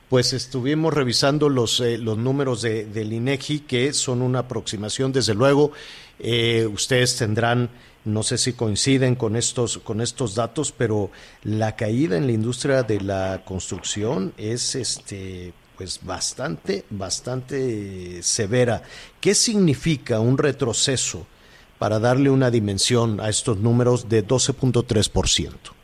pues 0.08 0.32
estuvimos 0.32 0.92
revisando 0.92 1.48
los, 1.48 1.78
eh, 1.78 1.96
los 1.96 2.18
números 2.18 2.60
de, 2.62 2.86
del 2.86 3.12
INEGI, 3.12 3.60
que 3.60 3.92
son 3.92 4.22
una 4.22 4.40
aproximación, 4.40 5.12
desde 5.12 5.32
luego. 5.32 5.70
Eh, 6.18 6.66
ustedes 6.66 7.16
tendrán, 7.16 7.70
no 8.04 8.24
sé 8.24 8.36
si 8.36 8.54
coinciden 8.54 9.14
con 9.14 9.36
estos, 9.36 9.78
con 9.78 10.00
estos 10.00 10.34
datos, 10.34 10.72
pero 10.72 11.12
la 11.44 11.76
caída 11.76 12.16
en 12.16 12.26
la 12.26 12.32
industria 12.32 12.82
de 12.82 13.00
la 13.02 13.42
construcción 13.44 14.32
es 14.36 14.74
este 14.74 15.52
pues 15.78 16.00
bastante, 16.02 16.84
bastante 16.90 18.24
severa. 18.24 18.82
¿Qué 19.20 19.36
significa 19.36 20.18
un 20.18 20.36
retroceso 20.36 21.28
para 21.78 21.98
darle 21.98 22.30
una 22.30 22.50
dimensión 22.50 23.20
a 23.20 23.28
estos 23.28 23.58
números 23.58 24.08
de 24.08 24.26
12.3%? 24.26 25.76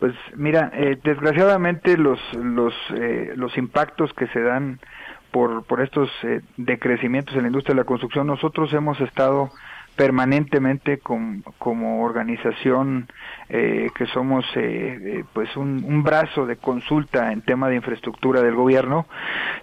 Pues 0.00 0.14
mira, 0.34 0.72
eh, 0.72 0.98
desgraciadamente 1.04 1.98
los 1.98 2.18
los 2.32 2.72
eh, 2.94 3.34
los 3.36 3.56
impactos 3.58 4.10
que 4.14 4.26
se 4.28 4.40
dan 4.40 4.80
por 5.30 5.64
por 5.64 5.82
estos 5.82 6.08
eh, 6.22 6.40
decrecimientos 6.56 7.36
en 7.36 7.42
la 7.42 7.48
industria 7.48 7.74
de 7.74 7.82
la 7.82 7.86
construcción, 7.86 8.26
nosotros 8.26 8.72
hemos 8.72 8.98
estado 9.02 9.50
permanentemente 9.96 10.98
como 11.00 12.02
organización 12.02 13.08
que 13.48 14.06
somos 14.14 14.46
pues 15.34 15.54
un, 15.56 15.84
un, 15.84 16.02
brazo 16.02 16.46
de 16.46 16.56
consulta 16.56 17.32
en 17.32 17.42
tema 17.42 17.68
de 17.68 17.74
infraestructura 17.74 18.40
del 18.40 18.54
gobierno 18.54 19.06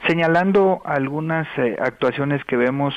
señalando 0.06 0.82
algunas 0.86 1.48
actuaciones 1.80 2.44
que 2.44 2.58
vemos 2.58 2.94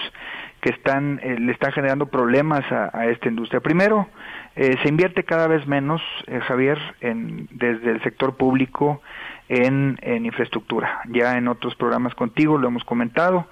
que 0.60 0.70
están 0.70 1.20
eh, 1.22 1.36
le 1.38 1.52
están 1.52 1.72
generando 1.72 2.06
problemas 2.06 2.64
a, 2.70 3.06
esta 3.06 3.28
industria. 3.28 3.60
Primero, 3.60 4.08
eh, 4.56 4.76
se 4.82 4.88
invierte 4.88 5.24
cada 5.24 5.46
vez 5.46 5.66
menos, 5.66 6.02
eh, 6.26 6.40
Javier, 6.40 6.78
en, 7.00 7.48
desde 7.50 7.90
el 7.90 8.02
sector 8.02 8.36
público 8.36 9.00
en, 9.48 9.98
infraestructura. 10.24 11.00
Ya 11.08 11.36
en 11.36 11.48
otros 11.48 11.74
programas 11.74 12.14
contigo 12.14 12.58
lo 12.58 12.68
hemos 12.68 12.84
comentado, 12.84 13.46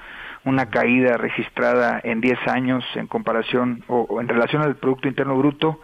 una 0.44 0.66
caída 0.66 1.16
registrada 1.16 2.00
en 2.02 2.20
10 2.20 2.38
años 2.46 2.84
en 2.94 3.06
comparación 3.06 3.82
o, 3.88 4.20
en 4.20 4.28
relación 4.28 4.62
al 4.62 4.76
Producto 4.76 5.08
Interno 5.08 5.36
Bruto, 5.36 5.80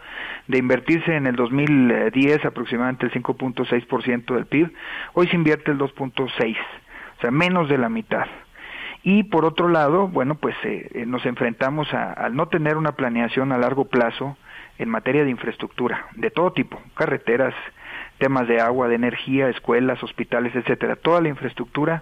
de 0.47 0.59
invertirse 0.59 1.15
en 1.15 1.27
el 1.27 1.35
2010 1.35 2.45
aproximadamente 2.45 3.07
el 3.07 3.11
5.6% 3.11 4.33
del 4.33 4.45
PIB, 4.45 4.71
hoy 5.13 5.27
se 5.27 5.35
invierte 5.35 5.71
el 5.71 5.77
2.6%, 5.79 6.57
o 7.17 7.21
sea, 7.21 7.31
menos 7.31 7.67
de 7.67 7.77
la 7.77 7.89
mitad. 7.89 8.25
Y 9.07 9.21
por 9.21 9.45
otro 9.45 9.69
lado, 9.69 10.07
bueno, 10.07 10.33
pues 10.33 10.55
eh, 10.63 10.89
eh, 10.95 11.05
nos 11.05 11.23
enfrentamos 11.27 11.93
a, 11.93 12.11
al 12.11 12.35
no 12.35 12.47
tener 12.47 12.75
una 12.75 12.93
planeación 12.93 13.51
a 13.51 13.57
largo 13.59 13.85
plazo 13.85 14.35
en 14.79 14.89
materia 14.89 15.23
de 15.23 15.29
infraestructura, 15.29 16.07
de 16.15 16.31
todo 16.31 16.53
tipo, 16.53 16.81
carreteras, 16.95 17.53
temas 18.17 18.47
de 18.47 18.59
agua, 18.59 18.87
de 18.87 18.95
energía, 18.95 19.47
escuelas, 19.49 20.01
hospitales, 20.01 20.55
etcétera, 20.55 20.95
toda 20.95 21.21
la 21.21 21.29
infraestructura 21.29 22.01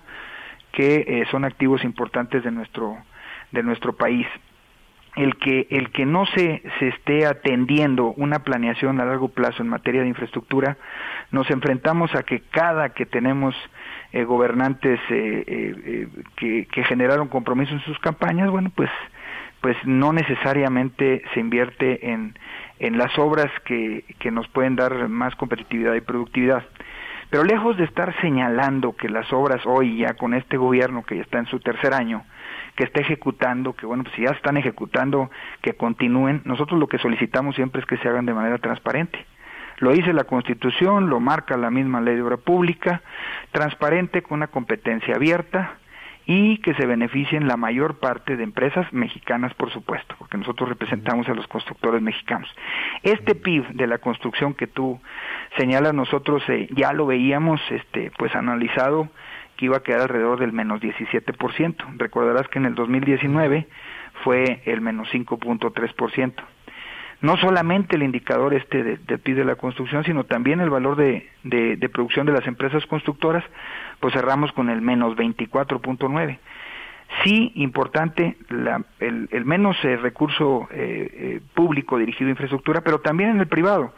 que 0.72 1.04
eh, 1.06 1.26
son 1.30 1.43
activos 1.43 1.84
importantes 1.84 2.41
de 2.41 2.51
nuestro 2.51 2.97
de 3.51 3.64
nuestro 3.64 3.97
país. 3.97 4.26
El 5.18 5.36
que 5.36 5.68
el 5.72 5.91
que 5.91 6.06
no 6.06 6.26
se 6.28 6.64
se 6.80 6.88
esté 6.88 7.26
atendiendo 7.26 8.14
una 8.16 8.45
planeación 8.45 9.01
a 9.01 9.06
largo 9.06 9.28
plazo 9.28 9.62
en 9.62 9.68
materia 9.68 10.04
de 10.04 10.08
infraestructura, 10.08 10.78
nos 11.32 11.51
enfrentamos 11.51 12.16
a 12.16 12.24
que 12.24 12.39
cada 12.39 12.93
que 12.93 13.06
tenemos 13.06 13.54
eh, 14.14 14.24
gobernantes 14.26 14.99
eh, 15.09 15.43
eh, 15.47 16.07
que, 16.36 16.68
que, 16.68 16.84
generaron 16.84 17.28
compromiso 17.28 17.74
en 17.74 17.80
sus 17.82 17.97
campañas, 17.97 18.51
bueno, 18.51 18.72
pues, 18.76 18.91
pues 19.59 19.76
no 19.86 20.14
necesariamente 20.14 21.24
se 21.34 21.39
invierte 21.39 22.11
en, 22.11 22.38
en 22.78 22.99
las 22.99 23.18
obras 23.18 23.49
que, 23.66 24.05
que 24.20 24.30
nos 24.30 24.47
pueden 24.49 24.76
dar 24.76 25.09
más 25.09 25.36
competitividad 25.36 25.95
y 25.95 26.01
productividad. 26.01 26.64
Pero 27.32 27.43
lejos 27.43 27.76
de 27.78 27.86
estar 27.86 28.14
señalando 28.22 28.95
que 28.95 29.09
las 29.09 29.34
obras 29.34 29.66
hoy 29.66 29.97
ya 29.97 30.14
con 30.14 30.36
este 30.36 30.57
gobierno 30.57 31.03
que 31.03 31.16
ya 31.16 31.24
está 31.24 31.39
en 31.39 31.47
su 31.47 31.59
tercer 31.59 31.95
año, 31.95 32.24
que 32.76 32.84
está 32.84 33.01
ejecutando, 33.01 33.74
que 33.74 33.88
bueno, 33.88 34.03
pues 34.03 34.16
si 34.16 34.22
ya 34.22 34.30
están 34.30 34.57
ejecutando, 34.57 35.32
que 35.64 35.74
continúen, 35.74 36.43
nosotros 36.45 36.80
lo 36.80 36.86
que 36.86 36.99
solicitamos 36.99 37.55
siempre 37.55 37.82
es 37.82 37.88
que 37.88 37.97
se 37.97 38.07
hagan 38.07 38.28
de 38.28 38.36
manera 38.36 38.59
transparente. 38.59 39.26
Lo 39.84 39.91
dice 39.91 40.13
la 40.13 40.23
Constitución, 40.23 41.09
lo 41.09 41.19
marca 41.19 41.57
la 41.57 41.69
misma 41.69 41.99
ley 41.99 42.15
de 42.15 42.21
obra 42.21 42.38
pública, 42.38 43.01
transparente 43.51 44.21
con 44.21 44.38
una 44.38 44.47
competencia 44.47 45.15
abierta 45.15 45.73
y 46.25 46.59
que 46.59 46.73
se 46.75 46.86
beneficien 46.86 47.49
la 47.49 47.57
mayor 47.57 47.99
parte 47.99 48.38
de 48.38 48.45
empresas 48.45 48.88
mexicanas, 48.93 49.53
por 49.55 49.73
supuesto, 49.73 50.15
porque 50.17 50.38
nosotros 50.38 50.69
representamos 50.69 51.27
a 51.27 51.34
los 51.34 51.47
constructores 51.47 52.01
mexicanos. 52.01 52.47
Este 53.01 53.36
PIB 53.36 53.73
de 53.73 53.88
la 53.88 53.97
construcción 53.97 54.53
que 54.53 54.67
tú 54.67 55.01
señalas, 55.57 55.93
nosotros 55.93 56.41
eh, 56.47 56.69
ya 56.71 56.93
lo 56.93 57.05
veíamos 57.05 57.59
este, 57.69 58.09
pues 58.17 58.34
analizado 58.38 59.09
que 59.57 59.65
iba 59.65 59.75
a 59.75 59.84
quedar 59.84 60.03
alrededor 60.03 60.39
del 60.39 60.53
menos 60.53 60.79
17%. 60.79 61.97
Recordarás 61.97 62.47
que 62.47 62.59
en 62.59 62.67
el 62.67 62.75
2019 62.75 63.67
fue 64.23 64.61
el 64.63 64.79
menos 64.79 65.09
5.3% 65.11 66.41
no 67.24 67.38
solamente 67.38 67.95
el 67.95 68.03
indicador 68.03 68.53
este 68.53 68.84
de, 68.84 68.97
de 68.97 69.17
PIB 69.17 69.38
de 69.38 69.45
la 69.45 69.55
construcción, 69.55 70.03
sino 70.03 70.26
también 70.26 70.59
el 70.59 70.69
valor 70.69 70.97
de, 70.97 71.30
de, 71.43 71.89
producción 71.89 72.26
de 72.26 72.34
las 72.34 72.45
empresas 72.45 72.86
constructoras, 72.86 73.45
pues 74.01 74.13
cerramos 74.13 74.51
con 74.51 74.69
el 74.69 74.82
menos 74.82 75.15
24.9. 75.15 76.38
Sí, 77.24 77.53
importante, 77.55 78.36
la, 78.49 78.84
el, 78.99 79.30
el, 79.32 79.45
menos 79.45 79.78
eh, 79.86 79.95
recurso 79.95 80.67
eh, 80.71 81.09
eh, 81.13 81.41
público 81.53 81.97
dirigido 81.97 82.28
a 82.28 82.32
infraestructura, 82.32 82.82
pero 82.82 82.99
también 82.99 83.30
en 83.30 83.39
el 83.39 83.47
privado. 83.47 83.93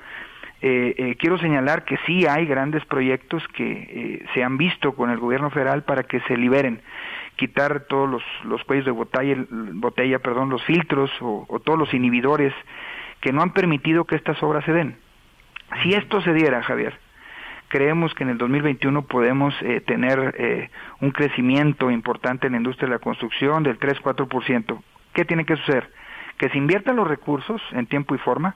quiero 0.61 1.39
señalar 1.39 1.83
que 1.83 1.97
sí 2.05 2.27
hay 2.27 2.45
grandes 2.45 2.85
proyectos 2.85 3.43
que 3.55 4.23
se 4.33 4.43
han 4.43 4.57
visto 4.57 4.93
con 4.93 5.09
el 5.09 5.17
gobierno 5.17 5.49
federal 5.49 5.83
para 5.83 6.03
que 6.03 6.19
se 6.21 6.37
liberen 6.37 6.79
quitar 7.37 7.85
todos 7.89 8.09
los, 8.09 8.23
los 8.43 8.63
cuellos 8.63 8.85
de 8.85 8.91
botella, 8.91 9.45
botella 9.49 10.19
perdón, 10.19 10.49
los 10.49 10.63
filtros 10.63 11.11
o, 11.21 11.45
o 11.49 11.59
todos 11.59 11.77
los 11.77 11.93
inhibidores 11.93 12.53
que 13.25 13.33
no 13.33 13.41
han 13.41 13.53
permitido 13.53 14.05
que 14.05 14.15
estas 14.15 14.43
obras 14.43 14.63
se 14.65 14.71
den. 14.71 14.97
Si 15.81 15.95
esto 15.95 16.21
se 16.21 16.31
diera, 16.31 16.61
Javier, 16.61 16.93
creemos 17.69 18.13
que 18.13 18.23
en 18.23 18.29
el 18.29 18.37
2021 18.37 19.01
podemos 19.07 19.51
eh, 19.63 19.81
tener 19.81 20.35
eh, 20.37 20.69
un 21.01 21.09
crecimiento 21.09 21.89
importante 21.89 22.45
en 22.45 22.53
la 22.53 22.57
industria 22.57 22.87
de 22.87 22.93
la 22.93 22.99
construcción 22.99 23.63
del 23.63 23.79
3-4%. 23.79 24.79
¿Qué 25.13 25.25
tiene 25.25 25.43
que 25.43 25.55
suceder? 25.55 25.89
Que 26.37 26.49
se 26.49 26.59
inviertan 26.59 26.97
los 26.97 27.07
recursos 27.07 27.59
en 27.71 27.87
tiempo 27.87 28.13
y 28.13 28.19
forma. 28.19 28.55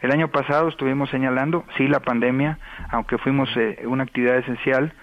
El 0.00 0.10
año 0.10 0.26
pasado 0.32 0.66
estuvimos 0.66 1.10
señalando, 1.10 1.64
sí, 1.76 1.86
la 1.86 2.00
pandemia, 2.00 2.58
aunque 2.90 3.18
fuimos 3.18 3.48
eh, 3.56 3.84
una 3.84 4.02
actividad 4.02 4.38
esencial, 4.38 4.94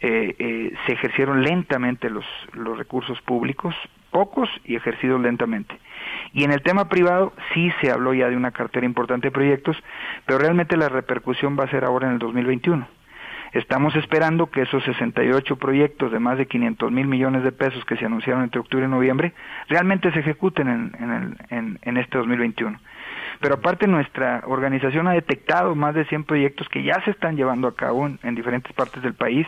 se 0.00 0.92
ejercieron 0.92 1.42
lentamente 1.44 2.10
los, 2.10 2.26
los 2.52 2.76
recursos 2.76 3.18
públicos, 3.22 3.74
pocos 4.14 4.48
y 4.64 4.76
ejercidos 4.76 5.20
lentamente. 5.20 5.76
Y 6.32 6.44
en 6.44 6.52
el 6.52 6.62
tema 6.62 6.88
privado 6.88 7.32
sí 7.52 7.72
se 7.80 7.90
habló 7.90 8.14
ya 8.14 8.30
de 8.30 8.36
una 8.36 8.52
cartera 8.52 8.86
importante 8.86 9.26
de 9.26 9.32
proyectos, 9.32 9.76
pero 10.24 10.38
realmente 10.38 10.76
la 10.76 10.88
repercusión 10.88 11.58
va 11.58 11.64
a 11.64 11.70
ser 11.70 11.84
ahora 11.84 12.06
en 12.06 12.12
el 12.12 12.18
2021. 12.20 12.86
Estamos 13.54 13.96
esperando 13.96 14.46
que 14.52 14.62
esos 14.62 14.84
68 14.84 15.56
proyectos 15.56 16.12
de 16.12 16.20
más 16.20 16.38
de 16.38 16.46
500 16.46 16.92
mil 16.92 17.08
millones 17.08 17.42
de 17.42 17.50
pesos 17.50 17.84
que 17.86 17.96
se 17.96 18.06
anunciaron 18.06 18.44
entre 18.44 18.60
octubre 18.60 18.86
y 18.86 18.88
noviembre 18.88 19.32
realmente 19.68 20.12
se 20.12 20.20
ejecuten 20.20 20.68
en, 20.68 20.92
en, 21.00 21.10
el, 21.10 21.36
en, 21.50 21.78
en 21.82 21.96
este 21.96 22.16
2021. 22.16 22.78
Pero 23.40 23.54
aparte 23.54 23.86
nuestra 23.86 24.42
organización 24.46 25.06
ha 25.08 25.12
detectado 25.12 25.74
más 25.74 25.94
de 25.94 26.04
100 26.04 26.24
proyectos 26.24 26.68
que 26.68 26.82
ya 26.82 27.02
se 27.04 27.10
están 27.10 27.36
llevando 27.36 27.68
a 27.68 27.74
cabo 27.74 28.06
en, 28.06 28.34
diferentes 28.34 28.72
partes 28.72 29.02
del 29.02 29.14
país, 29.14 29.46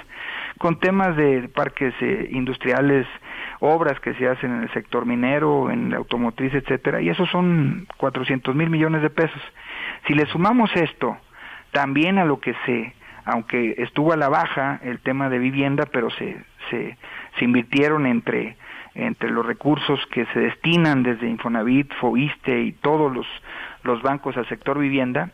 con 0.59 0.79
temas 0.79 1.17
de 1.17 1.49
parques 1.49 1.95
eh, 2.01 2.29
industriales, 2.33 3.07
obras 3.61 4.01
que 4.01 4.15
se 4.15 4.29
hacen 4.29 4.53
en 4.53 4.63
el 4.63 4.73
sector 4.73 5.07
minero, 5.07 5.71
en 5.71 5.91
la 5.91 5.99
automotriz, 5.99 6.55
etcétera, 6.55 7.01
y 7.01 7.09
esos 7.09 7.29
son 7.31 7.87
400 7.97 8.55
mil 8.55 8.71
millones 8.71 9.03
de 9.03 9.11
pesos. 9.11 9.43
Si 10.07 10.15
le 10.15 10.27
sumamos 10.27 10.71
esto 10.75 11.17
también 11.73 12.19
a 12.19 12.25
lo 12.25 12.41
que 12.41 12.55
se, 12.65 12.95
aunque 13.25 13.75
estuvo 13.79 14.13
a 14.13 14.17
la 14.17 14.29
baja 14.29 14.81
el 14.83 15.01
tema 15.01 15.29
de 15.29 15.39
vivienda, 15.39 15.85
pero 15.93 16.11
se, 16.11 16.43
se, 16.71 16.97
se 17.39 17.45
invirtieron 17.45 18.07
entre 18.07 18.57
entre 18.97 19.31
los 19.31 19.45
recursos 19.45 20.01
que 20.11 20.25
se 20.33 20.41
destinan 20.41 21.03
desde 21.03 21.29
Infonavit, 21.29 21.93
Foiste 22.01 22.63
y 22.63 22.73
todos 22.73 23.13
los, 23.13 23.27
los 23.83 24.01
bancos 24.01 24.37
al 24.39 24.49
sector 24.49 24.79
vivienda, 24.79 25.33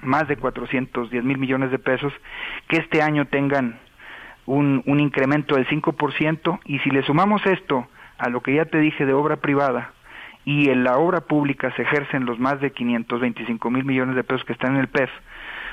más 0.00 0.26
de 0.28 0.36
410 0.36 1.22
mil 1.22 1.36
millones 1.36 1.70
de 1.70 1.78
pesos, 1.78 2.12
que 2.68 2.78
este 2.78 3.02
año 3.02 3.26
tengan 3.26 3.78
un, 4.46 4.82
un 4.86 5.00
incremento 5.00 5.56
del 5.56 5.66
5%, 5.66 6.60
y 6.64 6.78
si 6.80 6.90
le 6.90 7.02
sumamos 7.02 7.44
esto 7.46 7.86
a 8.18 8.28
lo 8.28 8.40
que 8.40 8.54
ya 8.54 8.64
te 8.64 8.78
dije 8.78 9.04
de 9.04 9.12
obra 9.12 9.36
privada, 9.36 9.92
y 10.44 10.70
en 10.70 10.84
la 10.84 10.96
obra 10.96 11.22
pública 11.22 11.72
se 11.74 11.82
ejercen 11.82 12.24
los 12.24 12.38
más 12.38 12.60
de 12.60 12.70
525 12.70 13.70
mil 13.70 13.84
millones 13.84 14.14
de 14.14 14.24
pesos 14.24 14.44
que 14.44 14.52
están 14.52 14.74
en 14.74 14.80
el 14.80 14.88
PEF, 14.88 15.10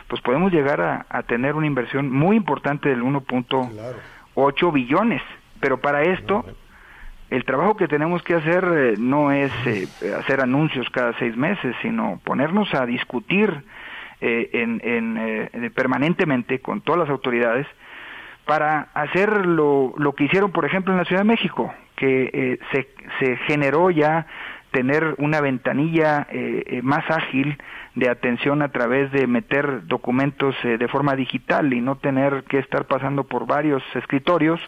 pues 0.07 0.21
podemos 0.21 0.51
llegar 0.51 0.81
a, 0.81 1.05
a 1.09 1.23
tener 1.23 1.55
una 1.55 1.67
inversión 1.67 2.11
muy 2.11 2.35
importante 2.35 2.89
del 2.89 3.03
1.8 3.03 4.73
billones. 4.73 5.21
Pero 5.59 5.79
para 5.79 6.01
esto, 6.01 6.43
el 7.29 7.45
trabajo 7.45 7.75
que 7.75 7.87
tenemos 7.87 8.21
que 8.21 8.35
hacer 8.35 8.63
eh, 8.63 8.93
no 8.99 9.31
es 9.31 9.51
eh, 9.65 9.87
hacer 10.19 10.41
anuncios 10.41 10.87
cada 10.91 11.17
seis 11.17 11.35
meses, 11.37 11.75
sino 11.81 12.19
ponernos 12.23 12.73
a 12.73 12.85
discutir 12.85 13.63
eh, 14.21 14.49
en, 14.53 15.71
permanentemente 15.73 16.59
con 16.59 16.81
todas 16.81 16.99
las 16.99 17.09
autoridades 17.09 17.65
para 18.45 18.89
hacer 18.93 19.45
lo, 19.45 19.93
lo 19.97 20.13
que 20.13 20.25
hicieron, 20.25 20.51
por 20.51 20.65
ejemplo, 20.65 20.93
en 20.93 20.99
la 20.99 21.05
Ciudad 21.05 21.21
de 21.21 21.27
México, 21.27 21.73
que 21.95 22.59
se, 22.71 22.87
se 23.19 23.37
generó 23.47 23.89
ya 23.89 24.27
tener 24.71 25.15
una 25.19 25.39
ventanilla 25.39 26.27
más 26.81 27.03
ágil 27.09 27.57
de 27.95 28.09
atención 28.09 28.61
a 28.61 28.69
través 28.69 29.11
de 29.11 29.27
meter 29.27 29.85
documentos 29.87 30.55
eh, 30.63 30.77
de 30.77 30.87
forma 30.87 31.15
digital 31.15 31.73
y 31.73 31.81
no 31.81 31.97
tener 31.97 32.43
que 32.45 32.59
estar 32.59 32.87
pasando 32.87 33.23
por 33.23 33.45
varios 33.45 33.83
escritorios 33.93 34.59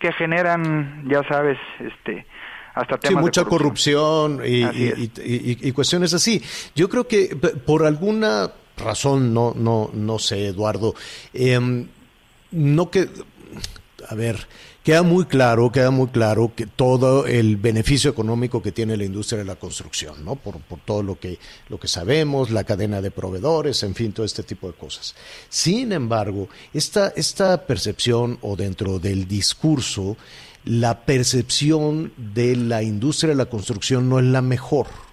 que 0.00 0.12
generan, 0.12 1.08
ya 1.08 1.22
sabes, 1.28 1.58
este 1.78 2.26
hasta 2.74 2.98
temas 2.98 3.22
mucha 3.22 3.42
de 3.42 3.48
corrupción, 3.48 4.42
y, 4.44 5.72
cuestiones 5.72 6.12
así. 6.12 6.42
Yo 6.74 6.90
creo 6.90 7.08
que 7.08 7.34
por 7.64 7.86
alguna 7.86 8.50
razón, 8.76 9.32
no, 9.32 9.54
no, 9.56 9.88
no 9.94 10.18
sé, 10.18 10.48
Eduardo, 10.48 10.94
em, 11.32 11.86
no 12.50 12.90
que, 12.90 13.08
a 14.08 14.14
ver, 14.14 14.46
queda 14.84 15.02
muy 15.02 15.24
claro, 15.24 15.72
queda 15.72 15.90
muy 15.90 16.08
claro 16.08 16.52
que 16.54 16.66
todo 16.66 17.26
el 17.26 17.56
beneficio 17.56 18.10
económico 18.10 18.62
que 18.62 18.72
tiene 18.72 18.96
la 18.96 19.04
industria 19.04 19.38
de 19.38 19.44
la 19.44 19.56
construcción, 19.56 20.24
¿no? 20.24 20.36
Por, 20.36 20.60
por, 20.60 20.78
todo 20.80 21.02
lo 21.02 21.18
que, 21.18 21.38
lo 21.68 21.80
que 21.80 21.88
sabemos, 21.88 22.50
la 22.50 22.64
cadena 22.64 23.00
de 23.00 23.10
proveedores, 23.10 23.82
en 23.82 23.94
fin, 23.94 24.12
todo 24.12 24.24
este 24.24 24.42
tipo 24.42 24.68
de 24.68 24.74
cosas. 24.74 25.14
Sin 25.48 25.92
embargo, 25.92 26.48
esta, 26.72 27.08
esta 27.16 27.66
percepción 27.66 28.38
o 28.42 28.56
dentro 28.56 28.98
del 28.98 29.26
discurso, 29.26 30.16
la 30.64 31.04
percepción 31.04 32.12
de 32.16 32.56
la 32.56 32.82
industria 32.82 33.30
de 33.30 33.36
la 33.36 33.46
construcción 33.46 34.08
no 34.08 34.18
es 34.18 34.24
la 34.24 34.42
mejor 34.42 35.05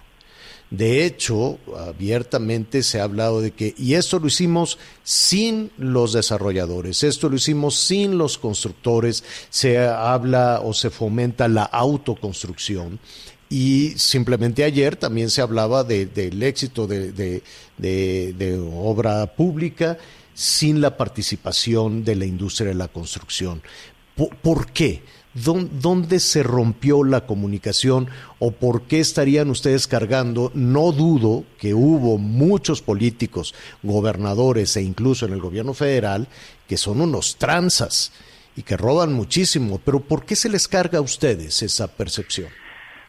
de 0.70 1.04
hecho, 1.04 1.58
abiertamente 1.76 2.82
se 2.82 3.00
ha 3.00 3.04
hablado 3.04 3.40
de 3.40 3.52
que, 3.52 3.74
y 3.78 3.94
esto 3.94 4.18
lo 4.18 4.26
hicimos 4.26 4.78
sin 5.04 5.70
los 5.78 6.12
desarrolladores, 6.12 7.04
esto 7.04 7.28
lo 7.28 7.36
hicimos 7.36 7.76
sin 7.78 8.18
los 8.18 8.38
constructores, 8.38 9.22
se 9.50 9.78
habla 9.78 10.60
o 10.64 10.72
se 10.72 10.90
fomenta 10.90 11.46
la 11.48 11.64
autoconstrucción. 11.64 12.98
Y 13.48 13.92
simplemente 13.96 14.64
ayer 14.64 14.96
también 14.96 15.30
se 15.30 15.42
hablaba 15.42 15.84
del 15.84 16.42
éxito 16.42 16.88
de, 16.88 17.42
obra 18.74 19.26
pública 19.36 19.98
sin 20.32 20.80
la 20.80 20.96
participación 20.96 22.02
de 22.04 22.16
la 22.16 22.24
industria 22.24 22.68
de 22.68 22.74
la 22.74 22.88
construcción. 22.88 23.62
¿Por 24.42 24.72
qué? 24.72 25.02
¿Dónde 25.34 26.20
se 26.20 26.44
rompió 26.44 27.02
la 27.02 27.26
comunicación 27.26 28.08
o 28.38 28.52
por 28.52 28.82
qué 28.82 29.00
estarían 29.00 29.50
ustedes 29.50 29.88
cargando? 29.88 30.52
No 30.54 30.92
dudo 30.92 31.44
que 31.58 31.74
hubo 31.74 32.18
muchos 32.18 32.82
políticos, 32.82 33.54
gobernadores 33.82 34.76
e 34.76 34.82
incluso 34.82 35.26
en 35.26 35.32
el 35.32 35.40
gobierno 35.40 35.74
federal 35.74 36.28
que 36.68 36.76
son 36.76 37.00
unos 37.00 37.36
tranzas 37.36 38.12
y 38.56 38.62
que 38.62 38.76
roban 38.76 39.12
muchísimo, 39.12 39.80
pero 39.84 40.00
¿por 40.00 40.24
qué 40.24 40.36
se 40.36 40.48
les 40.48 40.68
carga 40.68 40.98
a 40.98 41.02
ustedes 41.02 41.62
esa 41.62 41.96
percepción? 41.96 42.48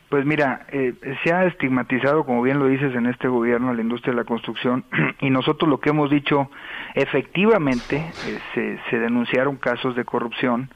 Pues 0.10 0.26
mira, 0.26 0.66
eh, 0.72 0.94
se 1.24 1.34
ha 1.34 1.46
estigmatizado, 1.46 2.26
como 2.26 2.42
bien 2.42 2.60
lo 2.60 2.68
dices, 2.68 2.96
en 2.96 3.06
este 3.08 3.28
gobierno 3.28 3.74
la 3.74 3.82
industria 3.82 4.14
de 4.14 4.22
la 4.22 4.24
construcción 4.24 4.86
y 5.20 5.30
nosotros 5.30 5.70
lo 5.70 5.80
que 5.80 5.90
hemos 5.90 6.10
dicho, 6.10 6.50
efectivamente 6.94 7.98
eh, 7.98 8.40
se, 8.54 8.80
se 8.90 9.00
denunciaron 9.00 9.58
casos 9.58 9.96
de 9.96 10.06
corrupción, 10.06 10.70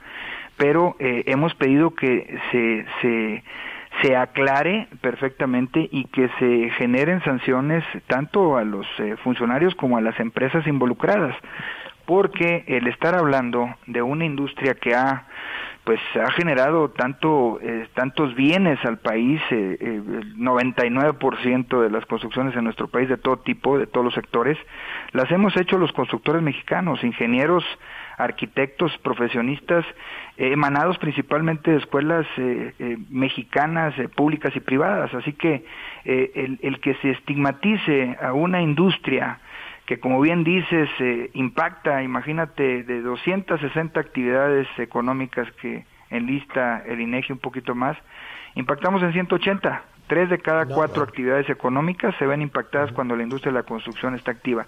pero 0.59 0.97
eh, 0.99 1.23
hemos 1.27 1.55
pedido 1.55 1.95
que 1.95 2.37
se, 2.51 2.85
se, 3.01 3.43
se 4.01 4.17
aclare 4.17 4.89
perfectamente 4.99 5.87
y 5.89 6.03
que 6.05 6.29
se 6.37 6.69
generen 6.71 7.23
sanciones 7.23 7.83
tanto 8.07 8.57
a 8.57 8.65
los 8.65 8.85
eh, 8.99 9.15
funcionarios 9.23 9.73
como 9.75 9.97
a 9.97 10.01
las 10.01 10.19
empresas 10.19 10.67
involucradas, 10.67 11.33
porque 12.05 12.65
el 12.67 12.87
estar 12.87 13.15
hablando 13.15 13.73
de 13.87 14.01
una 14.01 14.25
industria 14.25 14.73
que 14.73 14.93
ha 14.93 15.27
pues 15.85 15.99
ha 16.23 16.29
generado 16.33 16.89
tanto 16.89 17.57
eh, 17.63 17.87
tantos 17.95 18.35
bienes 18.35 18.77
al 18.85 18.99
país, 18.99 19.41
eh, 19.49 19.77
el 19.79 20.35
99% 20.35 21.81
de 21.81 21.89
las 21.89 22.05
construcciones 22.05 22.55
en 22.55 22.65
nuestro 22.65 22.89
país 22.89 23.09
de 23.09 23.17
todo 23.17 23.37
tipo, 23.37 23.79
de 23.79 23.87
todos 23.87 24.05
los 24.05 24.13
sectores, 24.13 24.57
las 25.13 25.31
hemos 25.31 25.57
hecho 25.57 25.79
los 25.79 25.91
constructores 25.93 26.43
mexicanos, 26.43 27.03
ingenieros 27.03 27.63
arquitectos, 28.19 28.95
profesionistas, 28.97 29.85
eh, 30.37 30.51
emanados 30.51 30.97
principalmente 30.97 31.71
de 31.71 31.77
escuelas 31.77 32.27
eh, 32.37 32.73
eh, 32.77 32.97
mexicanas, 33.09 33.95
públicas 34.15 34.53
y 34.55 34.59
privadas. 34.59 35.13
Así 35.13 35.33
que 35.33 35.63
el, 36.03 36.59
el, 36.61 36.79
que 36.81 36.95
se 36.95 37.11
estigmatice 37.11 38.17
a 38.21 38.33
una 38.33 38.61
industria 38.61 39.39
que, 39.85 39.99
como 39.99 40.21
bien 40.21 40.43
dices, 40.43 40.89
impacta, 41.33 42.03
imagínate, 42.03 42.83
de 42.83 43.01
260 43.01 43.99
actividades 43.99 44.67
económicas 44.77 45.51
que 45.53 45.85
enlista 46.09 46.83
el 46.85 47.01
INEGI 47.01 47.33
un 47.33 47.39
poquito 47.39 47.73
más, 47.73 47.97
impactamos 48.55 49.01
en 49.01 49.13
180. 49.13 49.83
Tres 50.07 50.29
de 50.29 50.39
cada 50.39 50.65
cuatro 50.65 51.03
actividades 51.03 51.49
económicas 51.49 52.15
se 52.17 52.25
ven 52.25 52.41
impactadas 52.41 52.91
cuando 52.91 53.15
la 53.15 53.23
industria 53.23 53.51
de 53.51 53.59
la 53.59 53.63
construcción 53.63 54.15
está 54.15 54.31
activa 54.31 54.65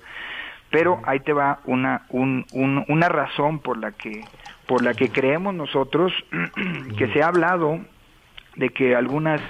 pero 0.71 1.01
ahí 1.05 1.19
te 1.19 1.33
va 1.33 1.59
una 1.65 2.03
un, 2.09 2.45
una 2.87 3.09
razón 3.09 3.59
por 3.59 3.77
la 3.77 3.91
que 3.91 4.23
por 4.67 4.83
la 4.83 4.93
que 4.93 5.09
creemos 5.09 5.53
nosotros 5.53 6.13
que 6.97 7.07
se 7.09 7.21
ha 7.21 7.27
hablado 7.27 7.79
de 8.55 8.69
que 8.69 8.95
algunas 8.95 9.41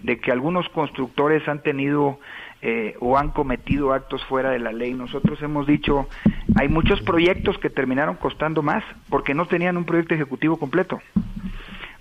de 0.00 0.20
que 0.20 0.30
algunos 0.30 0.68
constructores 0.68 1.46
han 1.48 1.62
tenido 1.62 2.18
eh, 2.60 2.96
o 3.00 3.16
han 3.16 3.30
cometido 3.30 3.92
actos 3.92 4.24
fuera 4.24 4.50
de 4.50 4.58
la 4.58 4.72
ley. 4.72 4.92
Nosotros 4.92 5.40
hemos 5.42 5.66
dicho, 5.66 6.08
hay 6.56 6.68
muchos 6.68 7.00
proyectos 7.02 7.56
que 7.58 7.70
terminaron 7.70 8.16
costando 8.16 8.62
más 8.62 8.82
porque 9.08 9.34
no 9.34 9.46
tenían 9.46 9.76
un 9.76 9.84
proyecto 9.84 10.14
ejecutivo 10.14 10.56
completo. 10.56 11.00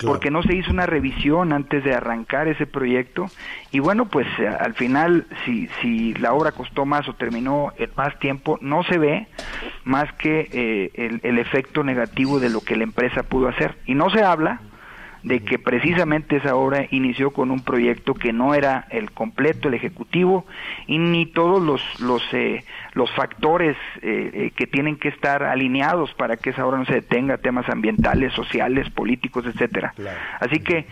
Porque 0.06 0.32
no 0.32 0.44
se 0.44 0.56
hizo 0.56 0.72
una 0.72 0.86
revisión 0.86 1.54
antes 1.54 1.84
de 1.84 1.94
arrancar 1.94 2.48
ese 2.48 2.68
proyecto. 2.68 3.26
Y 3.72 3.80
bueno, 3.80 4.06
pues 4.06 4.28
eh, 4.40 4.48
al 4.48 4.74
final 4.76 5.26
si, 5.46 5.68
si 5.82 6.14
la 6.16 6.34
obra 6.34 6.52
costó 6.52 6.86
más 6.86 7.08
o 7.10 7.14
terminó 7.14 7.74
más 7.96 8.18
tiempo, 8.20 8.60
no 8.62 8.84
se 8.84 8.98
ve 8.98 9.28
más 9.84 10.12
que 10.14 10.50
eh, 10.52 10.92
el, 10.94 11.20
el 11.24 11.40
efecto 11.40 11.84
negativo 11.84 12.40
de 12.40 12.50
lo 12.50 12.62
que 12.62 12.76
la 12.76 12.84
empresa 12.84 13.24
pudo 13.24 13.48
hacer. 13.48 13.76
Y 13.86 13.96
no 13.96 14.10
se 14.10 14.24
habla 14.24 14.62
de 15.28 15.42
que 15.42 15.60
precisamente 15.60 16.38
esa 16.38 16.56
obra 16.56 16.88
inició 16.90 17.32
con 17.32 17.52
un 17.52 17.60
proyecto 17.60 18.14
que 18.14 18.32
no 18.32 18.54
era 18.54 18.88
el 18.90 19.12
completo, 19.12 19.68
el 19.68 19.74
ejecutivo, 19.74 20.46
y 20.88 20.98
ni 20.98 21.26
todos 21.26 21.62
los 21.62 21.82
los, 22.00 22.24
eh, 22.34 22.64
los 22.94 23.12
factores 23.12 23.76
eh, 24.02 24.32
eh, 24.34 24.52
que 24.56 24.68
tienen 24.68 24.96
que 24.98 25.10
estar 25.10 25.44
alineados 25.44 26.14
para 26.14 26.38
que 26.38 26.52
esa 26.52 26.66
obra 26.66 26.78
no 26.78 26.86
se 26.86 26.94
detenga, 26.94 27.38
temas 27.38 27.68
ambientales, 27.70 28.34
sociales, 28.34 28.90
políticos, 28.90 29.46
etcétera. 29.46 29.94
Así 30.40 30.60
que 30.60 30.88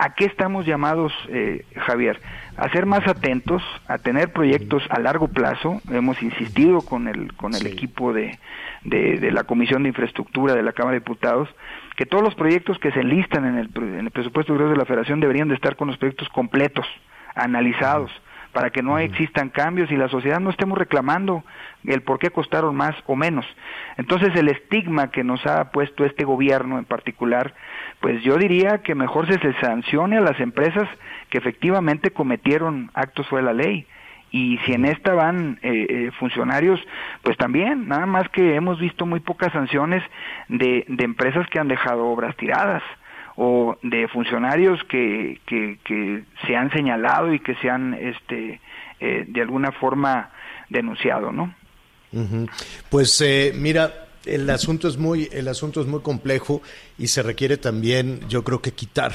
¿A 0.00 0.14
qué 0.14 0.26
estamos 0.26 0.64
llamados, 0.64 1.12
eh, 1.28 1.64
Javier? 1.74 2.20
A 2.56 2.68
ser 2.70 2.86
más 2.86 3.04
atentos, 3.08 3.64
a 3.88 3.98
tener 3.98 4.32
proyectos 4.32 4.84
a 4.90 5.00
largo 5.00 5.26
plazo. 5.26 5.82
Hemos 5.90 6.22
insistido 6.22 6.82
con 6.82 7.08
el, 7.08 7.34
con 7.34 7.52
el 7.52 7.66
equipo 7.66 8.12
de, 8.12 8.38
de, 8.84 9.18
de, 9.18 9.30
la 9.32 9.44
Comisión 9.44 9.82
de 9.82 9.90
Infraestructura 9.90 10.54
de 10.54 10.62
la 10.62 10.72
Cámara 10.72 10.94
de 10.94 11.00
Diputados 11.00 11.48
que 11.96 12.06
todos 12.06 12.22
los 12.22 12.34
proyectos 12.34 12.78
que 12.78 12.92
se 12.92 13.00
enlistan 13.00 13.44
en 13.44 13.58
el, 13.58 13.70
en 13.76 14.06
el 14.06 14.10
presupuesto 14.10 14.56
de 14.56 14.76
la 14.76 14.84
Federación 14.84 15.20
deberían 15.20 15.48
de 15.48 15.56
estar 15.56 15.76
con 15.76 15.88
los 15.88 15.96
proyectos 15.98 16.28
completos, 16.28 16.86
analizados, 17.34 18.10
para 18.52 18.70
que 18.70 18.82
no 18.82 18.98
existan 18.98 19.50
cambios 19.50 19.90
y 19.90 19.96
la 19.96 20.08
sociedad 20.08 20.40
no 20.40 20.50
estemos 20.50 20.78
reclamando 20.78 21.44
el 21.84 22.02
por 22.02 22.18
qué 22.18 22.30
costaron 22.30 22.74
más 22.76 22.94
o 23.06 23.16
menos. 23.16 23.44
Entonces 23.96 24.34
el 24.36 24.48
estigma 24.48 25.10
que 25.10 25.24
nos 25.24 25.44
ha 25.46 25.70
puesto 25.70 26.04
este 26.04 26.24
gobierno 26.24 26.78
en 26.78 26.84
particular, 26.84 27.54
pues 28.00 28.22
yo 28.22 28.36
diría 28.36 28.78
que 28.78 28.94
mejor 28.94 29.26
se, 29.26 29.38
se 29.40 29.52
sancione 29.60 30.18
a 30.18 30.22
las 30.22 30.40
empresas 30.40 30.88
que 31.30 31.38
efectivamente 31.38 32.10
cometieron 32.10 32.90
actos 32.94 33.26
fuera 33.26 33.48
de 33.48 33.54
la 33.54 33.62
ley 33.64 33.86
y 34.30 34.58
si 34.58 34.72
en 34.72 34.84
esta 34.84 35.14
van 35.14 35.58
eh, 35.62 35.86
eh, 35.88 36.10
funcionarios, 36.18 36.80
pues 37.22 37.36
también, 37.36 37.88
nada 37.88 38.06
más 38.06 38.28
que 38.28 38.54
hemos 38.54 38.78
visto 38.78 39.06
muy 39.06 39.20
pocas 39.20 39.52
sanciones 39.52 40.02
de, 40.48 40.84
de 40.88 41.04
empresas 41.04 41.48
que 41.48 41.58
han 41.58 41.68
dejado 41.68 42.06
obras 42.06 42.36
tiradas 42.36 42.82
o 43.40 43.78
de 43.82 44.08
funcionarios 44.08 44.82
que, 44.84 45.40
que, 45.46 45.78
que 45.84 46.24
se 46.44 46.56
han 46.56 46.72
señalado 46.72 47.32
y 47.32 47.38
que 47.38 47.54
se 47.56 47.70
han 47.70 47.94
este, 47.94 48.60
eh, 49.00 49.24
de 49.28 49.40
alguna 49.40 49.70
forma 49.70 50.30
denunciado, 50.68 51.30
¿no? 51.30 51.54
Pues 52.90 53.20
eh, 53.20 53.52
mira, 53.54 54.08
el 54.24 54.50
asunto 54.50 54.88
es 54.88 54.96
muy 54.96 55.28
el 55.30 55.46
asunto 55.46 55.80
es 55.80 55.86
muy 55.86 56.00
complejo 56.00 56.62
y 56.98 57.08
se 57.08 57.22
requiere 57.22 57.58
también 57.58 58.20
yo 58.28 58.42
creo 58.42 58.60
que 58.60 58.72
quitar 58.72 59.12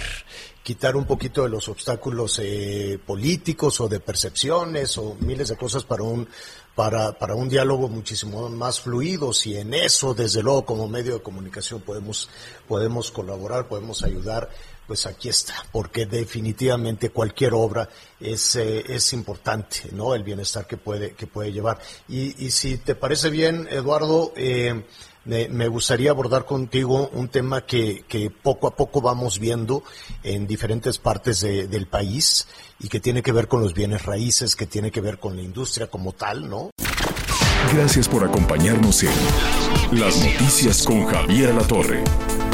quitar 0.64 0.96
un 0.96 1.06
poquito 1.06 1.44
de 1.44 1.50
los 1.50 1.68
obstáculos 1.68 2.40
eh, 2.42 2.98
políticos 3.06 3.82
o 3.82 3.90
de 3.90 4.00
percepciones 4.00 4.98
o 4.98 5.16
miles 5.20 5.50
de 5.50 5.58
cosas 5.58 5.84
para 5.84 6.04
un 6.04 6.28
para, 6.76 7.12
para 7.20 7.36
un 7.36 7.50
diálogo 7.50 7.88
muchísimo 7.88 8.50
más 8.50 8.80
fluido. 8.80 9.32
Si 9.34 9.56
en 9.56 9.74
eso, 9.74 10.14
desde 10.14 10.42
luego, 10.42 10.66
como 10.66 10.88
medio 10.88 11.14
de 11.14 11.22
comunicación 11.22 11.82
podemos, 11.82 12.30
podemos 12.68 13.12
colaborar, 13.12 13.68
podemos 13.68 14.04
ayudar, 14.04 14.50
pues 14.88 15.06
aquí 15.06 15.30
está, 15.30 15.54
porque 15.72 16.06
definitivamente 16.06 17.12
cualquier 17.12 17.54
obra 17.54 17.88
es, 18.20 18.56
eh, 18.56 18.84
es 18.88 19.14
importante, 19.14 19.90
¿no? 19.92 20.16
El 20.16 20.24
bienestar 20.24 20.66
que 20.66 20.78
puede, 20.78 21.14
que 21.14 21.28
puede 21.28 21.52
llevar. 21.52 21.80
Y, 22.08 22.44
y 22.44 22.50
si 22.50 22.78
te 22.78 22.96
parece 22.96 23.30
bien, 23.30 23.68
Eduardo, 23.70 24.34
eh, 24.36 24.84
me, 25.26 25.68
gustaría 25.68 26.12
abordar 26.12 26.46
contigo 26.46 27.10
un 27.14 27.30
tema 27.30 27.66
que, 27.66 28.04
que, 28.08 28.30
poco 28.30 28.68
a 28.68 28.76
poco 28.76 29.02
vamos 29.02 29.40
viendo 29.40 29.84
en 30.24 30.48
diferentes 30.48 30.98
partes 31.00 31.42
de, 31.42 31.68
del 31.68 31.88
país 31.88 32.48
y 32.80 32.90
que 32.90 33.00
tiene 33.00 33.22
que 33.22 33.32
ver 33.32 33.48
con 33.48 33.62
los 33.62 33.74
bienes 33.74 34.06
raíces, 34.06 34.56
que 34.56 34.66
tiene 34.66 34.92
que 34.92 35.02
ver 35.02 35.20
con 35.20 35.36
la 35.36 35.42
industria 35.42 35.88
como 35.88 36.12
tal, 36.12 36.50
¿no? 36.50 36.72
Gracias 37.74 38.08
por 38.10 38.24
acompañarnos 38.24 39.04
en 39.04 40.00
Las 40.00 40.18
Noticias 40.18 40.84
con 40.84 41.06
Javier 41.06 41.56
La 41.56 41.64
Torre. 41.64 42.04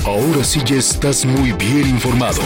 Ahora 0.05 0.43
sí 0.43 0.61
ya 0.65 0.75
estás 0.77 1.25
muy 1.25 1.51
bien 1.53 1.89
informado. 1.89 2.41